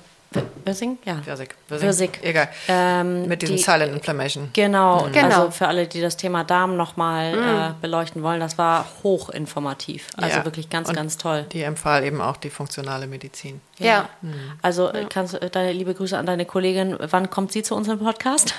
Wirsing? 0.65 0.99
Ja. 1.05 1.25
Wirsig. 1.25 1.55
Wirsig. 1.69 2.19
Egal. 2.23 2.49
Ähm, 2.69 3.27
Mit 3.27 3.43
diesem 3.43 3.57
die, 3.57 3.63
Silent 3.63 3.95
Inflammation. 3.95 4.51
Genau. 4.53 5.07
Mhm. 5.07 5.13
genau. 5.13 5.27
Also 5.27 5.51
für 5.51 5.69
alle, 5.69 5.87
die 5.87 6.01
das 6.01 6.17
Thema 6.17 6.45
Darm 6.45 6.77
nochmal 6.77 7.37
mhm. 7.37 7.43
äh, 7.43 7.75
beleuchten 7.81 8.23
wollen, 8.23 8.41
das 8.41 8.59
war 8.59 8.87
hochinformativ. 9.03 10.09
Also 10.17 10.39
ja. 10.39 10.45
wirklich 10.45 10.71
ganz, 10.71 10.89
Und 10.89 10.97
ganz 10.97 11.17
toll. 11.19 11.47
Die 11.53 11.63
empfahl 11.63 12.05
eben 12.05 12.21
auch 12.21 12.37
die 12.37 12.51
funktionale 12.51 13.07
Medizin. 13.07 13.61
Ja. 13.79 13.87
ja. 13.87 14.09
Mhm. 14.23 14.35
Also 14.63 14.93
ja. 14.93 15.05
kannst 15.09 15.35
du 15.35 15.39
deine 15.51 15.73
liebe 15.73 15.95
Grüße 15.95 16.17
an 16.17 16.27
deine 16.27 16.47
Kollegin. 16.47 16.97
Wann 16.99 17.31
kommt 17.31 17.53
sie 17.53 17.63
zu 17.63 17.75
unserem 17.75 17.99
Podcast? 17.99 18.55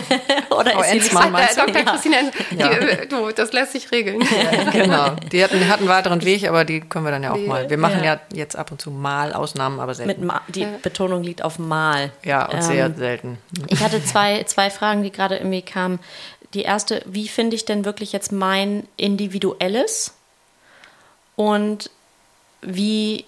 Oder 0.50 0.72
Frau 0.72 0.82
ist 0.82 0.92
Enzmann, 0.92 1.34
sie 1.48 1.56
Dr. 1.56 1.76
Ja. 1.76 1.92
Christine 1.92 2.30
die, 2.50 3.08
du, 3.08 3.30
das 3.32 3.52
lässt 3.52 3.72
sich 3.72 3.90
regeln. 3.90 4.22
genau. 4.72 5.10
Die 5.30 5.42
hatten, 5.42 5.68
hatten 5.68 5.82
einen 5.82 5.88
weiteren 5.88 6.24
Weg, 6.24 6.48
aber 6.48 6.64
die 6.64 6.80
können 6.80 7.04
wir 7.04 7.10
dann 7.10 7.22
ja 7.22 7.32
auch 7.32 7.38
mal. 7.38 7.68
Wir 7.68 7.78
machen 7.78 8.02
ja. 8.02 8.20
jetzt 8.32 8.56
ab 8.56 8.70
und 8.70 8.80
zu 8.80 8.90
mal 8.90 9.32
Ausnahmen, 9.32 9.80
aber 9.80 9.94
selten. 9.94 10.26
Mit 10.26 10.32
die 10.48 10.66
Betonung 10.82 11.21
liegt 11.22 11.42
auf 11.42 11.58
mal. 11.58 12.12
Ja, 12.24 12.46
und 12.46 12.56
ähm, 12.56 12.62
sehr 12.62 12.94
selten. 12.94 13.38
Ich 13.68 13.80
hatte 13.80 14.04
zwei, 14.04 14.42
zwei 14.44 14.70
Fragen, 14.70 15.02
die 15.02 15.12
gerade 15.12 15.36
irgendwie 15.36 15.62
kamen. 15.62 15.98
Die 16.54 16.62
erste, 16.62 17.02
wie 17.06 17.28
finde 17.28 17.56
ich 17.56 17.64
denn 17.64 17.84
wirklich 17.84 18.12
jetzt 18.12 18.32
mein 18.32 18.86
individuelles? 18.96 20.14
Und 21.36 21.90
wie 22.60 23.24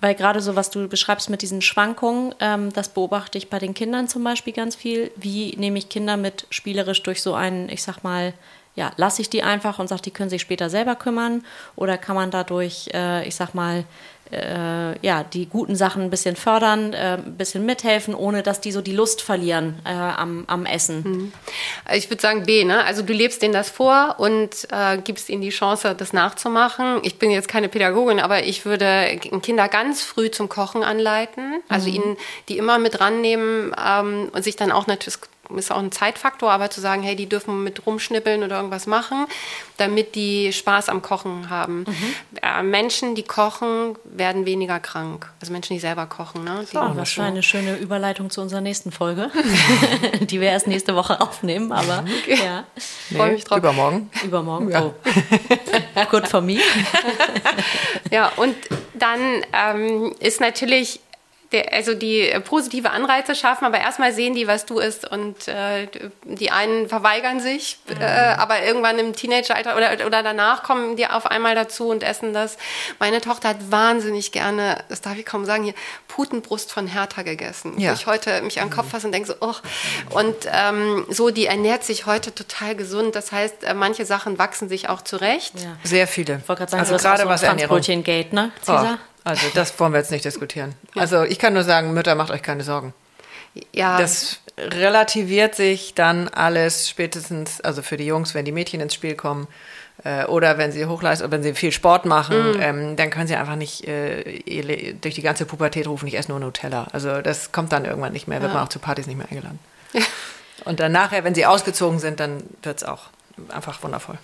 weil 0.00 0.14
gerade 0.14 0.40
so, 0.40 0.54
was 0.54 0.70
du 0.70 0.88
beschreibst 0.88 1.28
mit 1.28 1.42
diesen 1.42 1.60
Schwankungen, 1.60 2.34
ähm, 2.38 2.72
das 2.72 2.88
beobachte 2.88 3.36
ich 3.36 3.50
bei 3.50 3.58
den 3.58 3.74
Kindern 3.74 4.06
zum 4.06 4.22
Beispiel 4.22 4.52
ganz 4.52 4.76
viel. 4.76 5.10
Wie 5.16 5.56
nehme 5.56 5.78
ich 5.78 5.88
Kinder 5.88 6.16
mit 6.16 6.46
spielerisch 6.50 7.02
durch 7.02 7.20
so 7.20 7.34
einen, 7.34 7.68
ich 7.68 7.82
sag 7.82 8.04
mal, 8.04 8.32
ja, 8.76 8.92
lasse 8.96 9.22
ich 9.22 9.28
die 9.28 9.42
einfach 9.42 9.80
und 9.80 9.88
sage, 9.88 10.02
die 10.02 10.12
können 10.12 10.30
sich 10.30 10.40
später 10.40 10.70
selber 10.70 10.94
kümmern? 10.94 11.44
Oder 11.74 11.98
kann 11.98 12.14
man 12.14 12.30
dadurch, 12.30 12.88
äh, 12.94 13.26
ich 13.26 13.34
sag 13.34 13.54
mal, 13.54 13.84
äh, 14.30 15.06
ja, 15.06 15.24
die 15.24 15.46
guten 15.46 15.76
Sachen 15.76 16.02
ein 16.02 16.10
bisschen 16.10 16.36
fördern, 16.36 16.92
äh, 16.92 17.18
ein 17.18 17.36
bisschen 17.36 17.64
mithelfen, 17.64 18.14
ohne 18.14 18.42
dass 18.42 18.60
die 18.60 18.72
so 18.72 18.80
die 18.80 18.92
Lust 18.92 19.22
verlieren 19.22 19.80
äh, 19.84 19.90
am, 19.92 20.44
am 20.46 20.66
Essen? 20.66 21.02
Mhm. 21.02 21.32
Ich 21.94 22.10
würde 22.10 22.20
sagen 22.20 22.44
B, 22.44 22.64
ne? 22.64 22.84
Also 22.84 23.02
du 23.02 23.12
lebst 23.12 23.42
denen 23.42 23.54
das 23.54 23.70
vor 23.70 24.16
und 24.18 24.68
äh, 24.70 24.98
gibst 24.98 25.28
ihnen 25.28 25.42
die 25.42 25.50
Chance, 25.50 25.94
das 25.96 26.12
nachzumachen. 26.12 27.00
Ich 27.02 27.18
bin 27.18 27.30
jetzt 27.30 27.48
keine 27.48 27.68
Pädagogin, 27.68 28.20
aber 28.20 28.44
ich 28.44 28.64
würde 28.64 29.18
Kinder 29.42 29.68
ganz 29.68 30.02
früh 30.02 30.30
zum 30.30 30.48
Kochen 30.48 30.82
anleiten, 30.82 31.62
also 31.68 31.88
mhm. 31.88 31.94
ihnen 31.94 32.16
die 32.48 32.58
immer 32.58 32.78
mit 32.78 33.00
rannehmen 33.00 33.74
ähm, 33.82 34.28
und 34.32 34.42
sich 34.42 34.56
dann 34.56 34.72
auch 34.72 34.86
natürlich 34.86 35.18
ist 35.56 35.72
auch 35.72 35.78
ein 35.78 35.92
Zeitfaktor, 35.92 36.50
aber 36.50 36.70
zu 36.70 36.80
sagen, 36.80 37.02
hey, 37.02 37.16
die 37.16 37.28
dürfen 37.28 37.64
mit 37.64 37.86
rumschnippeln 37.86 38.42
oder 38.42 38.56
irgendwas 38.56 38.86
machen, 38.86 39.26
damit 39.76 40.14
die 40.14 40.52
Spaß 40.52 40.88
am 40.88 41.02
Kochen 41.02 41.50
haben. 41.50 41.80
Mhm. 41.80 42.14
Äh, 42.42 42.62
Menschen, 42.62 43.14
die 43.14 43.22
kochen, 43.22 43.96
werden 44.04 44.46
weniger 44.46 44.80
krank. 44.80 45.30
Also 45.40 45.52
Menschen, 45.52 45.74
die 45.74 45.80
selber 45.80 46.06
kochen. 46.06 46.44
Ne? 46.44 46.66
Die 46.70 46.76
oh, 46.76 46.92
das 46.94 47.16
war 47.18 47.26
eine 47.26 47.42
schöne 47.42 47.76
Überleitung 47.76 48.30
zu 48.30 48.40
unserer 48.40 48.60
nächsten 48.60 48.92
Folge, 48.92 49.30
die 50.20 50.40
wir 50.40 50.50
erst 50.50 50.66
nächste 50.66 50.94
Woche 50.94 51.20
aufnehmen, 51.20 51.72
aber 51.72 52.04
okay. 52.22 52.38
ja. 52.44 52.64
Nee, 53.10 53.18
Freue 53.18 53.32
mich 53.32 53.44
drauf. 53.44 53.58
Übermorgen. 53.58 54.10
Übermorgen, 54.24 54.70
ja. 54.70 54.84
oh. 54.84 54.94
Good 56.10 56.28
for 56.28 56.40
me. 56.40 56.58
ja, 58.10 58.30
und 58.36 58.54
dann 58.94 59.20
ähm, 59.52 60.14
ist 60.20 60.40
natürlich 60.40 61.00
der, 61.52 61.72
also 61.72 61.94
die 61.94 62.30
positive 62.44 62.90
Anreize 62.90 63.34
schaffen, 63.34 63.64
aber 63.64 63.78
erstmal 63.78 64.12
sehen 64.12 64.34
die, 64.34 64.46
was 64.46 64.66
du 64.66 64.78
isst 64.78 65.10
und 65.10 65.48
äh, 65.48 65.88
die 66.24 66.50
einen 66.50 66.88
verweigern 66.88 67.40
sich, 67.40 67.78
mhm. 67.88 68.02
äh, 68.02 68.04
aber 68.04 68.62
irgendwann 68.62 68.98
im 68.98 69.14
Teenageralter 69.14 69.76
oder, 69.76 70.06
oder 70.06 70.22
danach 70.22 70.62
kommen 70.62 70.96
die 70.96 71.06
auf 71.06 71.26
einmal 71.26 71.54
dazu 71.54 71.88
und 71.88 72.02
essen 72.02 72.34
das. 72.34 72.58
Meine 72.98 73.20
Tochter 73.20 73.50
hat 73.50 73.70
wahnsinnig 73.70 74.32
gerne, 74.32 74.84
das 74.88 75.00
darf 75.00 75.16
ich 75.16 75.24
kaum 75.24 75.46
sagen, 75.46 75.64
hier 75.64 75.74
Putenbrust 76.06 76.72
von 76.72 76.86
Hertha 76.86 77.22
gegessen. 77.22 77.78
Ja. 77.78 77.90
Wo 77.90 77.94
ich 77.94 78.06
heute 78.06 78.42
mich 78.42 78.60
an 78.60 78.68
den 78.68 78.74
Kopf 78.74 78.86
mhm. 78.86 78.90
fasse 78.90 79.06
und 79.06 79.12
denke 79.12 79.28
so, 79.28 79.34
oh. 79.40 79.54
Und 80.10 80.34
ähm, 80.52 81.06
so, 81.08 81.30
die 81.30 81.46
ernährt 81.46 81.84
sich 81.84 82.06
heute 82.06 82.34
total 82.34 82.74
gesund. 82.74 83.14
Das 83.14 83.32
heißt, 83.32 83.64
äh, 83.64 83.72
manche 83.72 84.04
Sachen 84.04 84.38
wachsen 84.38 84.68
sich 84.68 84.88
auch 84.88 85.02
zurecht. 85.02 85.54
Ja. 85.56 85.76
Sehr 85.84 86.06
viele. 86.06 86.40
Ich 86.42 86.48
wollte 86.48 86.60
gerade 86.60 86.70
sagen, 86.72 86.80
also 86.80 86.96
gerade 86.96 87.22
so 87.22 87.28
was 87.28 87.42
Ernährung. 87.42 87.80
Gate, 88.02 88.32
ne, 88.32 88.50
Cesar? 88.60 88.98
Also 89.24 89.46
das 89.54 89.78
wollen 89.78 89.92
wir 89.92 89.98
jetzt 89.98 90.10
nicht 90.10 90.24
diskutieren. 90.24 90.74
Ja. 90.94 91.02
Also 91.02 91.24
ich 91.24 91.38
kann 91.38 91.54
nur 91.54 91.64
sagen, 91.64 91.92
Mütter, 91.94 92.14
macht 92.14 92.30
euch 92.30 92.42
keine 92.42 92.62
Sorgen. 92.62 92.94
Ja. 93.72 93.98
Das 93.98 94.40
relativiert 94.56 95.54
sich 95.54 95.94
dann 95.94 96.28
alles 96.28 96.88
spätestens, 96.88 97.60
also 97.60 97.82
für 97.82 97.96
die 97.96 98.06
Jungs, 98.06 98.34
wenn 98.34 98.44
die 98.44 98.52
Mädchen 98.52 98.80
ins 98.80 98.94
Spiel 98.94 99.14
kommen 99.14 99.46
äh, 100.04 100.24
oder 100.24 100.58
wenn 100.58 100.72
sie 100.72 100.86
Hochleistung, 100.86 101.30
wenn 101.30 101.42
sie 101.42 101.54
viel 101.54 101.72
Sport 101.72 102.06
machen, 102.06 102.52
mm. 102.52 102.60
ähm, 102.60 102.96
dann 102.96 103.10
können 103.10 103.28
sie 103.28 103.36
einfach 103.36 103.56
nicht 103.56 103.86
äh, 103.86 104.94
durch 105.00 105.14
die 105.14 105.22
ganze 105.22 105.46
Pubertät 105.46 105.86
rufen, 105.86 106.08
ich 106.08 106.16
esse 106.16 106.30
nur 106.30 106.40
Nutella. 106.40 106.88
Also 106.92 107.22
das 107.22 107.52
kommt 107.52 107.72
dann 107.72 107.84
irgendwann 107.84 108.12
nicht 108.12 108.28
mehr, 108.28 108.40
wird 108.40 108.50
ja. 108.50 108.58
man 108.58 108.66
auch 108.66 108.70
zu 108.70 108.78
Partys 108.78 109.06
nicht 109.06 109.16
mehr 109.16 109.28
eingeladen. 109.30 109.58
Ja. 109.92 110.02
Und 110.64 110.80
dann 110.80 110.92
nachher, 110.92 111.24
wenn 111.24 111.34
sie 111.34 111.46
ausgezogen 111.46 111.98
sind, 111.98 112.20
dann 112.20 112.42
wird 112.62 112.78
es 112.78 112.84
auch 112.84 113.06
einfach 113.48 113.82
wundervoll. 113.82 114.18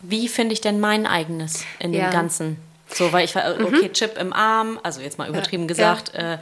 Wie 0.00 0.28
finde 0.28 0.52
ich 0.52 0.60
denn 0.60 0.80
mein 0.80 1.06
eigenes 1.06 1.64
in 1.78 1.92
dem 1.92 2.10
Ganzen? 2.10 2.58
So, 2.88 3.12
weil 3.12 3.24
ich 3.24 3.34
war, 3.34 3.44
äh, 3.44 3.62
okay, 3.62 3.88
mhm. 3.88 3.92
Chip 3.92 4.18
im 4.18 4.32
Arm, 4.32 4.78
also 4.82 5.00
jetzt 5.00 5.18
mal 5.18 5.28
übertrieben 5.28 5.64
ja. 5.64 5.68
gesagt, 5.68 6.12
ja. 6.14 6.34
Äh, 6.34 6.38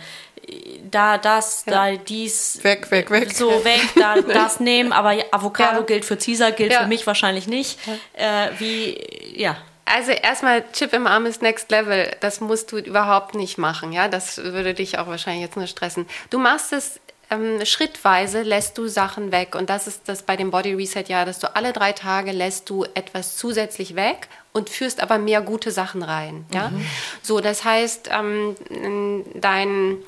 da 0.90 1.16
das, 1.16 1.64
ja. 1.66 1.92
da 1.92 1.96
dies. 1.96 2.62
Weg, 2.62 2.90
weg, 2.90 3.10
weg. 3.10 3.32
So 3.32 3.64
weg, 3.64 3.80
da 3.96 4.20
das 4.20 4.60
nehmen, 4.60 4.92
aber 4.92 5.16
Avocado 5.30 5.84
gilt 5.84 6.04
für 6.04 6.16
Caesar, 6.16 6.52
gilt 6.52 6.74
für 6.74 6.86
mich 6.86 7.06
wahrscheinlich 7.06 7.46
nicht. 7.46 7.78
Äh, 8.12 8.48
wie, 8.58 9.00
ja. 9.34 9.56
Also 9.86 10.12
erstmal 10.12 10.64
Chip 10.72 10.94
im 10.94 11.06
Arm 11.06 11.26
ist 11.26 11.42
Next 11.42 11.70
Level. 11.70 12.10
Das 12.20 12.40
musst 12.40 12.72
du 12.72 12.78
überhaupt 12.78 13.34
nicht 13.34 13.58
machen. 13.58 13.92
Ja, 13.92 14.08
das 14.08 14.38
würde 14.38 14.72
dich 14.72 14.98
auch 14.98 15.06
wahrscheinlich 15.06 15.42
jetzt 15.42 15.56
nur 15.56 15.66
stressen. 15.66 16.06
Du 16.30 16.38
machst 16.38 16.72
es 16.72 17.00
ähm, 17.30 17.64
schrittweise 17.64 18.42
lässt 18.42 18.78
du 18.78 18.86
Sachen 18.86 19.32
weg. 19.32 19.54
Und 19.54 19.70
das 19.70 19.86
ist 19.86 20.02
das 20.08 20.22
bei 20.22 20.36
dem 20.36 20.50
Body 20.50 20.74
Reset 20.74 21.04
ja, 21.08 21.24
dass 21.24 21.38
du 21.38 21.54
alle 21.54 21.72
drei 21.72 21.92
Tage 21.92 22.32
lässt 22.32 22.70
du 22.70 22.84
etwas 22.94 23.36
zusätzlich 23.36 23.94
weg 23.94 24.28
und 24.54 24.70
führst 24.70 25.02
aber 25.02 25.18
mehr 25.18 25.42
gute 25.42 25.70
Sachen 25.70 26.02
rein. 26.02 26.46
Ja? 26.54 26.68
Mhm. 26.68 26.86
So, 27.22 27.40
das 27.40 27.64
heißt, 27.64 28.08
ähm, 28.10 28.56
dein 29.34 29.98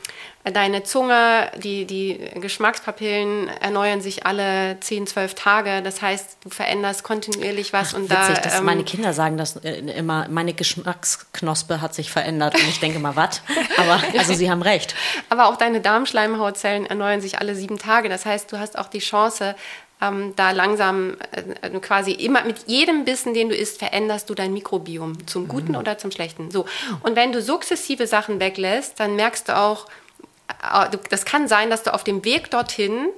deine 0.53 0.85
Zunge, 0.85 1.51
die, 1.57 1.87
die 1.87 2.21
Geschmackspapillen 2.37 3.49
erneuern 3.49 4.01
sich 4.01 4.27
alle 4.27 4.79
10, 4.81 5.09
12 5.09 5.35
Tage. 5.35 5.83
Das 5.83 6.03
heißt, 6.03 6.39
du 6.45 6.51
veränderst 6.51 7.03
kontinuierlich 7.03 7.73
was. 7.73 7.95
Ach, 7.95 7.99
und 7.99 8.11
witzig, 8.11 8.37
da, 8.37 8.41
dass 8.43 8.59
ähm, 8.59 8.65
meine 8.65 8.85
Kinder 8.85 9.13
sagen 9.13 9.37
das 9.37 9.57
äh, 9.57 9.79
immer, 9.79 10.29
meine 10.29 10.55
Geschmacksknospe 10.55 11.81
hat 11.81 11.95
sich 11.95 12.11
verändert. 12.11 12.55
Und 12.55 12.69
ich 12.69 12.79
denke 12.79 12.99
mal, 13.01 13.17
was? 13.17 13.43
Aber 13.77 14.01
also 14.17 14.35
sie 14.35 14.51
haben 14.51 14.63
recht. 14.63 14.95
Aber 15.29 15.49
auch 15.49 15.57
deine 15.57 15.81
Darmschleimhautzellen 15.81 16.87
erneuern 16.87 17.21
sich 17.21 17.41
alle 17.41 17.57
sieben 17.57 17.79
Tage. 17.79 18.09
Das 18.09 18.25
heißt, 18.25 18.53
du 18.53 18.59
hast 18.59 18.79
auch 18.79 18.89
die 18.89 19.01
Chance, 19.01 19.57
ähm, 20.01 20.35
da 20.37 20.51
langsam 20.51 21.17
äh, 21.33 21.71
quasi 21.81 22.13
immer 22.13 22.45
mit 22.45 22.65
jedem 22.67 23.05
Bissen, 23.05 23.35
den 23.35 23.49
du 23.49 23.55
isst, 23.55 23.79
veränderst 23.79 24.29
du 24.29 24.35
dein 24.35 24.53
Mikrobiom 24.53 25.27
zum 25.27 25.49
Guten 25.49 25.73
mhm. 25.73 25.79
oder 25.79 25.99
zum 25.99 26.11
Schlechten. 26.11 26.51
So. 26.51 26.67
Und 27.03 27.17
wenn 27.17 27.33
du 27.33 27.41
sukzessive 27.41 28.07
Sachen 28.07 28.39
weglässt, 28.39 29.01
dann 29.01 29.17
merkst 29.17 29.49
du 29.49 29.57
auch, 29.57 29.87
äh, 30.49 30.97
das 31.11 31.25
kann 31.25 31.49
sein, 31.49 31.71
dass 31.71 31.83
du 31.83 31.95
auf 31.95 32.05
dem 32.05 32.25
Weg 32.25 32.51
dorthin 32.51 33.09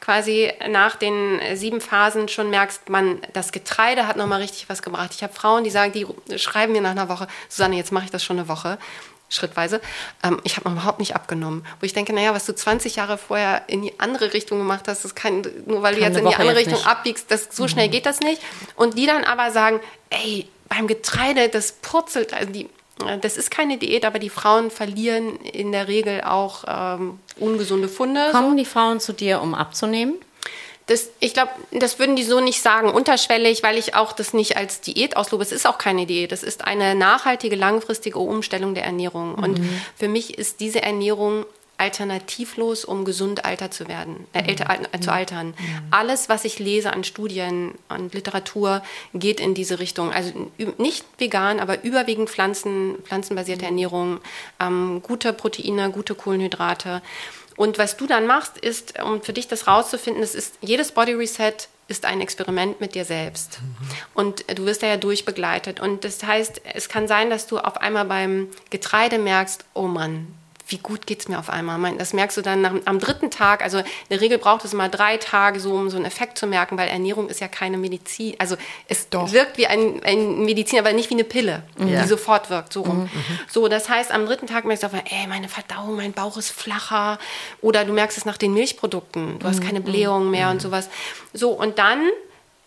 quasi 0.00 0.52
nach 0.68 0.94
den 0.94 1.40
sieben 1.54 1.80
Phasen 1.80 2.28
schon 2.28 2.50
merkst, 2.50 2.88
man, 2.88 3.20
das 3.32 3.50
Getreide 3.50 4.06
hat 4.06 4.16
nochmal 4.16 4.40
richtig 4.40 4.68
was 4.68 4.82
gebracht. 4.82 5.10
Ich 5.14 5.24
habe 5.24 5.32
Frauen, 5.32 5.64
die 5.64 5.70
sagen, 5.70 5.92
die 5.92 6.38
schreiben 6.38 6.72
mir 6.72 6.80
nach 6.80 6.92
einer 6.92 7.08
Woche, 7.08 7.26
Susanne, 7.48 7.76
jetzt 7.76 7.90
mache 7.90 8.04
ich 8.04 8.10
das 8.10 8.22
schon 8.22 8.38
eine 8.38 8.48
Woche 8.48 8.78
schrittweise. 9.28 9.80
Ähm, 10.22 10.40
ich 10.44 10.56
habe 10.56 10.70
überhaupt 10.70 10.98
nicht 10.98 11.14
abgenommen. 11.14 11.64
Wo 11.80 11.86
ich 11.86 11.92
denke, 11.92 12.12
naja, 12.12 12.34
was 12.34 12.46
du 12.46 12.54
20 12.54 12.96
Jahre 12.96 13.18
vorher 13.18 13.62
in 13.66 13.82
die 13.82 13.98
andere 13.98 14.32
Richtung 14.32 14.58
gemacht 14.58 14.88
hast, 14.88 15.04
das 15.04 15.14
kann, 15.14 15.46
nur 15.66 15.82
weil 15.82 15.94
du 15.94 16.00
jetzt 16.00 16.18
in 16.18 16.26
die 16.26 16.34
andere 16.34 16.56
Richtung 16.56 16.74
nicht. 16.74 16.86
abbiegst, 16.86 17.30
das, 17.30 17.48
so 17.50 17.68
schnell 17.68 17.88
mhm. 17.88 17.92
geht 17.92 18.06
das 18.06 18.20
nicht. 18.20 18.42
Und 18.76 18.96
die 18.96 19.06
dann 19.06 19.24
aber 19.24 19.50
sagen, 19.50 19.80
ey, 20.10 20.48
beim 20.68 20.86
Getreide, 20.86 21.48
das 21.48 21.72
purzelt, 21.72 22.34
also 22.34 22.52
die, 22.52 22.68
das 23.20 23.36
ist 23.36 23.50
keine 23.50 23.78
Diät, 23.78 24.04
aber 24.04 24.18
die 24.18 24.30
Frauen 24.30 24.70
verlieren 24.70 25.36
in 25.36 25.72
der 25.72 25.88
Regel 25.88 26.22
auch 26.22 26.64
ähm, 26.66 27.20
ungesunde 27.36 27.88
Funde. 27.88 28.30
Kommen 28.32 28.50
so. 28.50 28.56
die 28.56 28.64
Frauen 28.64 29.00
zu 29.00 29.12
dir, 29.12 29.40
um 29.40 29.54
abzunehmen? 29.54 30.14
Das, 30.88 31.10
ich 31.20 31.34
glaube, 31.34 31.52
das 31.70 31.98
würden 31.98 32.16
die 32.16 32.24
so 32.24 32.40
nicht 32.40 32.60
sagen, 32.60 32.90
unterschwellig, 32.90 33.62
weil 33.62 33.76
ich 33.76 33.94
auch 33.94 34.12
das 34.12 34.32
nicht 34.32 34.56
als 34.56 34.80
Diät 34.80 35.16
auslobe. 35.16 35.44
Es 35.44 35.52
ist 35.52 35.66
auch 35.66 35.78
keine 35.78 36.06
Diät. 36.06 36.32
Es 36.32 36.42
ist 36.42 36.64
eine 36.64 36.94
nachhaltige, 36.94 37.56
langfristige 37.56 38.18
Umstellung 38.18 38.74
der 38.74 38.84
Ernährung. 38.84 39.36
Mhm. 39.36 39.42
Und 39.42 39.60
für 39.96 40.08
mich 40.08 40.38
ist 40.38 40.60
diese 40.60 40.82
Ernährung 40.82 41.44
alternativlos, 41.78 42.84
um 42.84 43.04
gesund 43.04 43.44
alter 43.44 43.70
zu 43.70 43.86
werden, 43.86 44.26
äh, 44.32 44.42
älter, 44.48 44.66
äh, 44.92 44.98
zu 44.98 45.12
altern. 45.12 45.48
Mhm. 45.48 45.54
Alles, 45.90 46.28
was 46.28 46.44
ich 46.44 46.58
lese 46.58 46.92
an 46.92 47.04
Studien 47.04 47.72
und 47.88 48.14
Literatur, 48.14 48.82
geht 49.14 49.40
in 49.40 49.54
diese 49.54 49.78
Richtung. 49.78 50.12
Also 50.12 50.32
nicht 50.76 51.04
vegan, 51.18 51.60
aber 51.60 51.84
überwiegend 51.84 52.30
Pflanzen, 52.30 52.96
pflanzenbasierte 53.04 53.62
mhm. 53.62 53.68
Ernährung, 53.68 54.20
ähm, 54.60 55.02
gute 55.02 55.32
Proteine, 55.32 55.90
gute 55.90 56.14
Kohlenhydrate. 56.14 57.00
Und 57.58 57.76
was 57.76 57.96
du 57.96 58.06
dann 58.06 58.26
machst, 58.26 58.56
ist, 58.56 59.02
um 59.02 59.20
für 59.20 59.32
dich 59.32 59.48
das 59.48 59.66
rauszufinden, 59.66 60.22
es 60.22 60.36
ist 60.36 60.54
jedes 60.60 60.92
Body 60.92 61.12
Reset 61.14 61.54
ist 61.88 62.04
ein 62.04 62.20
Experiment 62.20 62.80
mit 62.80 62.94
dir 62.94 63.04
selbst. 63.04 63.58
Mhm. 63.60 63.88
Und 64.14 64.58
du 64.58 64.64
wirst 64.64 64.82
da 64.84 64.86
ja 64.86 64.96
durchbegleitet. 64.96 65.80
Und 65.80 66.04
das 66.04 66.22
heißt, 66.22 66.60
es 66.74 66.88
kann 66.88 67.08
sein, 67.08 67.30
dass 67.30 67.48
du 67.48 67.58
auf 67.58 67.78
einmal 67.78 68.04
beim 68.04 68.48
Getreide 68.70 69.18
merkst, 69.18 69.64
oh 69.74 69.88
Mann, 69.88 70.28
wie 70.68 70.78
gut 70.78 71.06
geht 71.06 71.20
es 71.20 71.28
mir 71.28 71.38
auf 71.38 71.48
einmal. 71.48 71.96
Das 71.96 72.12
merkst 72.12 72.36
du 72.36 72.42
dann 72.42 72.60
nach, 72.60 72.72
am 72.84 72.98
dritten 72.98 73.30
Tag. 73.30 73.62
Also 73.62 73.78
in 73.78 73.84
der 74.10 74.20
Regel 74.20 74.38
braucht 74.38 74.64
es 74.64 74.74
mal 74.74 74.88
drei 74.88 75.16
Tage, 75.16 75.60
so, 75.60 75.72
um 75.72 75.88
so 75.88 75.96
einen 75.96 76.04
Effekt 76.04 76.36
zu 76.38 76.46
merken, 76.46 76.76
weil 76.76 76.88
Ernährung 76.88 77.28
ist 77.28 77.40
ja 77.40 77.48
keine 77.48 77.78
Medizin. 77.78 78.34
Also 78.38 78.56
es 78.86 79.08
Doch. 79.08 79.32
wirkt 79.32 79.56
wie 79.56 79.66
ein, 79.66 80.02
ein, 80.04 80.44
Medizin, 80.44 80.78
aber 80.78 80.92
nicht 80.92 81.08
wie 81.08 81.14
eine 81.14 81.24
Pille, 81.24 81.62
ja. 81.78 82.02
die 82.02 82.08
sofort 82.08 82.50
wirkt. 82.50 82.72
So, 82.74 82.82
rum. 82.82 83.04
Mhm. 83.04 83.10
So, 83.48 83.68
das 83.68 83.88
heißt, 83.88 84.12
am 84.12 84.26
dritten 84.26 84.46
Tag 84.46 84.66
merkst 84.66 84.82
du 84.82 84.88
auf 84.88 84.92
einmal, 84.92 85.10
ey, 85.10 85.26
meine 85.26 85.48
Verdauung, 85.48 85.96
mein 85.96 86.12
Bauch 86.12 86.36
ist 86.36 86.50
flacher. 86.50 87.18
Oder 87.62 87.84
du 87.86 87.92
merkst 87.94 88.18
es 88.18 88.26
nach 88.26 88.36
den 88.36 88.52
Milchprodukten. 88.52 89.38
Du 89.38 89.46
hast 89.46 89.60
mhm. 89.60 89.66
keine 89.66 89.80
Blähungen 89.80 90.30
mehr 90.30 90.46
mhm. 90.46 90.52
und 90.52 90.62
sowas. 90.62 90.90
So, 91.32 91.50
und 91.50 91.78
dann 91.78 92.00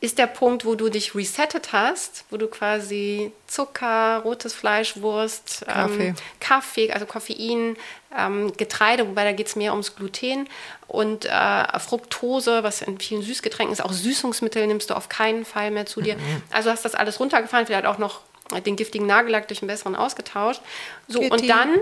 ist 0.02 0.18
der 0.18 0.26
Punkt, 0.26 0.66
wo 0.66 0.74
du 0.74 0.90
dich 0.90 1.14
resettet 1.14 1.74
hast, 1.74 2.26
wo 2.32 2.38
du 2.38 2.48
quasi 2.48 3.32
Zucker, 3.46 4.22
rotes 4.24 4.52
Fleisch, 4.52 5.00
Wurst, 5.00 5.64
Kaffee, 5.68 6.08
ähm, 6.08 6.16
Kaffee 6.40 6.92
also 6.92 7.06
Koffein, 7.06 7.78
ähm, 8.18 8.52
Getreide, 8.58 9.08
wobei 9.08 9.24
da 9.24 9.32
geht 9.32 9.46
es 9.48 9.56
mehr 9.56 9.72
ums 9.72 9.96
Gluten 9.96 10.50
und 10.88 11.26
äh, 11.26 11.80
Fructose, 11.80 12.64
was 12.64 12.82
in 12.82 13.00
vielen 13.00 13.22
Süßgetränken 13.22 13.72
ist, 13.72 13.82
auch 13.82 13.94
Süßungsmittel 13.94 14.66
nimmst 14.66 14.90
du 14.90 14.96
auf 14.96 15.08
keinen 15.08 15.46
Fall 15.46 15.70
mehr 15.70 15.86
zu 15.86 16.02
dir. 16.02 16.16
Mhm. 16.16 16.42
Also 16.50 16.72
hast 16.72 16.84
das 16.84 16.96
alles 16.96 17.20
runtergefahren, 17.20 17.68
vielleicht 17.68 17.86
auch 17.86 18.00
noch 18.00 18.22
den 18.66 18.76
giftigen 18.76 19.06
Nagellack 19.06 19.48
durch 19.48 19.62
einen 19.62 19.68
besseren 19.68 19.96
ausgetauscht. 19.96 20.62
So, 21.08 21.20
Kitty. 21.20 21.32
und 21.32 21.48
dann 21.48 21.76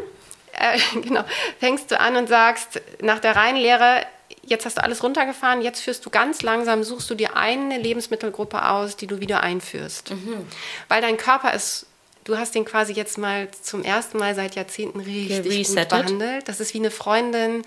äh, 0.51 0.78
genau, 1.01 1.24
fängst 1.59 1.89
du 1.91 1.99
an 1.99 2.17
und 2.17 2.28
sagst 2.28 2.82
nach 3.01 3.20
der 3.20 3.38
Reihenlehre, 3.38 4.05
jetzt 4.44 4.66
hast 4.66 4.78
du 4.78 4.84
alles 4.84 5.04
runtergefahren, 5.04 5.62
jetzt 5.62 5.82
führst 5.82 6.06
du 6.06 6.10
ganz 6.10 6.42
langsam, 6.42 6.84
suchst 6.84 7.10
du 7.10 7.16
dir 7.16 7.36
eine 7.36 7.78
Lebensmittelgruppe 7.78 8.66
aus, 8.66 8.96
die 8.96 9.08
du 9.08 9.20
wieder 9.20 9.42
einführst. 9.42 10.12
Mhm. 10.12 10.46
Weil 10.88 11.02
dein 11.02 11.18
Körper 11.18 11.54
ist, 11.54 11.86
du 12.24 12.38
hast 12.38 12.56
den 12.56 12.66
quasi 12.66 12.94
jetzt 12.94 13.18
mal 13.18 13.50
zum 13.62 13.84
ersten 13.84 14.18
Mal 14.18 14.36
seit 14.36 14.56
Jahrzehnten 14.56 15.00
richtig 15.00 15.68
gut 15.68 15.90
behandelt. 15.90 16.48
Das 16.48 16.60
ist 16.60 16.74
wie 16.74 16.80
eine 16.80 16.92
Freundin, 16.92 17.64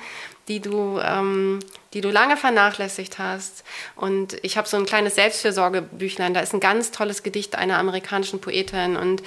die 0.49 0.61
du, 0.61 1.01
ähm, 1.03 1.61
die 1.95 2.01
du 2.01 2.11
lange 2.11 2.37
vernachlässigt 2.37 3.19
hast. 3.19 3.65
Und 3.97 4.37
ich 4.43 4.57
habe 4.57 4.69
so 4.69 4.77
ein 4.77 4.87
kleines 4.87 5.15
Selbstfürsorgebüchlein, 5.17 6.35
da 6.35 6.41
ist 6.41 6.53
ein 6.53 6.61
ganz 6.61 6.91
tolles 6.91 7.23
Gedicht 7.23 7.57
einer 7.57 7.79
amerikanischen 7.79 8.41
Poetin 8.41 8.97
und 8.97 9.23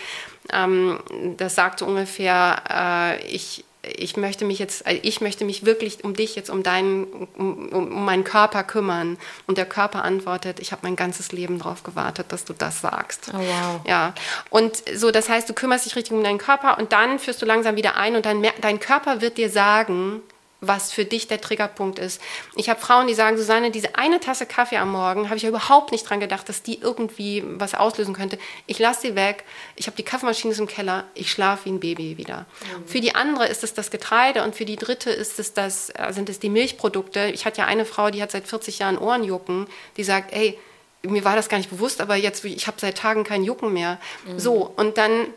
ähm, 0.52 1.00
das 1.38 1.56
sagt 1.56 1.80
so 1.80 1.86
ungefähr, 1.86 2.62
äh, 2.70 3.26
ich 3.28 3.65
ich 3.96 4.18
möchte 4.18 4.46
mich 4.46 4.60
jetzt, 4.60 4.86
also 4.86 5.00
ich 5.04 5.22
möchte 5.22 5.46
mich 5.46 5.66
wirklich 5.66 6.04
um 6.04 6.16
dich 6.16 6.36
jetzt, 6.36 6.50
um 6.50 6.64
deinen, 6.64 7.06
um, 7.38 7.70
um 7.70 8.06
meinen 8.06 8.24
Körper 8.24 8.64
kümmern. 8.64 9.18
Und 9.48 9.58
der 9.58 9.66
Körper 9.66 10.04
antwortet, 10.04 10.60
ich 10.60 10.72
habe 10.72 10.82
mein 10.84 10.96
ganzes 10.96 11.32
Leben 11.32 11.60
darauf 11.60 11.84
gewartet, 11.84 12.28
dass 12.30 12.46
du 12.46 12.54
das 12.54 12.82
sagst. 12.82 13.32
Oh, 13.34 13.38
wow. 13.38 13.82
Ja. 13.86 14.14
Und 14.50 14.84
so, 14.94 15.12
das 15.12 15.30
heißt, 15.30 15.50
du 15.50 15.54
kümmerst 15.54 15.86
dich 15.86 15.96
richtig 15.96 16.14
um 16.14 16.24
deinen 16.24 16.38
Körper 16.38 16.78
und 16.78 16.92
dann 16.92 17.20
führst 17.20 17.42
du 17.42 17.46
langsam 17.46 17.76
wieder 17.76 17.96
ein 17.96 18.16
und 18.16 18.26
dann 18.26 18.46
dein 18.62 18.80
Körper 18.80 19.22
wird 19.22 19.38
dir 19.38 19.50
sagen, 19.50 20.22
was 20.62 20.92
für 20.92 21.06
dich 21.06 21.28
der 21.28 21.42
Triggerpunkt 21.42 22.00
ist. 22.00 22.22
Ich 22.56 22.70
habe 22.70 22.80
Frauen, 22.80 23.08
die 23.08 23.14
sagen, 23.14 23.38
Susanne, 23.38 23.72
diese 23.72 23.96
eine 23.96 24.20
Tasse 24.20 24.46
Kaffee 24.46 24.78
am 24.78 24.92
Morgen, 24.92 25.26
habe 25.26 25.38
ich 25.38 25.44
ja 25.44 25.50
überhaupt 25.50 25.92
nicht 25.92 26.10
dran 26.10 26.20
gedacht, 26.20 26.48
dass 26.50 26.64
die 26.64 26.80
irgendwie 26.80 27.44
was 27.46 27.76
auslösen 27.76 28.14
könnte. 28.14 28.38
Ich 28.66 28.80
lasse 28.80 29.02
sie 29.02 29.16
weg, 29.16 29.44
ich 29.76 29.88
habe 29.88 29.98
die 29.98 30.04
Kaffeemaschine 30.04 30.54
im 30.56 30.68
Keller, 30.68 31.06
ich 31.14 31.32
schlafe 31.32 31.66
wie 31.66 31.72
ein 31.72 31.80
Baby 31.80 32.18
wieder. 32.18 32.46
Mhm. 32.62 32.88
Für 32.88 33.02
die 33.02 33.16
andere 33.16 33.48
ist 33.48 33.64
es 33.64 33.74
das 33.74 33.92
Getreide 33.92 34.44
und 34.44 34.56
für 34.56 34.66
die 34.66 34.78
dritte 34.78 35.10
ist 35.10 35.40
es 35.40 35.54
das, 35.54 35.90
äh, 35.90 36.12
sind 36.12 36.30
es 36.30 36.40
die 36.40 36.50
Milchprodukte. 36.50 37.28
Ich 37.34 37.46
hatte 37.46 37.60
ja 37.60 37.68
eine 37.68 37.86
Frau, 37.86 38.10
die 38.10 38.22
hat 38.22 38.32
seit 38.32 38.48
40 38.48 38.80
Jahren 38.80 38.98
Ohrenjucken, 38.98 39.68
die 39.98 40.04
sagt, 40.04 40.34
ey, 40.34 40.58
mir 41.04 41.24
war 41.24 41.36
das 41.36 41.50
gar 41.50 41.58
nicht 41.58 41.70
bewusst, 41.70 42.02
aber 42.02 42.16
jetzt, 42.16 42.44
ich 42.46 42.68
habe 42.68 42.78
seit 42.80 42.98
Tagen 42.98 43.24
keinen 43.24 43.44
Jucken 43.44 43.74
mehr. 43.74 44.00
Mhm. 44.26 44.40
So, 44.40 44.74
und 44.76 44.98
dann 44.98 45.28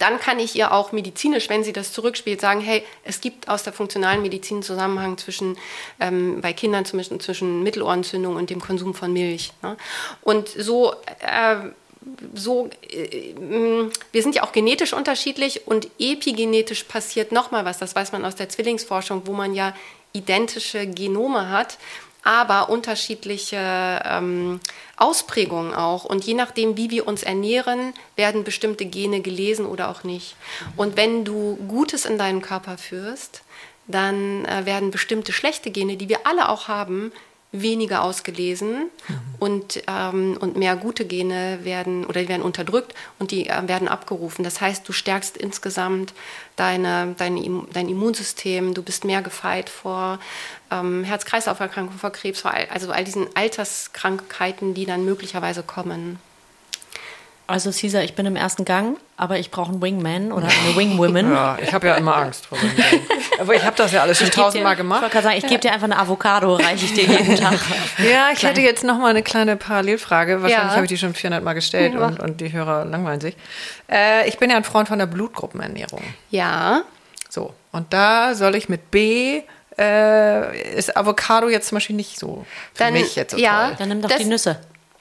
dann 0.00 0.18
kann 0.18 0.38
ich 0.38 0.56
ihr 0.56 0.72
auch 0.72 0.92
medizinisch, 0.92 1.48
wenn 1.48 1.62
sie 1.62 1.72
das 1.72 1.92
zurückspielt, 1.92 2.40
sagen, 2.40 2.60
hey, 2.60 2.82
es 3.04 3.20
gibt 3.20 3.48
aus 3.48 3.62
der 3.62 3.72
funktionalen 3.72 4.22
Medizin 4.22 4.56
einen 4.56 4.62
Zusammenhang 4.62 5.18
zwischen, 5.18 5.58
ähm, 6.00 6.40
bei 6.40 6.52
Kindern 6.52 6.84
zum 6.84 6.98
Beispiel 6.98 7.18
zwischen 7.18 7.62
Mittelohrentzündung 7.62 8.34
und 8.36 8.50
dem 8.50 8.60
Konsum 8.60 8.94
von 8.94 9.12
Milch. 9.12 9.52
Ne? 9.62 9.76
Und 10.22 10.48
so, 10.48 10.94
äh, 11.20 11.56
so 12.34 12.70
äh, 12.90 13.34
wir 14.10 14.22
sind 14.22 14.34
ja 14.34 14.42
auch 14.42 14.52
genetisch 14.52 14.94
unterschiedlich 14.94 15.66
und 15.66 15.88
epigenetisch 15.98 16.84
passiert 16.84 17.30
nochmal 17.30 17.66
was, 17.66 17.78
das 17.78 17.94
weiß 17.94 18.12
man 18.12 18.24
aus 18.24 18.36
der 18.36 18.48
Zwillingsforschung, 18.48 19.22
wo 19.26 19.32
man 19.32 19.54
ja 19.54 19.74
identische 20.12 20.86
Genome 20.86 21.50
hat, 21.50 21.78
aber 22.22 22.68
unterschiedliche 22.68 24.02
ähm, 24.04 24.60
Ausprägungen 24.96 25.74
auch. 25.74 26.04
Und 26.04 26.24
je 26.24 26.34
nachdem, 26.34 26.76
wie 26.76 26.90
wir 26.90 27.08
uns 27.08 27.22
ernähren, 27.22 27.94
werden 28.16 28.44
bestimmte 28.44 28.84
Gene 28.84 29.20
gelesen 29.20 29.66
oder 29.66 29.88
auch 29.88 30.04
nicht. 30.04 30.36
Und 30.76 30.96
wenn 30.96 31.24
du 31.24 31.56
Gutes 31.68 32.04
in 32.04 32.18
deinen 32.18 32.42
Körper 32.42 32.78
führst, 32.78 33.42
dann 33.86 34.44
äh, 34.44 34.66
werden 34.66 34.90
bestimmte 34.90 35.32
schlechte 35.32 35.70
Gene, 35.70 35.96
die 35.96 36.08
wir 36.08 36.26
alle 36.26 36.48
auch 36.48 36.68
haben, 36.68 37.12
weniger 37.52 38.04
ausgelesen 38.04 38.90
mhm. 39.08 39.18
und, 39.40 39.82
ähm, 39.88 40.36
und 40.38 40.56
mehr 40.56 40.76
gute 40.76 41.04
Gene 41.04 41.58
werden 41.62 42.06
oder 42.06 42.20
die 42.20 42.28
werden 42.28 42.42
unterdrückt 42.42 42.94
und 43.18 43.32
die 43.32 43.48
äh, 43.48 43.68
werden 43.68 43.88
abgerufen. 43.88 44.44
Das 44.44 44.60
heißt, 44.60 44.88
du 44.88 44.92
stärkst 44.92 45.36
insgesamt 45.36 46.14
deine, 46.56 47.14
dein, 47.18 47.66
dein 47.72 47.88
Immunsystem, 47.88 48.74
du 48.74 48.82
bist 48.82 49.04
mehr 49.04 49.22
gefeit 49.22 49.68
vor 49.68 50.20
ähm, 50.70 51.02
Herz-Kreislauf-Erkrankungen, 51.02 51.98
vor 51.98 52.10
Krebs, 52.10 52.40
vor 52.40 52.52
all, 52.52 52.66
also 52.70 52.92
all 52.92 53.04
diesen 53.04 53.26
Alterskrankheiten, 53.34 54.74
die 54.74 54.86
dann 54.86 55.04
möglicherweise 55.04 55.62
kommen. 55.64 56.18
Also 57.50 57.70
Caesar, 57.72 58.04
ich 58.04 58.14
bin 58.14 58.26
im 58.26 58.36
ersten 58.36 58.64
Gang, 58.64 58.96
aber 59.16 59.38
ich 59.38 59.50
brauche 59.50 59.72
einen 59.72 59.82
Wingman 59.82 60.30
oder 60.30 60.46
eine 60.46 60.76
Wingwoman. 60.76 61.32
Ja, 61.32 61.58
ich 61.60 61.74
habe 61.74 61.88
ja 61.88 61.96
immer 61.96 62.16
Angst 62.16 62.46
vor 62.46 62.56
Wingman. 62.62 63.00
Aber 63.40 63.54
ich 63.54 63.64
habe 63.64 63.74
das 63.76 63.90
ja 63.90 64.02
alles 64.02 64.18
schon 64.18 64.30
tausendmal 64.30 64.76
gemacht. 64.76 65.02
Ich 65.04 65.14
wollte 65.14 65.22
sagen, 65.22 65.36
ich 65.38 65.46
gebe 65.46 65.60
dir 65.60 65.72
einfach 65.72 65.86
eine 65.86 65.98
Avocado, 65.98 66.54
reiche 66.54 66.84
ich 66.84 66.94
dir 66.94 67.04
jeden 67.04 67.36
Tag. 67.36 67.54
ja, 67.98 68.28
ich 68.32 68.38
Klein. 68.38 68.54
hätte 68.54 68.60
jetzt 68.60 68.84
noch 68.84 68.98
mal 68.98 69.08
eine 69.08 69.22
kleine 69.22 69.56
Parallelfrage. 69.56 70.42
Wahrscheinlich 70.42 70.68
ja. 70.68 70.74
habe 70.76 70.84
ich 70.84 70.90
die 70.90 70.98
schon 70.98 71.14
400 71.14 71.42
Mal 71.42 71.54
gestellt 71.54 71.94
ja. 71.94 72.06
und, 72.06 72.20
und 72.20 72.40
die 72.40 72.52
Hörer 72.52 72.84
langweilen 72.84 73.20
sich. 73.20 73.34
Äh, 73.90 74.28
ich 74.28 74.38
bin 74.38 74.50
ja 74.50 74.56
ein 74.56 74.64
Freund 74.64 74.88
von 74.88 74.98
der 74.98 75.06
Blutgruppenernährung. 75.06 76.02
Ja. 76.30 76.82
So, 77.28 77.54
und 77.72 77.92
da 77.92 78.34
soll 78.34 78.54
ich 78.54 78.68
mit 78.68 78.90
B 78.90 79.42
äh, 79.78 80.76
ist 80.76 80.96
Avocado 80.96 81.48
jetzt 81.48 81.68
zum 81.68 81.76
Beispiel 81.76 81.96
nicht 81.96 82.18
so 82.18 82.44
für 82.74 82.84
dann, 82.84 82.92
mich 82.92 83.16
jetzt 83.16 83.32
so 83.32 83.38
ja, 83.38 83.68
toll. 83.68 83.76
Dann 83.78 83.88
nimm 83.88 84.02
doch 84.02 84.10
das, 84.10 84.18
die 84.18 84.26
Nüsse. 84.26 84.60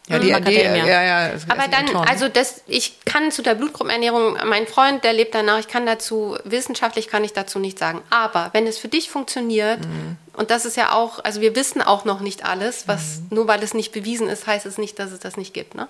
Ja, 0.10 0.18
die, 0.18 0.45
die, 0.45 0.55
ja, 0.55 1.03
ja, 1.03 1.32
Aber 1.49 1.68
dann, 1.68 1.95
also 1.95 2.30
das, 2.30 2.62
ich 2.66 2.99
kann 3.05 3.32
zu 3.32 3.43
der 3.43 3.53
Blutgruppenernährung, 3.53 4.38
mein 4.47 4.66
Freund, 4.66 5.03
der 5.03 5.14
lebt 5.14 5.36
danach, 5.36 5.60
ich 5.60 5.68
kann 5.68 5.86
dazu, 5.86 6.36
wissenschaftlich 6.45 7.10
kann 7.10 7.24
ich 7.24 7.34
dazu 7.34 7.60
nicht 7.60 7.78
sagen. 7.78 8.01
Aber 8.10 8.49
wenn 8.53 8.66
es 8.66 8.80
für 8.80 8.88
dich 8.88 9.12
funktioniert, 9.12 9.82
mhm. 9.82 10.18
und 10.34 10.49
das 10.49 10.66
ist 10.66 10.78
ja 10.78 10.93
auch, 10.93 11.24
also 11.24 11.41
wir 11.41 11.55
wissen 11.55 11.84
auch 11.84 12.05
noch 12.05 12.22
nicht 12.22 12.43
alles, 12.43 12.88
was, 12.88 13.18
mhm. 13.20 13.36
nur 13.36 13.47
weil 13.47 13.62
es 13.62 13.76
nicht 13.76 13.91
bewiesen 13.91 14.30
ist, 14.30 14.47
heißt 14.47 14.66
es 14.66 14.80
nicht, 14.80 14.97
dass 14.97 15.12
es 15.12 15.20
das 15.20 15.38
nicht 15.38 15.53
gibt, 15.53 15.76
ne? 15.76 15.88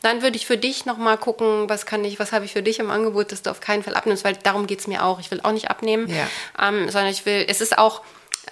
Dann 0.00 0.22
würde 0.22 0.36
ich 0.36 0.46
für 0.46 0.56
dich 0.56 0.86
nochmal 0.86 1.18
gucken, 1.18 1.68
was 1.68 1.84
kann 1.84 2.02
ich, 2.06 2.18
was 2.18 2.32
habe 2.32 2.46
ich 2.46 2.54
für 2.54 2.62
dich 2.62 2.78
im 2.78 2.90
Angebot, 2.90 3.32
dass 3.32 3.42
du 3.42 3.50
auf 3.50 3.60
keinen 3.60 3.82
Fall 3.82 3.96
abnimmst, 3.96 4.24
weil 4.24 4.36
darum 4.42 4.66
geht 4.66 4.80
es 4.80 4.86
mir 4.86 5.04
auch. 5.04 5.20
Ich 5.20 5.30
will 5.30 5.40
auch 5.42 5.52
nicht 5.52 5.70
abnehmen, 5.70 6.08
ja. 6.08 6.26
ähm, 6.66 6.88
sondern 6.88 7.10
ich 7.10 7.26
will, 7.26 7.44
es 7.46 7.60
ist 7.60 7.76
auch, 7.76 8.00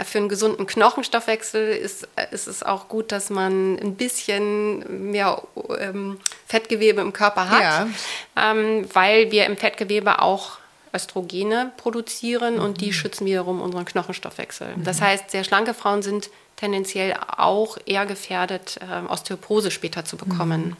für 0.04 0.18
einen 0.18 0.28
gesunden 0.28 0.66
Knochenstoffwechsel 0.66 1.68
ist, 1.68 2.08
ist 2.30 2.46
es 2.46 2.62
auch 2.62 2.88
gut, 2.88 3.12
dass 3.12 3.30
man 3.30 3.78
ein 3.78 3.94
bisschen 3.96 5.10
mehr 5.10 5.42
ähm, 5.78 6.20
Fettgewebe 6.46 7.00
im 7.00 7.12
Körper 7.12 7.48
hat, 7.48 7.62
ja. 7.62 7.88
ähm, 8.36 8.86
weil 8.92 9.30
wir 9.30 9.46
im 9.46 9.56
Fettgewebe 9.56 10.20
auch 10.20 10.58
Östrogene 10.94 11.72
produzieren 11.76 12.54
mhm. 12.54 12.60
und 12.60 12.80
die 12.80 12.92
schützen 12.92 13.26
wiederum 13.26 13.60
unseren 13.60 13.84
Knochenstoffwechsel. 13.84 14.76
Mhm. 14.76 14.84
Das 14.84 15.00
heißt, 15.00 15.30
sehr 15.30 15.44
schlanke 15.44 15.74
Frauen 15.74 16.02
sind 16.02 16.30
tendenziell 16.56 17.14
auch 17.36 17.76
eher 17.84 18.06
gefährdet, 18.06 18.78
äh, 18.80 19.06
Osteoporose 19.10 19.70
später 19.70 20.04
zu 20.04 20.16
bekommen. 20.16 20.68
Mhm. 20.68 20.76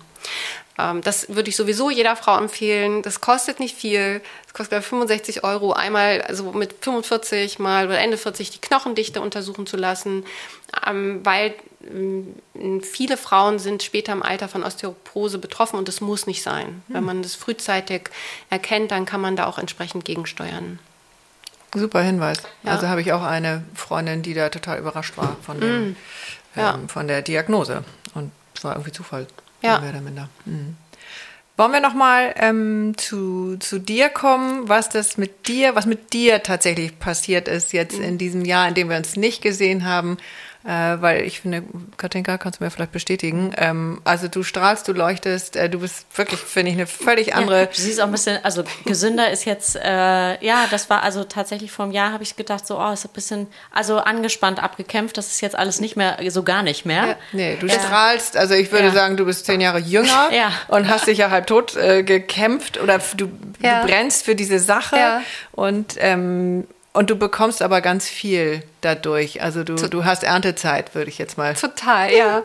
Ähm, 0.79 1.03
das 1.03 1.35
würde 1.35 1.49
ich 1.49 1.57
sowieso 1.57 1.91
jeder 1.91 2.17
Frau 2.17 2.39
empfehlen. 2.39 3.03
Das 3.03 3.21
kostet 3.21 3.61
nicht 3.61 3.77
viel. 3.77 4.21
Das 4.45 4.55
kostet 4.55 4.85
65 4.85 5.45
Euro, 5.45 5.73
einmal 5.73 6.23
also 6.23 6.53
mit 6.53 6.75
45 6.81 7.59
mal 7.59 7.87
oder 7.87 7.99
Ende 7.99 8.17
40 8.17 8.51
die 8.51 8.61
Knochendichte 8.61 9.21
untersuchen 9.21 9.67
zu 9.67 9.77
lassen, 9.77 10.25
ähm, 10.87 11.21
weil 11.25 11.55
ähm, 11.89 12.83
viele 12.83 13.17
Frauen 13.17 13.59
sind 13.59 13.83
später 13.83 14.13
im 14.13 14.23
Alter 14.23 14.49
von 14.49 14.65
Osteoporose 14.65 15.39
betroffen 15.39 15.79
und 15.79 15.89
das 15.89 16.01
muss 16.01 16.27
nicht 16.27 16.43
sein. 16.43 16.67
Hm. 16.67 16.83
Wenn 16.89 17.05
man 17.05 17.23
das 17.23 17.35
frühzeitig 17.35 18.11
erkennt, 18.51 18.91
dann 18.91 19.07
kann 19.07 19.21
man 19.21 19.37
da 19.37 19.47
auch 19.47 19.59
entsprechend 19.59 20.05
gegensteuern. 20.05 20.79
Super 21.75 22.01
Hinweis. 22.01 22.39
Ja. 22.63 22.73
Also 22.73 22.89
habe 22.89 23.01
ich 23.03 23.13
auch 23.13 23.23
eine 23.23 23.65
Freundin, 23.75 24.23
die 24.23 24.35
da 24.35 24.49
total 24.49 24.79
überrascht 24.79 25.17
war 25.17 25.37
von, 25.43 25.61
dem, 25.61 25.91
mm. 25.91 25.97
ja. 26.55 26.75
ähm, 26.75 26.89
von 26.89 27.07
der 27.07 27.23
Diagnose. 27.23 27.85
Und 28.15 28.33
es 28.55 28.65
war 28.65 28.75
irgendwie 28.75 28.93
Zufall. 28.93 29.27
Ja. 29.63 29.81
Mehr 29.81 29.91
oder 29.91 30.01
minder. 30.01 30.29
Mhm. 30.45 30.77
Wollen 31.57 31.73
wir 31.73 31.81
nochmal 31.81 32.35
ähm, 32.37 32.93
zu, 32.99 33.57
zu 33.59 33.79
dir 33.79 34.11
kommen, 34.11 34.69
was 34.69 34.91
das 34.91 35.17
mit 35.17 35.49
dir, 35.49 35.75
was 35.75 35.87
mit 35.87 36.13
dir 36.13 36.43
tatsächlich 36.43 36.99
passiert 36.99 37.49
ist 37.49 37.73
jetzt 37.73 37.97
mhm. 37.97 38.05
in 38.05 38.19
diesem 38.19 38.45
Jahr, 38.45 38.69
in 38.69 38.75
dem 38.75 38.91
wir 38.91 38.97
uns 38.99 39.17
nicht 39.17 39.41
gesehen 39.41 39.87
haben 39.87 40.19
äh, 40.67 41.01
weil 41.01 41.23
ich 41.23 41.41
finde, 41.41 41.63
Katinka, 41.97 42.39
kannst 42.39 42.59
du 42.59 42.65
mir 42.65 42.71
vielleicht 42.71 42.91
bestätigen, 42.91 43.53
ähm, 43.57 44.01
also 44.03 44.27
du 44.27 44.43
strahlst, 44.43 44.89
du 44.89 44.93
leuchtest, 44.93 45.55
äh, 45.55 45.71
du 45.71 45.79
bist 45.79 46.07
wirklich, 46.17 46.41
finde 46.41 46.73
ich, 46.73 46.77
eine 46.77 46.87
völlig 46.89 47.37
andere. 47.37 47.61
Ja, 47.61 47.67
du 47.67 47.75
siehst 47.75 48.01
auch 48.01 48.07
ein 48.07 48.13
bisschen, 48.13 48.45
also 48.45 48.65
gesünder 48.85 49.31
ist 49.31 49.45
jetzt, 49.45 49.77
äh, 49.77 50.45
ja, 50.45 50.67
das 50.71 50.91
war 50.91 51.05
also 51.05 51.23
tatsächlich 51.23 51.71
vor 51.71 51.85
einem 51.85 51.95
Jahr 51.95 52.13
habe 52.13 52.25
ich 52.25 52.35
gedacht, 52.35 52.67
so, 52.67 52.81
oh, 52.81 52.93
ist 52.93 53.05
ein 53.05 53.13
bisschen, 53.13 53.47
also 53.71 53.99
angespannt 53.99 54.61
abgekämpft, 54.61 55.17
das 55.17 55.29
ist 55.29 55.41
jetzt 55.41 55.57
alles 55.57 55.81
nicht 55.81 55.97
mehr, 55.97 56.19
so 56.31 56.43
gar 56.43 56.65
nicht 56.65 56.85
mehr. 56.85 57.07
Ja, 57.07 57.17
nee, 57.33 57.57
du 57.61 57.69
strahlst, 57.69 58.37
also 58.37 58.55
ich 58.55 58.73
würde 58.73 58.87
ja. 58.89 58.93
sagen, 58.93 59.17
du 59.17 59.25
bist 59.25 59.47
zehn 59.47 59.61
Jahre 59.61 59.79
jünger 59.79 60.31
und 60.69 60.89
hast 60.89 61.07
dich 61.07 61.19
ja 61.19 61.31
halb 61.31 61.47
tot 61.47 61.77
äh, 61.77 62.03
gekämpft 62.03 62.81
oder 62.81 62.99
du, 63.17 63.27
du 63.27 63.87
brennst 63.87 64.25
für 64.25 64.35
diese 64.35 64.59
Sache 64.59 65.21
und 65.53 65.95
ähm, 65.99 66.67
und 66.97 67.11
du 67.11 67.17
bekommst 67.17 67.61
aber 67.61 67.83
ganz 67.83 68.09
viel 68.09 68.63
dadurch. 68.81 69.43
Also 69.43 69.65
du, 69.65 69.75
du 69.75 70.05
hast 70.05 70.23
Erntezeit, 70.23 70.95
würde 70.95 71.11
ich 71.11 71.19
jetzt 71.19 71.39
mal. 71.39 71.55
Total, 71.55 72.13
ja. 72.13 72.39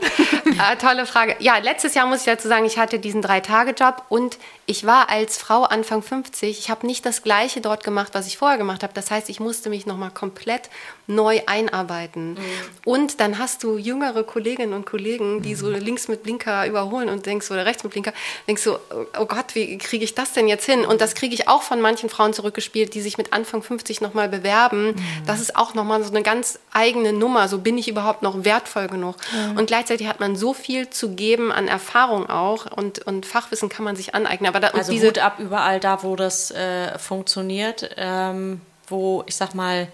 äh, 0.45 0.75
tolle 0.81 1.05
Frage. 1.05 1.35
Ja, 1.39 1.57
letztes 1.57 1.93
Jahr 1.93 2.05
muss 2.07 2.19
ich 2.19 2.25
dazu 2.25 2.47
sagen, 2.47 2.65
ich 2.65 2.77
hatte 2.77 2.99
diesen 2.99 3.21
Drei-Tage-Job 3.21 4.03
und 4.09 4.37
ich 4.65 4.85
war 4.85 5.09
als 5.09 5.37
Frau 5.37 5.63
Anfang 5.63 6.01
50. 6.01 6.57
Ich 6.57 6.69
habe 6.69 6.85
nicht 6.87 7.05
das 7.05 7.23
Gleiche 7.23 7.61
dort 7.61 7.83
gemacht, 7.83 8.11
was 8.13 8.27
ich 8.27 8.37
vorher 8.37 8.57
gemacht 8.57 8.83
habe. 8.83 8.93
Das 8.93 9.11
heißt, 9.11 9.29
ich 9.29 9.39
musste 9.39 9.69
mich 9.69 9.85
nochmal 9.85 10.11
komplett 10.11 10.69
neu 11.07 11.41
einarbeiten. 11.45 12.35
Mhm. 12.35 12.37
Und 12.85 13.19
dann 13.19 13.37
hast 13.37 13.63
du 13.63 13.77
jüngere 13.77 14.23
Kolleginnen 14.23 14.73
und 14.73 14.85
Kollegen, 14.85 15.41
die 15.41 15.55
so 15.55 15.67
mhm. 15.67 15.75
links 15.75 16.07
mit 16.07 16.23
Blinker 16.23 16.65
überholen 16.67 17.09
und 17.09 17.25
denkst 17.25 17.51
oder 17.51 17.65
rechts 17.65 17.83
mit 17.83 17.91
Blinker, 17.91 18.13
denkst 18.47 18.63
so, 18.63 18.79
oh 19.19 19.25
Gott, 19.25 19.55
wie 19.55 19.77
kriege 19.77 20.03
ich 20.05 20.15
das 20.15 20.31
denn 20.33 20.47
jetzt 20.47 20.65
hin? 20.65 20.85
Und 20.85 21.01
das 21.01 21.15
kriege 21.15 21.33
ich 21.33 21.47
auch 21.47 21.63
von 21.63 21.81
manchen 21.81 22.09
Frauen 22.09 22.33
zurückgespielt, 22.33 22.93
die 22.93 23.01
sich 23.01 23.17
mit 23.17 23.33
Anfang 23.33 23.61
50 23.61 23.99
nochmal 23.99 24.29
bewerben. 24.29 24.87
Mhm. 24.87 24.95
Das 25.25 25.41
ist 25.41 25.55
auch 25.55 25.73
nochmal 25.73 26.01
so 26.03 26.11
eine 26.11 26.20
ganz 26.23 26.59
eigene 26.71 27.13
Nummer. 27.13 27.47
So 27.47 27.59
bin 27.59 27.77
ich 27.77 27.87
überhaupt 27.87 28.21
noch 28.21 28.43
wertvoll 28.43 28.87
genug. 28.87 29.15
Mhm. 29.31 29.57
Und 29.57 29.67
gleichzeitig 29.67 30.07
hat 30.07 30.19
man 30.19 30.35
so 30.35 30.53
viel 30.53 30.89
zu 30.89 31.15
geben 31.15 31.51
an 31.51 31.67
Erfahrung 31.67 32.29
auch 32.29 32.65
und, 32.65 32.99
und 32.99 33.25
Fachwissen 33.25 33.69
kann 33.69 33.85
man 33.85 33.95
sich 33.95 34.15
aneignen. 34.15 34.47
Aber 34.47 34.59
da, 34.59 34.69
also 34.69 34.91
diese 34.91 35.07
Hut 35.07 35.19
ab 35.19 35.39
überall 35.39 35.79
da, 35.79 36.03
wo 36.03 36.15
das 36.15 36.51
äh, 36.51 36.97
funktioniert, 36.97 37.89
ähm, 37.97 38.61
wo 38.87 39.23
ich 39.27 39.35
sag 39.35 39.55
mal 39.55 39.87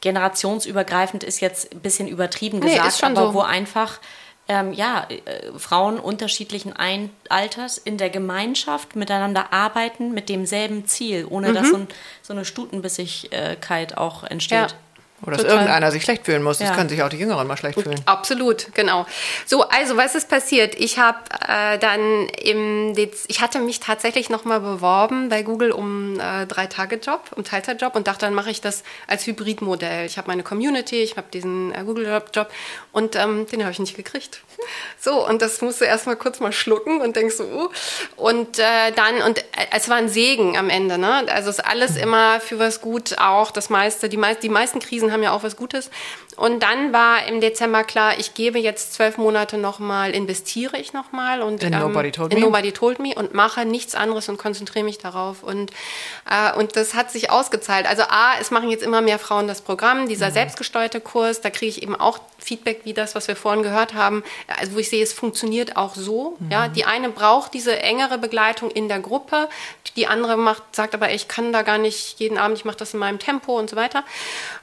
generationsübergreifend 0.00 1.24
ist 1.24 1.40
jetzt 1.40 1.72
ein 1.72 1.80
bisschen 1.80 2.06
übertrieben 2.06 2.60
gesagt, 2.60 3.02
nee, 3.02 3.06
aber 3.06 3.26
so. 3.28 3.34
wo 3.34 3.40
einfach 3.40 3.98
ähm, 4.48 4.72
ja, 4.72 5.06
äh, 5.08 5.58
Frauen 5.58 6.00
unterschiedlichen 6.00 6.72
Ein 6.72 7.10
Alters 7.28 7.76
in 7.76 7.98
der 7.98 8.08
Gemeinschaft 8.08 8.96
miteinander 8.96 9.52
arbeiten 9.52 10.12
mit 10.14 10.30
demselben 10.30 10.86
Ziel, 10.86 11.26
ohne 11.28 11.50
mhm. 11.50 11.54
dass 11.54 11.68
so, 11.68 11.76
ein, 11.76 11.88
so, 12.22 12.32
eine 12.32 12.44
Stutenbissigkeit 12.46 13.98
auch 13.98 14.24
entsteht. 14.24 14.70
Ja. 14.70 14.76
Oder 15.22 15.36
dass 15.36 15.46
irgendeiner 15.46 15.90
sich 15.90 16.04
schlecht 16.04 16.24
fühlen 16.24 16.42
muss. 16.42 16.58
Das 16.58 16.68
ja. 16.68 16.74
können 16.74 16.88
sich 16.88 17.02
auch 17.02 17.08
die 17.08 17.16
Jüngeren 17.16 17.46
mal 17.46 17.56
schlecht 17.56 17.80
fühlen. 17.80 18.00
Absolut, 18.06 18.72
genau. 18.74 19.04
So, 19.46 19.68
also 19.68 19.96
was 19.96 20.14
ist 20.14 20.28
passiert? 20.28 20.76
Ich 20.76 20.98
habe 20.98 21.18
äh, 21.46 21.78
dann 21.78 22.28
im 22.28 22.94
Dez 22.94 23.24
ich 23.26 23.40
hatte 23.40 23.58
mich 23.58 23.80
tatsächlich 23.80 24.30
nochmal 24.30 24.60
beworben 24.60 25.28
bei 25.28 25.42
Google 25.42 25.72
um 25.72 26.20
äh, 26.20 26.46
drei 26.46 26.66
Tage 26.66 26.96
Job, 26.96 27.32
um 27.34 27.42
Teilzeitjob 27.42 27.96
und 27.96 28.06
dachte, 28.06 28.26
dann 28.26 28.34
mache 28.34 28.50
ich 28.50 28.60
das 28.60 28.84
als 29.06 29.26
Hybridmodell. 29.26 30.06
Ich 30.06 30.18
habe 30.18 30.28
meine 30.28 30.44
Community, 30.44 31.02
ich 31.02 31.16
habe 31.16 31.26
diesen 31.32 31.74
äh, 31.74 31.82
Google 31.84 32.22
Job 32.32 32.50
und 32.92 33.16
ähm, 33.16 33.46
den 33.46 33.62
habe 33.62 33.72
ich 33.72 33.80
nicht 33.80 33.96
gekriegt. 33.96 34.42
So 35.00 35.26
und 35.26 35.42
das 35.42 35.60
musste 35.60 35.84
erstmal 35.84 36.16
kurz 36.16 36.40
mal 36.40 36.52
schlucken 36.52 37.00
und 37.00 37.16
denkst 37.16 37.36
so, 37.36 37.44
uh. 37.44 37.68
und 38.16 38.58
äh, 38.58 38.92
dann 38.94 39.22
und 39.22 39.38
äh, 39.38 39.42
es 39.72 39.88
war 39.88 39.96
ein 39.96 40.08
Segen 40.08 40.56
am 40.56 40.70
Ende. 40.70 40.98
Ne? 40.98 41.26
Also 41.28 41.50
ist 41.50 41.64
alles 41.64 41.96
immer 41.96 42.40
für 42.40 42.58
was 42.58 42.80
gut. 42.80 43.16
Auch 43.18 43.50
das 43.50 43.70
meiste, 43.70 44.08
die, 44.08 44.16
meist, 44.16 44.42
die 44.42 44.48
meisten 44.48 44.80
Krisen 44.80 45.12
haben 45.12 45.22
ja 45.22 45.32
auch 45.32 45.42
was 45.42 45.56
Gutes. 45.56 45.90
Und 46.36 46.62
dann 46.62 46.92
war 46.92 47.26
im 47.26 47.40
Dezember 47.40 47.82
klar, 47.82 48.18
ich 48.18 48.34
gebe 48.34 48.60
jetzt 48.60 48.94
zwölf 48.94 49.18
Monate 49.18 49.58
nochmal, 49.58 50.14
investiere 50.14 50.76
ich 50.76 50.92
nochmal 50.92 51.42
und 51.42 51.64
in, 51.64 51.72
ähm, 51.72 51.80
Nobody, 51.80 52.12
Told 52.12 52.32
in 52.32 52.40
Nobody 52.40 52.70
Told 52.70 53.00
Me 53.00 53.12
und 53.16 53.34
mache 53.34 53.64
nichts 53.64 53.96
anderes 53.96 54.28
und 54.28 54.38
konzentriere 54.38 54.84
mich 54.84 54.98
darauf. 54.98 55.42
Und, 55.42 55.72
äh, 56.30 56.56
und 56.56 56.76
das 56.76 56.94
hat 56.94 57.10
sich 57.10 57.30
ausgezahlt. 57.30 57.86
Also 57.86 58.04
A, 58.04 58.34
es 58.40 58.52
machen 58.52 58.70
jetzt 58.70 58.84
immer 58.84 59.00
mehr 59.00 59.18
Frauen 59.18 59.48
das 59.48 59.62
Programm, 59.62 60.08
dieser 60.08 60.28
mhm. 60.28 60.34
selbstgesteuerte 60.34 61.00
Kurs, 61.00 61.40
da 61.40 61.50
kriege 61.50 61.70
ich 61.70 61.82
eben 61.82 61.96
auch 61.96 62.20
Feedback 62.38 62.82
wie 62.84 62.94
das, 62.94 63.16
was 63.16 63.26
wir 63.26 63.34
vorhin 63.34 63.64
gehört 63.64 63.94
haben, 63.94 64.22
also 64.56 64.74
wo 64.74 64.78
ich 64.78 64.88
sehe, 64.88 65.02
es 65.02 65.12
funktioniert 65.12 65.76
auch 65.76 65.94
so. 65.94 66.36
Mhm. 66.38 66.50
Ja, 66.50 66.68
die 66.68 66.84
eine 66.84 67.10
braucht 67.10 67.52
diese 67.54 67.78
engere 67.80 68.18
Begleitung 68.18 68.70
in 68.70 68.88
der 68.88 68.98
Gruppe, 68.98 69.48
die 69.96 70.06
andere 70.06 70.36
macht, 70.36 70.62
sagt 70.74 70.94
aber, 70.94 71.12
ich 71.12 71.28
kann 71.28 71.52
da 71.52 71.62
gar 71.62 71.78
nicht 71.78 72.18
jeden 72.18 72.38
Abend, 72.38 72.56
ich 72.56 72.64
mache 72.64 72.78
das 72.78 72.94
in 72.94 73.00
meinem 73.00 73.18
Tempo 73.18 73.58
und 73.58 73.68
so 73.68 73.76
weiter. 73.76 74.04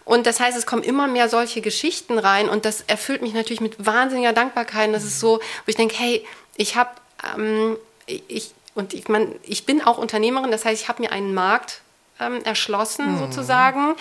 Und 0.03 0.25
das 0.25 0.39
heißt, 0.39 0.57
es 0.57 0.65
kommen 0.65 0.83
immer 0.83 1.07
mehr 1.07 1.29
solche 1.29 1.61
Geschichten 1.61 2.17
rein 2.17 2.49
und 2.49 2.65
das 2.65 2.81
erfüllt 2.81 3.21
mich 3.21 3.33
natürlich 3.33 3.61
mit 3.61 3.85
wahnsinniger 3.85 4.33
Dankbarkeit. 4.33 4.93
Das 4.93 5.03
ist 5.03 5.19
so, 5.19 5.37
wo 5.37 5.67
ich 5.67 5.75
denke, 5.75 5.95
hey, 5.97 6.25
ich 6.55 6.75
habe, 6.75 6.91
ähm, 7.37 7.77
ich, 8.05 8.51
und 8.73 8.93
ich, 8.93 9.07
man, 9.07 9.33
ich 9.43 9.65
bin 9.65 9.81
auch 9.81 9.97
Unternehmerin, 9.97 10.51
das 10.51 10.65
heißt, 10.65 10.81
ich 10.81 10.89
habe 10.89 11.01
mir 11.01 11.11
einen 11.11 11.33
Markt 11.33 11.81
ähm, 12.19 12.43
erschlossen 12.43 13.13
mhm. 13.13 13.19
sozusagen 13.19 13.95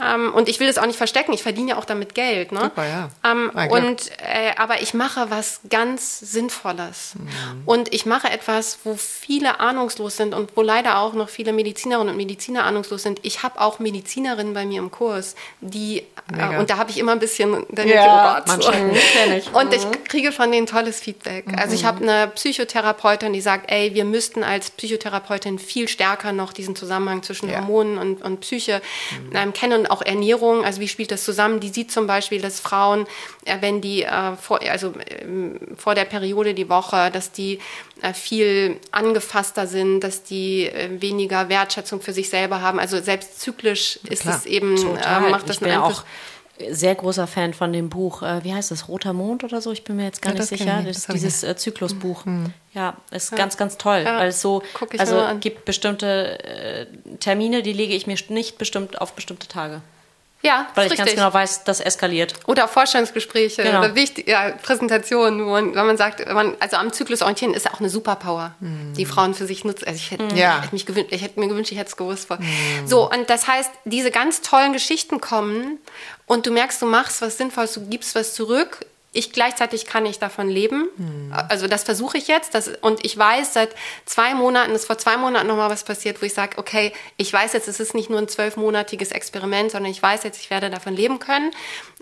Ähm, 0.00 0.32
und 0.32 0.48
ich 0.48 0.60
will 0.60 0.66
das 0.66 0.78
auch 0.78 0.86
nicht 0.86 0.96
verstecken. 0.96 1.32
Ich 1.32 1.42
verdiene 1.42 1.70
ja 1.70 1.76
auch 1.76 1.84
damit 1.84 2.14
Geld. 2.14 2.52
Ne? 2.52 2.60
Super, 2.60 2.86
ja. 2.86 3.10
Ähm, 3.24 3.50
und, 3.70 4.10
äh, 4.18 4.52
aber 4.56 4.82
ich 4.82 4.94
mache 4.94 5.30
was 5.30 5.60
ganz 5.68 6.20
Sinnvolles. 6.20 7.14
Mhm. 7.16 7.62
Und 7.66 7.92
ich 7.92 8.06
mache 8.06 8.30
etwas, 8.30 8.78
wo 8.84 8.94
viele 8.96 9.60
ahnungslos 9.60 10.16
sind 10.16 10.34
und 10.34 10.56
wo 10.56 10.62
leider 10.62 10.98
auch 10.98 11.12
noch 11.12 11.28
viele 11.28 11.52
Medizinerinnen 11.52 12.10
und 12.10 12.16
Mediziner 12.16 12.64
ahnungslos 12.64 13.02
sind. 13.02 13.20
Ich 13.22 13.42
habe 13.42 13.60
auch 13.60 13.78
Medizinerinnen 13.78 14.54
bei 14.54 14.64
mir 14.64 14.80
im 14.80 14.90
Kurs, 14.90 15.34
die, 15.60 16.04
äh, 16.36 16.58
und 16.58 16.70
da 16.70 16.78
habe 16.78 16.90
ich 16.90 16.98
immer 16.98 17.12
ein 17.12 17.18
bisschen, 17.18 17.66
dann 17.70 17.88
ja, 17.88 18.38
oh 18.38 18.50
Gott, 18.50 18.66
und 19.52 19.74
ich 19.74 19.84
mhm. 19.84 20.04
kriege 20.04 20.32
von 20.32 20.50
denen 20.50 20.66
tolles 20.66 21.00
Feedback. 21.00 21.46
Mhm. 21.46 21.58
Also 21.58 21.74
ich 21.74 21.84
habe 21.84 22.02
eine 22.02 22.28
Psychotherapeutin, 22.28 23.32
die 23.32 23.40
sagt, 23.40 23.70
ey, 23.70 23.94
wir 23.94 24.04
müssten 24.04 24.44
als 24.44 24.70
Psychotherapeutin 24.70 25.58
viel 25.58 25.88
stärker 25.88 26.32
noch 26.32 26.52
diesen 26.52 26.76
Zusammenhang 26.76 27.22
zwischen 27.22 27.50
ja. 27.50 27.58
Hormonen 27.58 27.98
und, 27.98 28.22
und 28.22 28.40
Psyche 28.40 28.80
mhm. 29.10 29.36
ähm, 29.36 29.52
kennen 29.52 29.80
und 29.80 29.89
auch 29.90 30.02
Ernährung, 30.02 30.64
also 30.64 30.80
wie 30.80 30.88
spielt 30.88 31.10
das 31.10 31.24
zusammen? 31.24 31.60
Die 31.60 31.68
sieht 31.68 31.90
zum 31.90 32.06
Beispiel, 32.06 32.40
dass 32.40 32.60
Frauen, 32.60 33.06
äh, 33.44 33.56
wenn 33.60 33.80
die 33.80 34.02
äh, 34.02 34.36
vor, 34.36 34.60
also, 34.62 34.92
äh, 34.98 35.24
vor 35.76 35.94
der 35.94 36.04
Periode 36.04 36.54
die 36.54 36.68
Woche, 36.68 37.10
dass 37.10 37.32
die 37.32 37.58
äh, 38.02 38.12
viel 38.14 38.78
angefasster 38.90 39.66
sind, 39.66 40.00
dass 40.00 40.22
die 40.22 40.66
äh, 40.66 41.00
weniger 41.00 41.48
Wertschätzung 41.48 42.00
für 42.00 42.12
sich 42.12 42.28
selber 42.28 42.62
haben. 42.62 42.78
Also 42.78 43.00
selbst 43.00 43.40
zyklisch 43.40 43.98
ist 44.08 44.26
es 44.26 44.46
eben, 44.46 44.76
äh, 44.76 45.20
macht 45.30 45.48
das 45.48 45.56
ich 45.56 45.62
bin 45.62 45.72
auch 45.76 46.04
sehr 46.70 46.94
großer 46.94 47.26
Fan 47.26 47.54
von 47.54 47.72
dem 47.72 47.88
Buch, 47.88 48.22
äh, 48.22 48.44
wie 48.44 48.54
heißt 48.54 48.70
das, 48.70 48.88
Roter 48.88 49.12
Mond 49.12 49.44
oder 49.44 49.60
so, 49.60 49.72
ich 49.72 49.84
bin 49.84 49.96
mir 49.96 50.04
jetzt 50.04 50.22
gar 50.22 50.32
ja, 50.32 50.40
nicht 50.40 50.48
sicher, 50.48 50.82
das, 50.84 51.06
dieses 51.06 51.42
äh, 51.42 51.56
Zyklusbuch. 51.56 52.24
Mhm. 52.24 52.52
Ja, 52.72 52.96
ist 53.10 53.32
ja. 53.32 53.36
ganz, 53.36 53.56
ganz 53.56 53.78
toll, 53.78 54.02
ja. 54.04 54.18
weil 54.18 54.28
es 54.28 54.40
so, 54.40 54.62
also 54.98 55.22
gibt 55.40 55.64
bestimmte 55.64 56.42
äh, 56.44 56.86
Termine, 57.18 57.62
die 57.62 57.72
lege 57.72 57.94
ich 57.94 58.06
mir 58.06 58.16
nicht 58.28 58.58
bestimmt 58.58 59.00
auf 59.00 59.12
bestimmte 59.14 59.48
Tage. 59.48 59.82
Ja, 60.42 60.66
weil 60.74 60.86
ich 60.86 60.92
richtig. 60.92 61.06
ganz 61.06 61.16
genau 61.16 61.34
weiß, 61.34 61.64
das 61.64 61.80
eskaliert. 61.80 62.34
Oder 62.46 62.66
Vorstellungsgespräche 62.66 63.62
genau. 63.62 63.80
oder 63.80 63.94
wichtig, 63.94 64.26
ja, 64.26 64.52
Präsentationen, 64.62 65.44
wo 65.44 65.50
man, 65.50 65.74
wenn 65.74 65.86
man 65.86 65.96
sagt, 65.98 66.26
man, 66.32 66.56
also 66.60 66.76
am 66.76 66.92
Zyklus 66.92 67.20
orientieren 67.20 67.52
ist 67.52 67.70
auch 67.70 67.78
eine 67.78 67.90
Superpower, 67.90 68.54
mm. 68.60 68.94
die 68.94 69.04
Frauen 69.04 69.34
für 69.34 69.46
sich 69.46 69.64
nutzen. 69.64 69.86
Also 69.86 69.98
ich 69.98 70.10
hätte, 70.10 70.34
mm. 70.34 70.36
ja. 70.36 70.62
ich, 70.72 70.86
hätte 70.86 71.06
ich 71.10 71.22
hätte 71.22 71.38
mir 71.38 71.48
gewünscht, 71.48 71.72
ich 71.72 71.78
hätte 71.78 71.90
es 71.90 71.96
gewusst. 71.96 72.30
Mm. 72.30 72.86
So, 72.86 73.10
und 73.10 73.28
das 73.28 73.48
heißt, 73.48 73.70
diese 73.84 74.10
ganz 74.10 74.40
tollen 74.40 74.72
Geschichten 74.72 75.20
kommen 75.20 75.78
und 76.26 76.46
du 76.46 76.52
merkst, 76.52 76.80
du 76.80 76.86
machst 76.86 77.20
was 77.20 77.36
Sinnvolles, 77.36 77.74
du 77.74 77.86
gibst 77.86 78.14
was 78.14 78.32
zurück 78.32 78.86
ich 79.12 79.32
gleichzeitig 79.32 79.86
kann 79.86 80.06
ich 80.06 80.20
davon 80.20 80.48
leben. 80.48 80.88
Mhm. 80.96 81.34
Also 81.48 81.66
das 81.66 81.82
versuche 81.82 82.16
ich 82.16 82.28
jetzt. 82.28 82.54
Das, 82.54 82.68
und 82.80 83.04
ich 83.04 83.18
weiß 83.18 83.54
seit 83.54 83.74
zwei 84.04 84.34
Monaten, 84.34 84.72
ist 84.72 84.84
vor 84.84 84.98
zwei 84.98 85.16
Monaten 85.16 85.48
nochmal 85.48 85.68
was 85.68 85.82
passiert, 85.82 86.22
wo 86.22 86.26
ich 86.26 86.34
sage, 86.34 86.58
okay, 86.58 86.92
ich 87.16 87.32
weiß 87.32 87.52
jetzt, 87.54 87.66
es 87.66 87.80
ist 87.80 87.94
nicht 87.94 88.08
nur 88.08 88.20
ein 88.20 88.28
zwölfmonatiges 88.28 89.10
Experiment, 89.10 89.72
sondern 89.72 89.90
ich 89.90 90.00
weiß 90.00 90.22
jetzt, 90.22 90.40
ich 90.40 90.50
werde 90.50 90.70
davon 90.70 90.94
leben 90.94 91.18
können. 91.18 91.50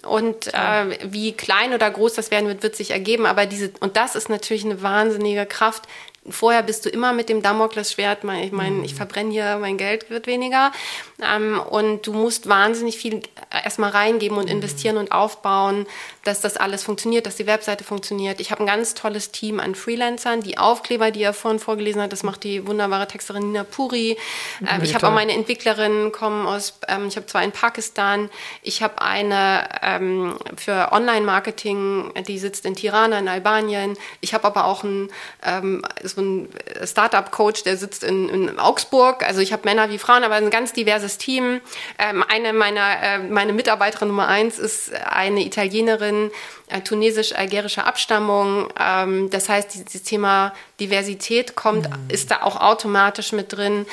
Und 0.03 0.53
äh, 0.53 0.99
wie 1.05 1.33
klein 1.33 1.73
oder 1.73 1.91
groß 1.91 2.13
das 2.13 2.31
werden 2.31 2.47
wird, 2.47 2.63
wird 2.63 2.77
sich 2.77 2.91
ergeben. 2.91 3.25
Aber 3.25 3.47
diese, 3.47 3.73
und 3.81 3.97
das 3.97 4.15
ist 4.15 4.29
natürlich 4.29 4.67
eine 4.67 4.83
wahnsinnige 4.83 5.47
Kraft, 5.47 5.85
vorher 6.31 6.63
bist 6.63 6.85
du 6.85 6.91
immer 6.91 7.13
mit 7.13 7.29
dem 7.29 7.43
Damoklesschwert, 7.43 8.25
ich 8.43 8.53
meine, 8.53 8.85
ich 8.85 8.93
mhm. 8.93 8.97
verbrenne 8.97 9.31
hier, 9.31 9.57
mein 9.59 9.79
Geld 9.79 10.11
wird 10.11 10.27
weniger. 10.27 10.73
Ähm, 11.21 11.61
und 11.61 12.07
du 12.07 12.13
musst 12.13 12.49
wahnsinnig 12.49 12.97
viel 12.97 13.23
erstmal 13.51 13.91
reingeben 13.91 14.39
und 14.39 14.45
mhm. 14.45 14.53
investieren 14.53 14.97
und 14.99 15.11
aufbauen, 15.11 15.87
dass 16.25 16.41
das 16.41 16.57
alles 16.57 16.85
funktioniert, 16.85 17.27
dass 17.27 17.37
die 17.37 17.47
Webseite 17.47 17.83
funktioniert. 17.83 18.41
Ich 18.41 18.51
habe 18.51 18.63
ein 18.63 18.67
ganz 18.67 18.95
tolles 18.95 19.33
Team 19.33 19.59
an 19.59 19.75
Freelancern. 19.75 20.43
Die 20.43 20.59
Aufkleber, 20.59 21.11
die 21.11 21.23
er 21.23 21.33
vorhin 21.33 21.59
vorgelesen 21.59 22.03
hat, 22.03 22.13
das 22.13 22.23
macht 22.23 22.45
die 22.45 22.67
wunderbare 22.67 23.09
Texterin 23.09 23.49
Nina 23.49 23.65
Puri. 23.65 24.17
Ähm, 24.61 24.83
ich 24.83 24.95
habe 24.95 25.09
auch 25.09 25.13
meine 25.13 25.33
Entwicklerinnen 25.33 26.13
kommen 26.13 26.47
aus, 26.47 26.79
ähm, 26.87 27.09
ich 27.09 27.17
habe 27.17 27.27
zwei 27.27 27.45
in 27.45 27.53
Pakistan. 27.53 28.31
Ich 28.63 28.83
habe 28.83 29.01
eine 29.03 29.69
ähm, 29.83 30.37
für 30.57 30.93
Online-Marketing, 30.93 32.13
die 32.29 32.39
sitzt 32.39 32.65
in 32.65 32.77
Tirana 32.77 33.19
in 33.19 33.29
Albanien. 33.29 33.97
Ich 34.21 34.35
habe 34.35 34.45
aber 34.45 34.67
auch 34.67 34.85
einen, 34.85 35.11
ähm, 35.45 35.83
so 36.05 36.21
einen 36.21 36.49
Startup-Coach, 36.85 37.65
der 37.65 37.77
sitzt 37.77 38.05
in, 38.05 38.29
in 38.29 38.59
Augsburg. 38.59 39.27
Also 39.27 39.41
ich 39.41 39.53
habe 39.53 39.63
Männer 39.65 39.91
wie 39.91 39.99
Frauen, 39.99 40.23
aber 40.23 40.37
ein 40.37 40.51
ganz 40.51 40.73
diverses 40.73 41.08
Team. 41.17 41.61
Ähm, 41.99 42.23
eine 42.29 42.53
meiner, 42.53 43.03
äh, 43.03 43.19
meine 43.19 43.55
Mitarbeiterin 43.55 44.09
Nummer 44.09 44.29
eins 44.29 44.59
ist 44.59 44.93
eine 44.93 45.45
Italienerin, 45.45 46.31
äh, 46.69 46.83
tunesisch-algerischer 46.83 47.87
Abstammung. 47.87 48.69
Ähm, 48.79 49.31
das 49.31 49.49
heißt, 49.49 49.75
dieses 49.75 50.03
Thema 50.03 50.53
Diversität 50.81 51.57
kommt, 51.57 51.89
mhm. 51.89 52.11
ist 52.11 52.31
da 52.31 52.43
auch 52.43 52.61
automatisch 52.61 53.33
mit 53.33 53.53
drin. 53.55 53.87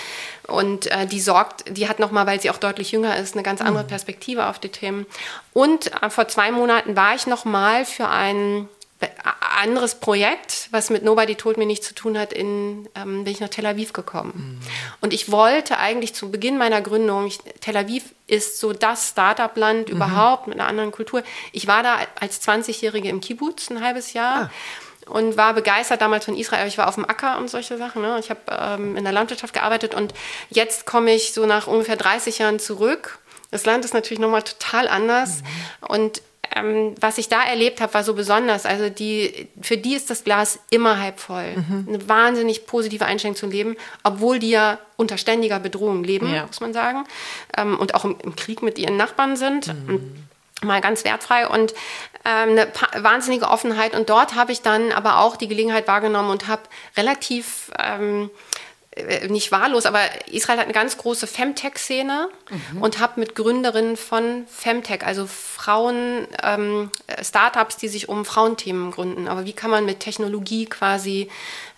Und 0.47 0.87
äh, 0.87 1.05
die 1.07 1.21
sorgt, 1.21 1.63
die 1.69 1.87
hat 1.87 1.99
nochmal, 1.99 2.27
weil 2.27 2.41
sie 2.41 2.49
auch 2.49 2.57
deutlich 2.57 2.91
jünger 2.91 3.17
ist, 3.17 3.35
eine 3.35 3.43
ganz 3.43 3.61
andere 3.61 3.83
mhm. 3.83 3.89
Perspektive 3.89 4.47
auf 4.47 4.59
die 4.59 4.69
Themen. 4.69 5.05
Und 5.53 5.91
äh, 6.03 6.09
vor 6.09 6.27
zwei 6.27 6.51
Monaten 6.51 6.95
war 6.95 7.15
ich 7.15 7.27
nochmal 7.27 7.85
für 7.85 8.09
ein 8.09 8.67
anderes 9.57 9.95
Projekt, 9.95 10.67
was 10.71 10.89
mit 10.89 11.03
Nobody 11.03 11.35
Told 11.35 11.57
Me 11.57 11.65
nichts 11.65 11.87
zu 11.87 11.95
tun 11.95 12.17
hat, 12.17 12.33
in, 12.33 12.89
ähm, 12.95 13.23
bin 13.23 13.33
ich 13.33 13.39
nach 13.39 13.49
Tel 13.49 13.65
Aviv 13.65 13.93
gekommen. 13.93 14.59
Mhm. 14.61 14.67
Und 15.01 15.13
ich 15.13 15.31
wollte 15.31 15.77
eigentlich 15.77 16.13
zu 16.13 16.31
Beginn 16.31 16.57
meiner 16.57 16.81
Gründung, 16.81 17.27
ich, 17.27 17.39
Tel 17.61 17.77
Aviv 17.77 18.03
ist 18.27 18.59
so 18.59 18.73
das 18.73 19.09
Startup-Land 19.09 19.89
mhm. 19.89 19.95
überhaupt 19.95 20.47
mit 20.47 20.59
einer 20.59 20.67
anderen 20.67 20.91
Kultur. 20.91 21.23
Ich 21.51 21.67
war 21.67 21.83
da 21.83 21.99
als 22.19 22.41
20-Jährige 22.45 23.09
im 23.09 23.21
Kibbutz 23.21 23.69
ein 23.69 23.83
halbes 23.83 24.13
Jahr. 24.13 24.43
Ah 24.43 24.51
und 25.07 25.37
war 25.37 25.53
begeistert 25.53 26.01
damals 26.01 26.25
von 26.25 26.35
Israel. 26.35 26.67
Ich 26.67 26.77
war 26.77 26.87
auf 26.87 26.95
dem 26.95 27.07
Acker 27.07 27.37
und 27.37 27.49
solche 27.49 27.77
Sachen. 27.77 28.01
Ne? 28.01 28.17
Ich 28.19 28.29
habe 28.29 28.39
ähm, 28.49 28.97
in 28.97 29.03
der 29.03 29.13
Landwirtschaft 29.13 29.53
gearbeitet 29.53 29.93
und 29.93 30.13
jetzt 30.49 30.85
komme 30.85 31.13
ich 31.13 31.33
so 31.33 31.45
nach 31.45 31.67
ungefähr 31.67 31.95
30 31.95 32.39
Jahren 32.39 32.59
zurück. 32.59 33.19
Das 33.51 33.65
Land 33.65 33.85
ist 33.85 33.93
natürlich 33.93 34.19
nochmal 34.19 34.41
total 34.41 34.87
anders 34.87 35.41
mhm. 35.41 35.87
und 35.87 36.21
ähm, 36.55 36.95
was 37.01 37.17
ich 37.17 37.27
da 37.27 37.43
erlebt 37.43 37.81
habe, 37.81 37.93
war 37.93 38.03
so 38.03 38.13
besonders. 38.13 38.65
Also 38.65 38.89
die, 38.89 39.49
für 39.61 39.77
die 39.77 39.93
ist 39.93 40.09
das 40.09 40.23
Glas 40.23 40.59
immer 40.69 40.99
halb 40.99 41.19
voll. 41.19 41.55
Mhm. 41.57 41.85
Eine 41.87 42.09
wahnsinnig 42.09 42.65
positive 42.65 43.05
Einstellung 43.05 43.35
zum 43.35 43.51
Leben, 43.51 43.75
obwohl 44.03 44.39
die 44.39 44.51
ja 44.51 44.79
unter 44.95 45.17
ständiger 45.17 45.59
Bedrohung 45.59 46.03
leben, 46.03 46.33
ja. 46.33 46.45
muss 46.45 46.61
man 46.61 46.73
sagen. 46.73 47.03
Ähm, 47.57 47.77
und 47.77 47.93
auch 47.93 48.05
im, 48.05 48.15
im, 48.23 48.35
Krieg 48.37 48.63
mit 48.63 48.79
ihren 48.79 48.95
Nachbarn 48.95 49.35
sind. 49.35 49.67
Mhm. 49.67 50.15
Mal 50.63 50.79
ganz 50.79 51.03
wertfrei 51.03 51.47
und 51.49 51.73
ähm, 52.23 52.51
eine 52.51 52.67
wahnsinnige 53.03 53.49
Offenheit. 53.49 53.93
Und 53.93 54.09
dort 54.09 54.35
habe 54.35 54.53
ich 54.53 54.61
dann 54.61 54.93
aber 54.93 55.19
auch 55.19 55.35
die 55.35 55.49
Gelegenheit 55.49 55.87
wahrgenommen 55.89 56.29
und 56.29 56.47
habe 56.47 56.63
relativ 56.95 57.69
ähm, 57.77 58.29
äh, 58.29 58.29
nicht 59.27 59.51
wahllos, 59.51 59.85
aber 59.85 59.99
Israel 60.31 60.57
hat 60.57 60.65
eine 60.65 60.73
ganz 60.73 60.97
große 60.97 61.27
Femtech-Szene 61.27 62.29
mhm. 62.49 62.81
und 62.81 62.99
habe 62.99 63.19
mit 63.19 63.35
Gründerinnen 63.35 63.97
von 63.97 64.45
Femtech, 64.47 65.05
also 65.05 65.27
Frauen, 65.27 66.27
ähm, 66.41 66.91
Startups, 67.21 67.75
die 67.75 67.89
sich 67.89 68.07
um 68.07 68.23
Frauenthemen 68.23 68.91
gründen. 68.91 69.27
Aber 69.27 69.45
wie 69.45 69.53
kann 69.53 69.69
man 69.69 69.85
mit 69.85 69.99
Technologie 69.99 70.65
quasi 70.65 71.29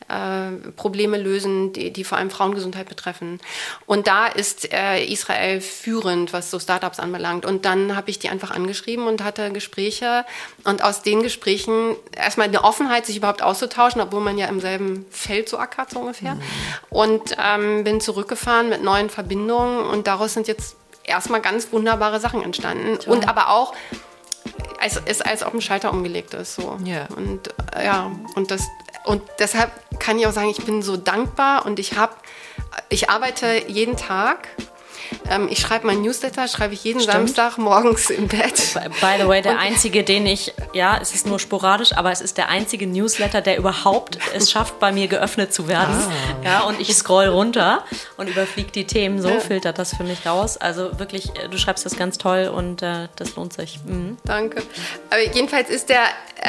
äh, 0.09 0.51
Probleme 0.75 1.17
lösen, 1.17 1.73
die, 1.73 1.91
die, 1.91 2.03
vor 2.03 2.17
allem 2.17 2.29
Frauengesundheit 2.29 2.87
betreffen. 2.87 3.39
Und 3.85 4.07
da 4.07 4.27
ist 4.27 4.71
äh, 4.73 5.03
Israel 5.03 5.61
führend, 5.61 6.33
was 6.33 6.51
so 6.51 6.59
Startups 6.59 6.99
anbelangt. 6.99 7.45
Und 7.45 7.65
dann 7.65 7.95
habe 7.95 8.09
ich 8.09 8.19
die 8.19 8.29
einfach 8.29 8.51
angeschrieben 8.51 9.07
und 9.07 9.23
hatte 9.23 9.51
Gespräche. 9.51 10.25
Und 10.63 10.83
aus 10.83 11.01
den 11.01 11.23
Gesprächen 11.23 11.95
erstmal 12.15 12.47
eine 12.47 12.63
Offenheit, 12.63 13.05
sich 13.05 13.17
überhaupt 13.17 13.41
auszutauschen, 13.41 14.01
obwohl 14.01 14.21
man 14.21 14.37
ja 14.37 14.47
im 14.47 14.59
selben 14.59 15.05
Feld 15.09 15.49
so 15.49 15.57
ackert, 15.57 15.91
so 15.91 15.99
ungefähr. 15.99 16.35
Mhm. 16.35 16.41
Und 16.89 17.37
ähm, 17.43 17.83
bin 17.83 18.01
zurückgefahren 18.01 18.69
mit 18.69 18.83
neuen 18.83 19.09
Verbindungen. 19.09 19.81
Und 19.81 20.07
daraus 20.07 20.33
sind 20.33 20.47
jetzt 20.47 20.75
erstmal 21.03 21.41
ganz 21.41 21.71
wunderbare 21.71 22.19
Sachen 22.19 22.43
entstanden. 22.43 22.99
Toll. 22.99 23.15
Und 23.15 23.27
aber 23.27 23.49
auch 23.49 23.73
es 24.85 24.97
ist 24.97 25.25
als 25.25 25.43
ob 25.43 25.53
ein 25.53 25.61
Schalter 25.61 25.91
umgelegt 25.91 26.33
ist 26.33 26.55
so 26.55 26.77
yeah. 26.85 27.07
und 27.15 27.49
äh, 27.75 27.85
ja 27.85 28.11
und 28.35 28.51
das 28.51 28.67
und 29.07 29.23
deshalb 29.39 29.71
kann 29.99 30.19
ich 30.19 30.27
auch 30.27 30.31
sagen, 30.31 30.49
ich 30.49 30.63
bin 30.63 30.81
so 30.81 30.97
dankbar 30.97 31.65
und 31.65 31.79
ich 31.79 31.97
habe, 31.97 32.13
ich 32.89 33.09
arbeite 33.09 33.63
jeden 33.67 33.97
Tag 33.97 34.49
ähm, 35.29 35.47
ich 35.49 35.59
schreibe 35.59 35.87
meinen 35.87 36.01
Newsletter, 36.01 36.47
schreibe 36.47 36.73
ich 36.73 36.83
jeden 36.83 36.99
Stimmt. 36.99 37.13
Samstag 37.13 37.57
morgens 37.57 38.09
im 38.09 38.27
Bett. 38.27 38.73
By 38.73 39.15
the 39.19 39.27
way, 39.27 39.41
der 39.41 39.59
einzige, 39.59 40.03
den 40.03 40.25
ich, 40.25 40.53
ja, 40.73 40.97
es 41.01 41.13
ist 41.13 41.27
nur 41.27 41.39
sporadisch, 41.39 41.93
aber 41.93 42.11
es 42.11 42.21
ist 42.21 42.37
der 42.37 42.49
einzige 42.49 42.87
Newsletter, 42.87 43.41
der 43.41 43.57
überhaupt 43.57 44.17
es 44.33 44.51
schafft, 44.51 44.79
bei 44.79 44.91
mir 44.91 45.07
geöffnet 45.07 45.53
zu 45.53 45.67
werden. 45.67 45.95
Ah. 45.95 46.45
Ja, 46.45 46.59
und 46.61 46.79
ich 46.79 46.93
scroll 46.95 47.27
runter 47.27 47.83
und 48.17 48.29
überfliege 48.29 48.71
die 48.71 48.85
Themen. 48.85 49.21
So 49.21 49.39
filtert 49.39 49.77
das 49.79 49.95
für 49.95 50.03
mich 50.03 50.25
raus. 50.25 50.57
Also 50.57 50.99
wirklich, 50.99 51.29
äh, 51.37 51.49
du 51.49 51.57
schreibst 51.57 51.85
das 51.85 51.95
ganz 51.95 52.17
toll 52.17 52.51
und 52.53 52.81
äh, 52.81 53.07
das 53.15 53.35
lohnt 53.35 53.53
sich. 53.53 53.79
Mhm. 53.85 54.17
Danke. 54.23 54.63
Aber 55.09 55.21
jedenfalls 55.33 55.69
ist 55.69 55.89
der, 55.89 56.01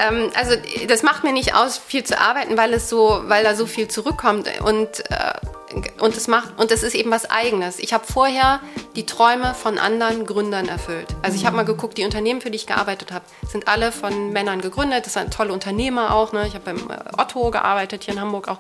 ähm, 0.07 0.31
also 0.35 0.55
das 0.87 1.03
macht 1.03 1.25
mir 1.25 1.33
nicht 1.33 1.55
aus, 1.55 1.79
viel 1.79 2.05
zu 2.05 2.19
arbeiten, 2.19 2.57
weil 2.57 2.73
es 2.73 2.89
so, 2.89 3.23
weil 3.27 3.45
da 3.45 3.55
so 3.55 3.67
viel 3.67 3.89
zurückkommt 3.89 4.49
und 4.63 5.11
äh, 5.11 5.33
und 6.01 6.17
es 6.17 6.29
macht 6.29 6.59
und 6.59 6.71
es 6.73 6.83
ist 6.83 6.95
eben 6.95 7.11
was 7.11 7.31
Eigenes. 7.31 7.79
Ich 7.79 7.93
habe 7.93 8.05
vorher 8.11 8.61
die 8.97 9.05
Träume 9.05 9.55
von 9.55 9.79
anderen 9.79 10.25
Gründern 10.25 10.69
erfüllt. 10.69 11.09
Also 11.23 11.37
ich 11.37 11.45
habe 11.45 11.57
mal 11.57 11.65
geguckt, 11.65 11.99
die 11.99 12.05
Unternehmen, 12.05 12.41
für 12.41 12.51
die 12.51 12.57
ich 12.57 12.67
gearbeitet 12.67 13.13
habe, 13.13 13.25
sind 13.47 13.69
alle 13.69 13.93
von 13.93 14.33
Männern 14.33 14.61
gegründet. 14.61 15.07
Das 15.07 15.13
sind 15.15 15.33
tolle 15.33 15.53
Unternehmer 15.53 16.15
auch. 16.15 16.33
Ne? 16.33 16.47
Ich 16.47 16.55
habe 16.55 16.73
beim 16.73 16.91
äh, 16.91 17.21
Otto 17.21 17.51
gearbeitet 17.51 18.05
hier 18.05 18.15
in 18.15 18.21
Hamburg 18.21 18.49
auch. 18.49 18.59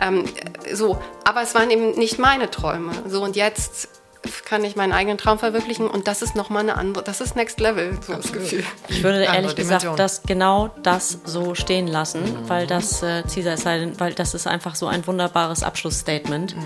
Ähm, 0.00 0.24
so, 0.72 1.00
aber 1.24 1.42
es 1.42 1.54
waren 1.54 1.70
eben 1.70 1.92
nicht 1.92 2.18
meine 2.18 2.50
Träume. 2.50 2.92
So 3.06 3.22
und 3.22 3.36
jetzt 3.36 3.99
kann 4.44 4.64
ich 4.64 4.76
meinen 4.76 4.92
eigenen 4.92 5.18
Traum 5.18 5.38
verwirklichen 5.38 5.88
und 5.88 6.08
das 6.08 6.22
ist 6.22 6.36
nochmal 6.36 6.62
eine 6.62 6.76
andere, 6.76 7.04
das 7.04 7.20
ist 7.20 7.36
Next 7.36 7.60
Level, 7.60 7.98
so 8.06 8.14
das 8.14 8.32
Gefühl. 8.32 8.64
Ich 8.88 9.02
würde 9.02 9.22
ehrlich 9.22 9.56
gesagt 9.56 9.86
das 9.96 10.22
genau 10.22 10.70
das 10.82 11.18
so 11.24 11.54
stehen 11.54 11.86
lassen, 11.86 12.22
mhm. 12.22 12.48
weil 12.48 12.66
das 12.66 13.02
äh, 13.02 13.22
Caesar 13.22 13.54
ist 13.54 14.00
weil 14.00 14.12
das 14.12 14.34
ist 14.34 14.46
einfach 14.46 14.74
so 14.74 14.86
ein 14.86 15.06
wunderbares 15.06 15.62
Abschlussstatement. 15.62 16.56
Mhm. 16.56 16.64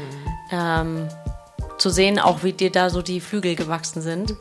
Ähm, 0.50 1.08
zu 1.78 1.90
sehen, 1.90 2.18
auch 2.18 2.42
wie 2.42 2.52
dir 2.52 2.70
da 2.70 2.90
so 2.90 3.02
die 3.02 3.20
Flügel 3.20 3.56
gewachsen 3.56 4.00
sind. 4.00 4.36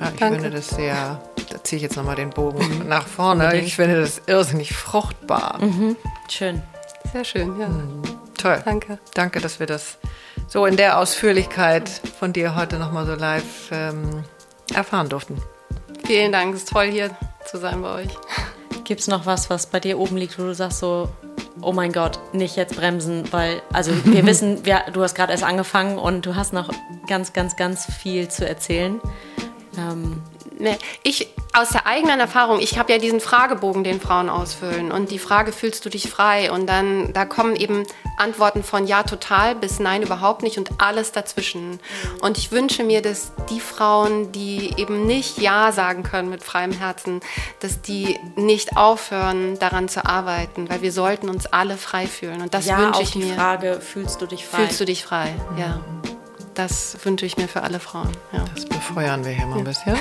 Ja, 0.00 0.10
ich 0.12 0.20
Danke. 0.20 0.40
finde 0.40 0.50
das 0.50 0.68
sehr, 0.68 1.20
da 1.50 1.64
ziehe 1.64 1.78
ich 1.78 1.82
jetzt 1.82 1.96
nochmal 1.96 2.16
den 2.16 2.30
Bogen 2.30 2.80
mhm. 2.80 2.88
nach 2.88 3.06
vorne. 3.06 3.58
Ich 3.60 3.76
finde 3.76 4.00
das 4.00 4.22
irrsinnig 4.26 4.74
fruchtbar. 4.74 5.58
Mhm. 5.60 5.96
Schön. 6.28 6.62
Sehr 7.12 7.24
schön, 7.24 7.58
ja. 7.58 7.68
Mhm. 7.68 8.02
Toll. 8.36 8.62
Danke. 8.64 8.98
Danke, 9.14 9.40
dass 9.40 9.58
wir 9.58 9.66
das 9.66 9.98
so 10.46 10.66
in 10.66 10.76
der 10.76 10.98
Ausführlichkeit 10.98 11.88
von 12.18 12.32
dir 12.32 12.54
heute 12.54 12.78
nochmal 12.78 13.06
so 13.06 13.14
live 13.14 13.70
ähm, 13.72 14.24
erfahren 14.74 15.08
durften. 15.08 15.40
Vielen 16.06 16.32
Dank, 16.32 16.54
es 16.54 16.62
ist 16.62 16.70
toll 16.70 16.86
hier 16.86 17.10
zu 17.44 17.58
sein 17.58 17.82
bei 17.82 18.02
euch. 18.02 18.08
Gibt 18.84 19.00
es 19.00 19.08
noch 19.08 19.26
was, 19.26 19.50
was 19.50 19.66
bei 19.66 19.80
dir 19.80 19.98
oben 19.98 20.16
liegt, 20.16 20.38
wo 20.38 20.44
du 20.44 20.54
sagst 20.54 20.78
so, 20.78 21.08
oh 21.60 21.72
mein 21.72 21.92
Gott, 21.92 22.20
nicht 22.32 22.56
jetzt 22.56 22.76
bremsen, 22.76 23.24
weil, 23.32 23.60
also 23.72 23.92
wir 24.04 24.24
wissen, 24.26 24.64
wir, 24.64 24.84
du 24.92 25.02
hast 25.02 25.14
gerade 25.14 25.32
erst 25.32 25.44
angefangen 25.44 25.98
und 25.98 26.26
du 26.26 26.36
hast 26.36 26.52
noch 26.52 26.70
ganz, 27.08 27.32
ganz, 27.32 27.56
ganz 27.56 27.86
viel 27.86 28.28
zu 28.28 28.48
erzählen. 28.48 29.00
Ähm, 29.76 30.22
ne, 30.58 30.78
ich 31.02 31.28
aus 31.52 31.70
der 31.70 31.86
eigenen 31.86 32.20
Erfahrung, 32.20 32.60
ich 32.60 32.78
habe 32.78 32.92
ja 32.92 32.98
diesen 32.98 33.20
Fragebogen, 33.20 33.82
den 33.82 34.00
Frauen 34.00 34.28
ausfüllen 34.28 34.92
und 34.92 35.10
die 35.10 35.18
Frage, 35.18 35.52
fühlst 35.52 35.84
du 35.84 35.88
dich 35.88 36.10
frei? 36.10 36.52
Und 36.52 36.66
dann, 36.66 37.12
da 37.14 37.24
kommen 37.24 37.56
eben 37.56 37.84
Antworten 38.18 38.62
von 38.62 38.86
ja 38.86 39.02
total 39.04 39.54
bis 39.54 39.78
nein 39.78 40.02
überhaupt 40.02 40.42
nicht 40.42 40.58
und 40.58 40.70
alles 40.78 41.12
dazwischen. 41.12 41.80
Und 42.20 42.36
ich 42.36 42.52
wünsche 42.52 42.84
mir, 42.84 43.00
dass 43.00 43.32
die 43.50 43.60
Frauen, 43.60 44.32
die 44.32 44.74
eben 44.76 45.06
nicht 45.06 45.38
ja 45.38 45.72
sagen 45.72 46.02
können 46.02 46.28
mit 46.28 46.44
freiem 46.44 46.72
Herzen, 46.72 47.20
dass 47.60 47.80
die 47.80 48.18
nicht 48.36 48.76
aufhören, 48.76 49.58
daran 49.58 49.88
zu 49.88 50.04
arbeiten, 50.04 50.68
weil 50.68 50.82
wir 50.82 50.92
sollten 50.92 51.30
uns 51.30 51.46
alle 51.46 51.78
frei 51.78 52.06
fühlen. 52.06 52.42
Und 52.42 52.52
das 52.52 52.66
ja, 52.66 52.78
wünsche 52.78 53.02
ich 53.02 53.12
die 53.12 53.18
mir. 53.20 53.34
Frage, 53.34 53.80
fühlst 53.80 54.20
du 54.20 54.26
dich 54.26 54.46
frei? 54.46 54.58
Fühlst 54.58 54.80
du 54.80 54.84
dich 54.84 55.04
frei, 55.04 55.34
mhm. 55.52 55.58
ja. 55.58 55.80
Das 56.56 56.96
wünsche 57.04 57.26
ich 57.26 57.36
mir 57.36 57.48
für 57.48 57.62
alle 57.62 57.78
Frauen. 57.78 58.10
Ja. 58.32 58.42
Das 58.54 58.64
befeuern 58.64 59.22
wir 59.24 59.32
hier 59.32 59.46
mal 59.46 59.58
ein 59.58 59.64
bisschen. 59.64 59.94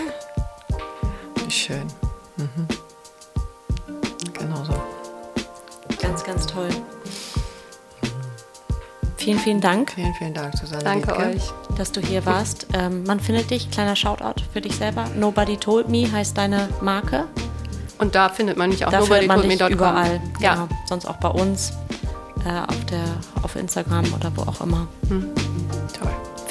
Wie 1.43 1.51
schön. 1.51 1.85
Mhm. 2.37 2.67
Genau 4.33 4.63
so. 4.63 4.73
Ganz, 6.01 6.23
ganz 6.23 6.47
toll. 6.47 6.69
Vielen, 9.17 9.39
vielen 9.39 9.59
Dank. 9.59 9.91
Vielen, 9.91 10.13
vielen 10.13 10.33
Dank, 10.33 10.57
Susanne. 10.57 10.83
Danke 10.83 11.11
Liedke. 11.11 11.25
euch, 11.25 11.77
dass 11.77 11.91
du 11.91 11.99
hier 11.99 12.25
warst. 12.25 12.67
Ähm, 12.73 13.03
man 13.03 13.19
findet 13.19 13.51
dich, 13.51 13.69
kleiner 13.69 13.97
Shoutout 13.97 14.41
für 14.53 14.61
dich 14.61 14.77
selber. 14.77 15.09
Nobody 15.13 15.57
Told 15.57 15.89
Me 15.89 16.09
heißt 16.09 16.37
deine 16.37 16.69
Marke. 16.79 17.25
Und 17.97 18.15
da 18.15 18.29
findet 18.29 18.55
man 18.55 18.69
mich 18.69 18.85
auch. 18.85 18.91
Da 18.91 19.01
findet 19.01 19.27
man 19.27 19.41
dich 19.41 19.59
überall. 19.61 20.21
Ja. 20.39 20.53
Genau. 20.53 20.69
Sonst 20.87 21.05
auch 21.05 21.17
bei 21.17 21.29
uns 21.29 21.73
äh, 22.45 22.49
auf, 22.49 22.85
der, 22.85 23.03
auf 23.41 23.57
Instagram 23.57 24.05
oder 24.13 24.31
wo 24.35 24.43
auch 24.43 24.61
immer. 24.61 24.87
Hm. 25.09 25.33
Toll. 25.99 26.15